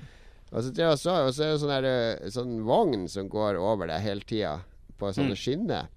[0.49, 3.59] Og så, og så, og så er det sånn, her, eh, sånn vogn som går
[3.61, 4.55] over deg hele tida,
[4.97, 5.41] på sånne Mm.
[5.43, 5.89] skinner.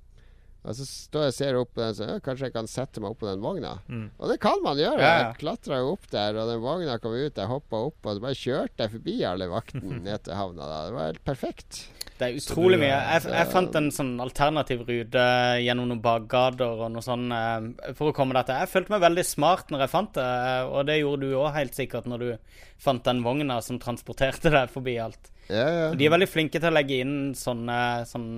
[0.62, 3.00] Og så står jeg og ser opp på den, så ja, kanskje jeg kan sette
[3.02, 3.72] meg opp på den vogna.
[3.90, 4.04] Mm.
[4.22, 5.00] Og det kan man gjøre.
[5.02, 5.24] Ja, ja.
[5.32, 7.34] Jeg klatra opp der, og den vogna kom ut.
[7.40, 10.68] Jeg hoppa opp, og så bare kjørte jeg forbi alle vaktene ned til havna.
[10.70, 10.78] Da.
[10.86, 11.80] Det var helt perfekt.
[12.20, 12.94] Det er utrolig du, mye.
[12.94, 15.26] eh, Jeg, jeg fant en sånn alternativ rute
[15.64, 18.54] gjennom noen bakgater og noe sånn eh, for å komme dette.
[18.62, 21.56] Jeg følte meg veldig smart når jeg fant det, eh, og det gjorde du òg
[21.58, 25.32] helt sikkert når du fant den vogna som transporterte deg forbi alt.
[25.50, 25.88] Ja, ja.
[25.98, 28.30] De er veldig flinke til å legge inn sånne sånn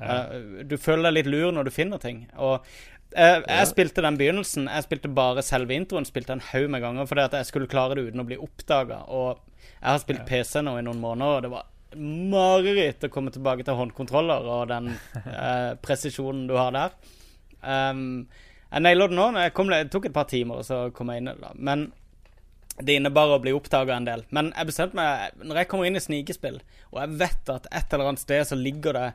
[0.00, 2.24] Eh, Du føler deg litt lur når du finner ting.
[2.36, 2.64] Og
[3.16, 4.68] eh, jeg spilte den begynnelsen.
[4.68, 6.08] Jeg spilte bare selve introen.
[6.08, 9.02] Spilte en haug med ganger fordi at jeg skulle klare det uten å bli oppdaga.
[9.08, 9.40] Og
[9.80, 13.64] jeg har spilt PC nå i noen måneder, og det var mareritt å komme tilbake
[13.64, 14.90] til håndkontroller og den
[15.24, 16.96] eh, presisjonen du har der.
[17.62, 18.26] Um,
[18.70, 19.28] jeg naila det nå.
[19.40, 21.52] Jeg kom, det tok et par timer, og så kom jeg inn i det.
[21.56, 21.86] Men
[22.76, 24.26] det innebar å bli oppdaga en del.
[24.36, 26.58] Men jeg bestemte meg Når jeg kommer inn i snikespill,
[26.92, 29.06] og jeg vet at et eller annet sted så ligger det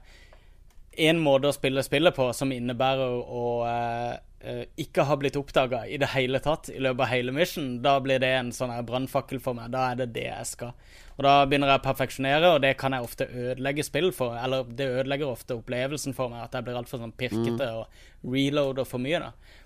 [0.98, 5.86] en måte å spille spillet på som innebærer å eh, eh, ikke ha blitt oppdaga
[5.88, 9.40] i det hele tatt i løpet av hele mission, da blir det en sånn brannfakkel
[9.44, 9.72] for meg.
[9.72, 10.76] Da er det det jeg skal.
[11.16, 14.36] Og da begynner jeg å perfeksjonere, og det kan jeg ofte ødelegge spill for.
[14.42, 18.88] Eller det ødelegger ofte opplevelsen for meg, at jeg blir altfor sånn pirkete og reloader
[18.88, 19.60] for mye, da.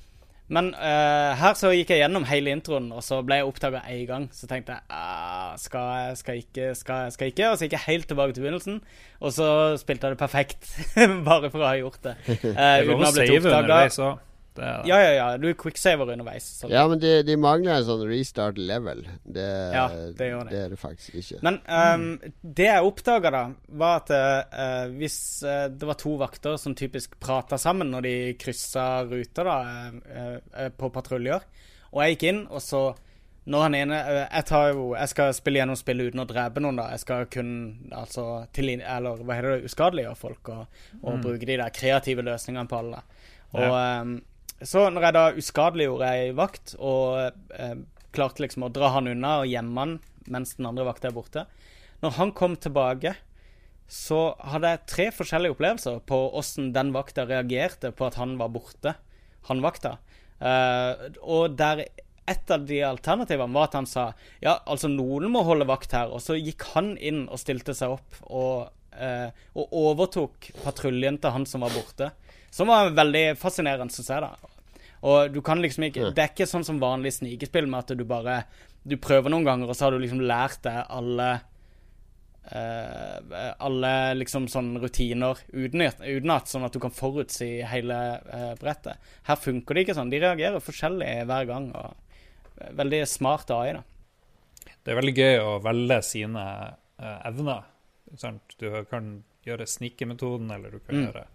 [0.47, 4.03] Men uh, her så gikk jeg gjennom hele introen, og så ble jeg oppdaga én
[4.09, 4.27] gang.
[4.35, 7.49] Så tenkte jeg ah, skal jeg, skal jeg ikke, skal skal jeg ikke?
[7.49, 8.77] Og så gikk jeg helt tilbake til begynnelsen,
[9.21, 9.49] og så
[9.81, 10.69] spilte jeg det perfekt.
[11.29, 12.15] Bare for å ha gjort det.
[12.55, 13.79] Uh, uten å ha blitt oppdaga.
[14.63, 14.83] Er.
[14.87, 15.27] Ja, ja, ja.
[15.41, 16.47] Du er quicksaver underveis.
[16.61, 16.69] Så.
[16.71, 19.03] Ja, men de, de mangler en sånn restart level.
[19.23, 19.45] Det,
[19.75, 20.53] Ja, det gjør det.
[20.53, 21.39] det er det faktisk ikke.
[21.45, 22.09] Men ehm,
[22.41, 23.43] det jeg oppdaga, da,
[23.81, 28.15] var at uh, hvis uh, det var to vakter som typisk prata sammen når de
[28.41, 29.57] kryssa ruter da,
[29.91, 31.43] uh, på patruljer,
[31.91, 32.85] og jeg gikk inn, og så
[33.45, 36.79] når han ene Jeg tar jo Jeg skal spille gjennom spillet uten å drepe noen,
[36.79, 36.87] da.
[36.95, 37.49] Jeg skal kun
[37.93, 39.69] altså til, Eller hva heter det?
[39.69, 43.03] Uskadeliggjøre folk og, og bruke de der kreative løsningene på alle.
[43.55, 44.15] Og ehm,
[44.63, 47.77] så når jeg da uskadeliggjorde ei vakt og eh,
[48.15, 49.97] klarte liksom å dra han unna og gjemme han
[50.31, 51.43] mens den andre vakta er borte
[52.01, 53.13] Når han kom tilbake,
[53.87, 58.49] så hadde jeg tre forskjellige opplevelser på åssen den vakta reagerte på at han var
[58.53, 58.95] borte.
[59.49, 59.97] Han vakta.
[60.39, 61.85] Eh, og der
[62.25, 64.07] et av de alternativene var at han sa
[64.41, 66.09] ja, altså noen må holde vakt her.
[66.09, 71.35] Og så gikk han inn og stilte seg opp og, eh, og overtok patruljen til
[71.37, 72.11] han som var borte.
[72.55, 74.51] Som var veldig fascinerende, syns jeg, da.
[75.05, 78.05] Og du kan liksom ikke Det er ikke sånn som vanlig snikespill med at du
[78.07, 78.37] bare
[78.87, 81.33] Du prøver noen ganger, og så har du liksom lært deg alle
[82.45, 89.01] Uh, Alle liksom sånn rutiner utenat, utenat, sånn at du kan forutsi hele uh, brettet.
[89.25, 90.11] Her funker det ikke sånn.
[90.13, 91.71] De reagerer forskjellig hver gang.
[91.73, 93.81] og Veldig smart AI, da.
[94.85, 96.43] Det er veldig gøy å velge sine
[97.01, 97.65] uh, evner.
[98.21, 98.53] Sant?
[98.61, 99.09] Du kan
[99.45, 101.07] gjøre snikemetoden, eller du kan Mm.
[101.07, 101.25] gjøre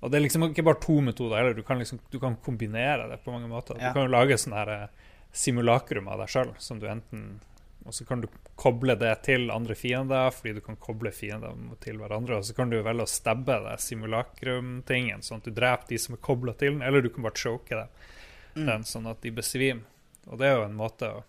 [0.00, 3.08] Og det er liksom ikke bare to metoder heller, du kan, liksom, du kan kombinere
[3.10, 3.78] det på mange måter.
[3.80, 3.88] Ja.
[3.88, 4.88] Du kan jo lage sånn her eh,
[5.32, 7.40] simulakrum av deg sjøl, som du enten
[7.86, 8.26] Og så kan du
[8.58, 12.40] koble det til andre fiender, fordi du kan koble fiender til hverandre.
[12.40, 16.16] Og så kan du velge å stabbe det simulakrum-tingen, sånn at du dreper de som
[16.16, 17.88] er kobla til den, eller du kan bare choke dem,
[18.56, 18.66] Mm.
[18.66, 19.84] den, sånn at de besvimer.
[20.26, 21.22] Og det er jo en måte å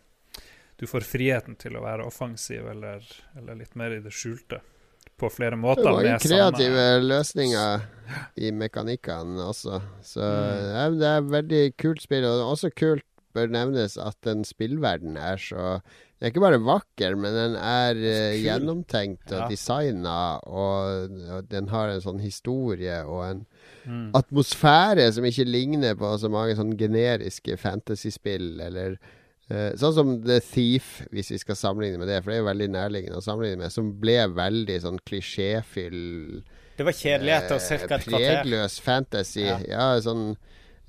[0.77, 3.03] du får friheten til å være offensiv eller,
[3.35, 4.61] eller litt mer i det skjulte
[5.17, 7.81] på flere Det er mange kreative kreative løsninger
[8.37, 9.81] i mekanikkene også.
[10.05, 10.73] Så Mm.
[10.75, 12.23] ja, det er et veldig kult spill.
[12.25, 13.03] Og det er også kult
[13.37, 15.81] bør nevnes at den spillverden er så
[16.19, 19.47] Den er ikke bare vakker, men den er eh, gjennomtenkt og Ja.
[19.51, 23.45] designa, og, og den har en sånn historie og en
[23.85, 24.11] Mm.
[24.15, 28.97] atmosfære som ikke ligner på så mange sånn generiske fantasyspill, eller
[29.49, 32.67] Sånn som The Thief, hvis vi skal sammenligne med det, for det er jo veldig
[32.73, 36.43] nærliggende å sammenligne med, som ble veldig sånn klisjéfyll
[36.77, 37.75] Det var kjedelighet og ca.
[37.75, 38.17] et kvarter.
[38.19, 39.45] Eh, Pregløs fantasy.
[39.47, 39.59] Ja.
[39.67, 40.35] Ja, sånn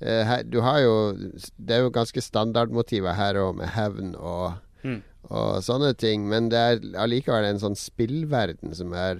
[0.01, 0.95] eh, her, Du har jo
[1.57, 5.01] Det er jo ganske standardmotiver her òg, med hevn og Mm.
[5.29, 9.15] og sånne ting, men det er allikevel en sånn spillverden som er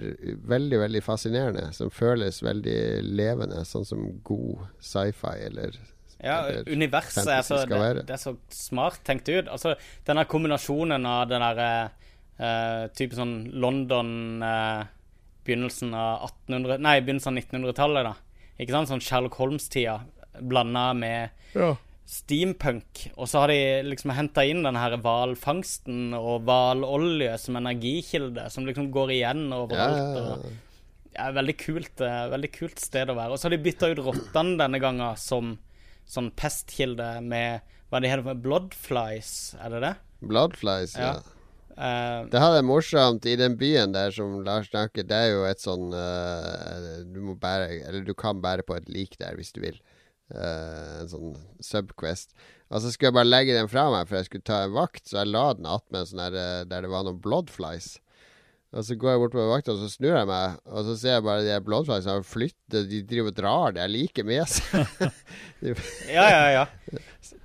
[0.47, 1.73] veldig, veldig fascinerende.
[1.75, 5.75] Som føles veldig levende, sånn som god sci-fi eller
[6.19, 9.47] Ja, universet er så, det, det er så smart tenkt ut.
[9.47, 9.75] Altså,
[10.07, 11.69] denne kombinasjonen av den derre
[12.39, 14.87] uh, type sånn London uh,
[15.47, 18.49] Begynnelsen av 1800 Nei, begynnelsen av 1900-tallet, da.
[18.59, 18.91] Ikke sant?
[18.91, 20.01] Sånn Sherlock Holmes-tida
[20.39, 21.31] blanda med
[22.09, 23.05] steampunk.
[23.15, 28.65] Og så har de liksom henta inn den her hvalfangsten og hvalolje som energikilde, som
[28.67, 29.99] liksom går igjen ja, overalt.
[29.99, 30.53] ja, og ja.
[31.19, 33.35] ja, veldig kult, eh, veldig kult sted å være.
[33.35, 35.55] Og så har de bytta ut rottene denne gangen som
[36.09, 38.39] sånn pestkilde med Hva det heter det?
[38.45, 39.93] Bloodflies, er det det?
[40.29, 41.15] Bloodflies, ja.
[41.17, 41.35] Ja.
[41.79, 45.05] Uh, Det hadde er morsomt i den byen der som Lars snakker.
[45.07, 48.89] Det er jo et sånn uh, Du må bære Eller du kan bære på et
[48.91, 49.79] lik der hvis du vil.
[50.29, 51.31] Uh, en sånn
[51.63, 52.35] subquest.
[52.69, 55.07] Og så skulle jeg bare legge den fra meg, for jeg skulle ta en vakt,
[55.09, 57.95] så jeg la den attmed sånn der, eh, der det var noen bloodflies.
[58.69, 61.15] Og så går jeg bort på vakta, og så snur jeg meg, og så ser
[61.15, 65.09] jeg bare de som har flyttet, de driver og drar det like med seg.
[66.13, 66.65] ja, ja, ja.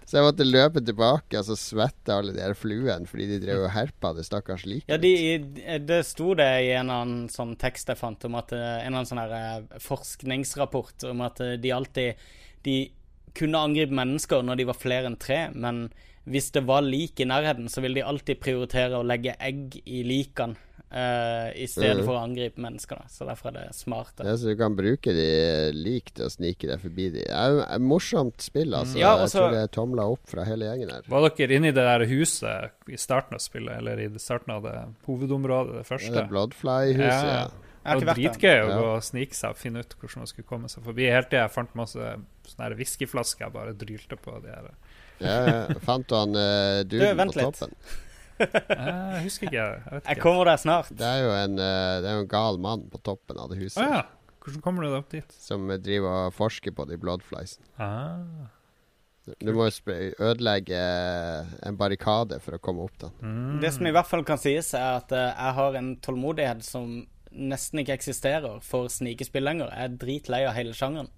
[0.05, 3.63] Så jeg måtte løpe tilbake, og så svette alle de her fluene fordi de drev
[3.65, 4.93] og herpa det stakkars liket.
[4.93, 8.53] ja de, det sto det i en eller annen sånn tekst jeg fant, om at
[8.55, 12.21] eh, en annen sånn her eh, forskningsrapport om at eh, de alltid
[12.69, 12.77] De
[13.35, 15.89] kunne angripe mennesker når de var flere enn tre, men
[16.31, 20.05] hvis det var lik i nærheten, så ville de alltid prioritere å legge egg i
[20.07, 20.55] likene
[20.95, 22.05] eh, i stedet mm.
[22.07, 23.01] for å angripe mennesker.
[23.03, 23.11] Da.
[23.11, 24.23] Så derfor er det smart.
[24.23, 25.27] Ja, så du kan bruke de
[25.75, 27.25] lik til å snike deg forbi de.
[27.27, 28.99] Det er et morsomt spill, altså.
[29.01, 31.11] Ja, jeg tror det er tomla opp fra hele gjengen her.
[31.11, 34.65] Var dere inne i det der huset i starten av spillet, eller i starten av
[34.67, 36.17] det hovedområdet, det Det første?
[36.25, 37.45] er Bloodfly-huset, Ja, ja.
[37.85, 37.99] ja.
[37.99, 38.77] Det var dritgøy å Ja.
[38.81, 41.11] gå og snike seg og finne ut hvordan man skulle komme seg forbi.
[41.13, 42.15] Helt til jeg fant masse
[42.49, 44.39] sånne whiskyflasker jeg bare drylte på.
[44.41, 44.71] de her.
[45.21, 45.79] Ja, ja.
[45.85, 47.61] Fant han uh, duden du, på litt.
[48.41, 49.63] Jeg husker ikke.
[49.63, 50.91] Jeg vet Jeg kommer der snart.
[50.91, 53.61] Det er jo en, eh, det er jo en gal mann på toppen av det
[53.63, 54.03] huset Ah, ja.
[54.45, 55.39] Hvordan kommer du deg opp dit?
[55.41, 57.65] som driver og forsker på de bloodfliesene.
[57.81, 58.51] Ah.
[59.41, 60.81] Du må ødelegge
[61.65, 63.15] en barrikade for å komme opp den.
[63.23, 63.61] Mm.
[63.63, 66.99] Det som i hvert fall kan sies, er at eh, jeg har en tålmodighet som
[67.35, 69.73] nesten ikke eksisterer for snikespill lenger.
[69.73, 71.09] Jeg er dritlei av hele sjangeren.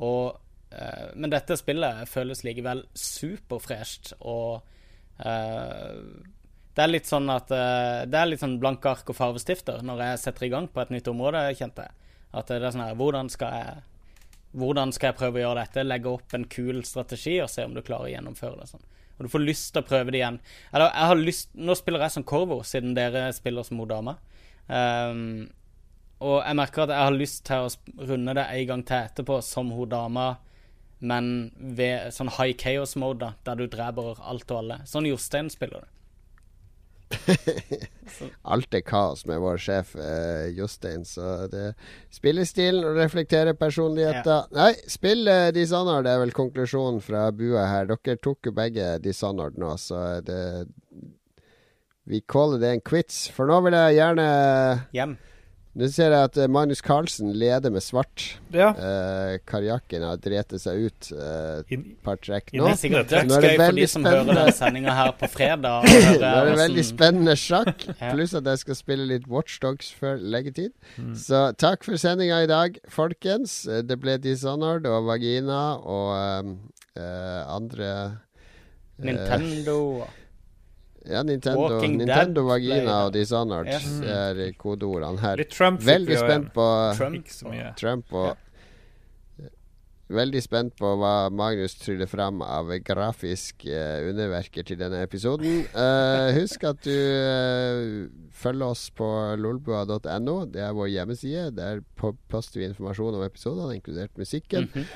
[0.00, 0.40] Og,
[0.72, 4.64] uh, men dette spillet føles likevel superfresht, og
[5.22, 6.00] eh,
[6.80, 10.00] det er litt sånn at eh, Det er litt sånn blanke ark og farvestifter når
[10.06, 12.14] jeg setter i gang på et nytt område, kjente jeg.
[12.40, 13.80] At det er sånn her Hvordan skal jeg
[14.50, 15.84] hvordan skal jeg prøve å gjøre dette?
[15.86, 18.66] Legge opp en kul strategi og se om du klarer å gjennomføre det.
[18.72, 18.82] sånn.
[19.18, 20.40] Og du får lyst til å prøve det igjen.
[20.72, 24.16] Eller, jeg har lyst, Nå spiller jeg som Corvo, siden dere spiller som Modama.
[24.66, 25.52] Um,
[26.18, 29.38] og jeg merker at jeg har lyst til å runde det en gang til etterpå
[29.44, 30.32] som Hodama,
[30.98, 34.82] men ved sånn high chaos mode, da, der du dreper alt og alle.
[34.90, 35.99] Sånn Jostein spiller det.
[38.52, 41.72] Alt er kaos med vår sjef eh, Jostein, så det
[42.12, 44.50] Spillestilen og reflektere personligheter.
[44.56, 47.90] Nei, spill eh, Dishonored er vel konklusjonen fra bua her.
[47.90, 50.42] Dere tok jo begge Dishonored nå, så det
[52.10, 53.28] Vi kaller det en quits.
[53.34, 54.30] For nå vil jeg gjerne
[54.96, 55.18] Hjem.
[55.78, 58.24] Nå ser jeg at eh, Magnus Carlsen leder med svart.
[58.50, 58.72] Ja.
[58.74, 62.64] Eh, Karjakken har drept seg ut eh, et Inn, par trekk I nå.
[62.66, 64.46] Det er sikkert Nå er det dødsgøy for de som hører spennende.
[64.48, 65.86] den sendinga her på fredag.
[66.24, 70.72] Nå er det veldig spennende sjakk, pluss at jeg skal spille litt Watchdogs før leggetid.
[70.98, 71.14] Mm.
[71.22, 73.60] Så takk for sendinga i dag, folkens.
[73.70, 76.50] Eh, Det ble Dishonored og Vagina og
[76.98, 78.18] eh, andre eh,
[79.06, 79.78] Nintendo
[81.08, 83.80] Ja, Nintendo, Walking Nintendo Vagina og Dishonored ja.
[84.36, 85.42] det er kodeordene her.
[85.48, 86.66] Trump Veldig spent på
[86.98, 87.34] Trump.
[87.80, 88.36] Trump og
[90.10, 95.60] Veldig spent på hva Magnus tryller fram av grafisk uh, underverker til denne episoden.
[95.70, 99.06] Uh, husk at du uh, følger oss på
[99.38, 100.36] lolbua.no.
[100.50, 101.46] Det er vår hjemmeside.
[101.54, 104.66] Der poster vi informasjon om episodene, inkludert musikken.
[104.74, 104.90] Mhm.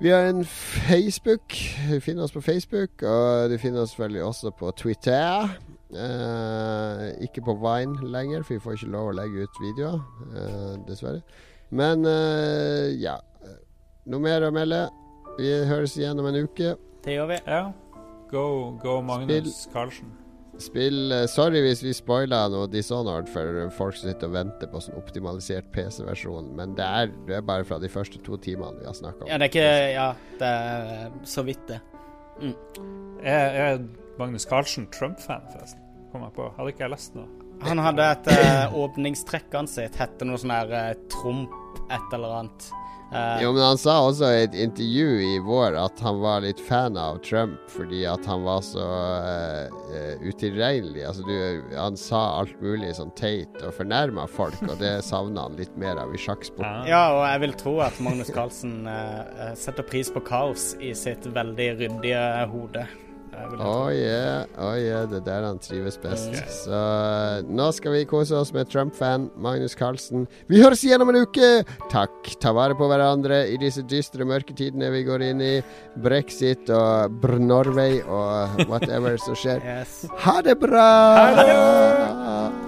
[0.00, 1.54] Vi har en Facebook.
[1.90, 5.48] Du finner oss på Facebook, og du finner oss selvfølgelig også på Twitter.
[5.90, 10.02] Eh, ikke på Vine lenger, for vi får ikke lov å legge ut videoer,
[10.34, 11.22] eh, dessverre.
[11.70, 13.16] Men eh, ja.
[14.06, 14.84] Noe mer å melde?
[15.38, 16.76] Vi høres igjen om en uke.
[17.04, 17.40] Det gjør vi.
[17.46, 17.64] Ja.
[18.30, 18.46] Go,
[18.82, 20.12] go Magnus Carlsen.
[20.62, 24.80] Spill eh, Sorry hvis vi spoila noe Dishonored for folk som sitter og venter på
[24.82, 28.88] sånn optimalisert PC-versjon, men det er, det er bare fra de første to timene vi
[28.88, 29.30] har snakka om.
[29.30, 30.08] Ja, det er ikke Ja,
[30.40, 31.80] det er så vidt, det.
[33.22, 33.82] Er, er
[34.18, 35.82] Magnus Carlsen Trump-fan, forresten?
[36.12, 36.48] Kom jeg på.
[36.56, 37.28] Hadde ikke jeg lest noe?
[37.64, 41.52] Han hadde et uh, åpningstrekkene sitt hette noe sånn her uh, Trump
[41.92, 42.68] et eller annet.
[43.12, 46.60] Eh, Jo, men han sa også i et intervju i vår at han var litt
[46.60, 51.04] fan av Trump fordi at han var så uh, utilregnelig.
[51.06, 55.58] Altså, du, han sa alt mulig sånn teit og fornærma folk, og det savna han
[55.60, 56.88] litt mer av i sjakksporten.
[56.90, 61.28] Ja, og jeg vil tro at Magnus Carlsen eh, setter pris på kaos i sitt
[61.30, 62.86] veldig ryddige hode.
[63.60, 66.28] Oh yeah, oh yeah, det er der han trives best.
[66.32, 66.50] Ok.
[66.52, 66.80] Så
[67.46, 70.26] nå skal vi kose oss med Trump-fan Magnus Carlsen.
[70.50, 71.50] Vi høres igjen om en uke!
[71.92, 72.32] Takk.
[72.42, 75.54] Ta vare på hverandre i disse dystre mørketidene vi går inn i.
[76.02, 79.62] Brexit og Br Norway og whatever som skjer.
[79.76, 80.04] Yes.
[80.22, 80.86] Ha det bra!
[81.26, 82.65] Ha det!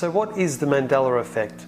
[0.00, 1.66] So, what is the Mandela effect?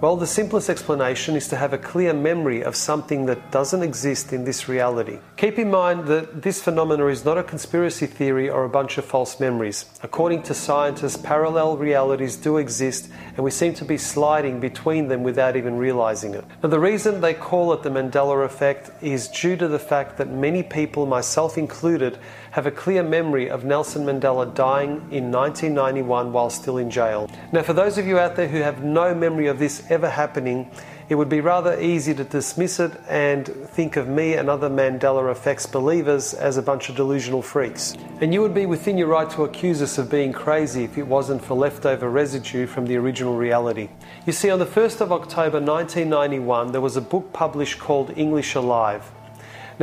[0.00, 4.32] Well, the simplest explanation is to have a clear memory of something that doesn't exist
[4.32, 5.18] in this reality.
[5.36, 9.04] Keep in mind that this phenomenon is not a conspiracy theory or a bunch of
[9.04, 9.86] false memories.
[10.00, 15.24] According to scientists, parallel realities do exist, and we seem to be sliding between them
[15.24, 16.44] without even realizing it.
[16.62, 20.28] Now, the reason they call it the Mandela effect is due to the fact that
[20.28, 22.18] many people, myself included,
[22.52, 27.28] have a clear memory of Nelson Mandela dying in 1991 while still in jail.
[27.50, 30.70] Now, for those of you out there who have no memory of this ever happening,
[31.08, 35.32] it would be rather easy to dismiss it and think of me and other Mandela
[35.32, 37.94] effects believers as a bunch of delusional freaks.
[38.20, 41.06] And you would be within your right to accuse us of being crazy if it
[41.06, 43.88] wasn't for leftover residue from the original reality.
[44.26, 48.54] You see, on the 1st of October 1991, there was a book published called English
[48.54, 49.10] Alive.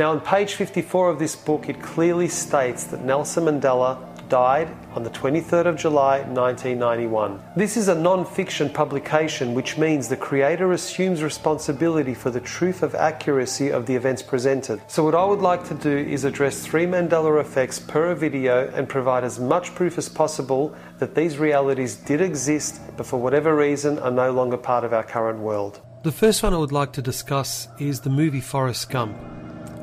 [0.00, 3.98] Now, on page 54 of this book, it clearly states that Nelson Mandela
[4.30, 7.38] died on the 23rd of July 1991.
[7.54, 12.82] This is a non fiction publication, which means the creator assumes responsibility for the truth
[12.82, 14.80] of accuracy of the events presented.
[14.86, 18.88] So, what I would like to do is address three Mandela effects per video and
[18.88, 23.98] provide as much proof as possible that these realities did exist, but for whatever reason
[23.98, 25.82] are no longer part of our current world.
[26.04, 29.14] The first one I would like to discuss is the movie Forrest Gump.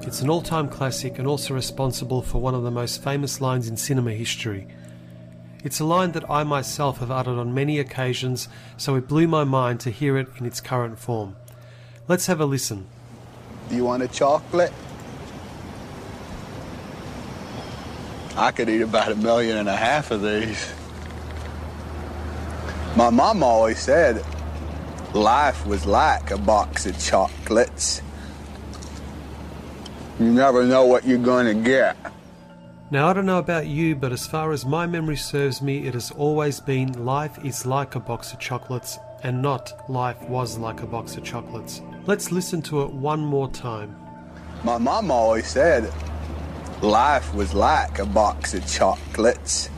[0.07, 3.67] It's an all time classic and also responsible for one of the most famous lines
[3.67, 4.65] in cinema history.
[5.65, 8.47] It's a line that I myself have uttered on many occasions,
[8.77, 11.35] so it blew my mind to hear it in its current form.
[12.07, 12.87] Let's have a listen.
[13.67, 14.71] Do you want a chocolate?
[18.37, 20.71] I could eat about a million and a half of these.
[22.95, 24.23] My mom always said
[25.13, 28.01] life was like a box of chocolates.
[30.19, 31.95] You never know what you're going to get.
[32.89, 35.93] Now, I don't know about you, but as far as my memory serves me, it
[35.93, 40.81] has always been life is like a box of chocolates and not life was like
[40.81, 41.81] a box of chocolates.
[42.05, 43.95] Let's listen to it one more time.
[44.63, 45.91] My mom always said
[46.81, 49.69] life was like a box of chocolates.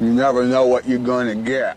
[0.00, 1.76] You never know what you're going to get.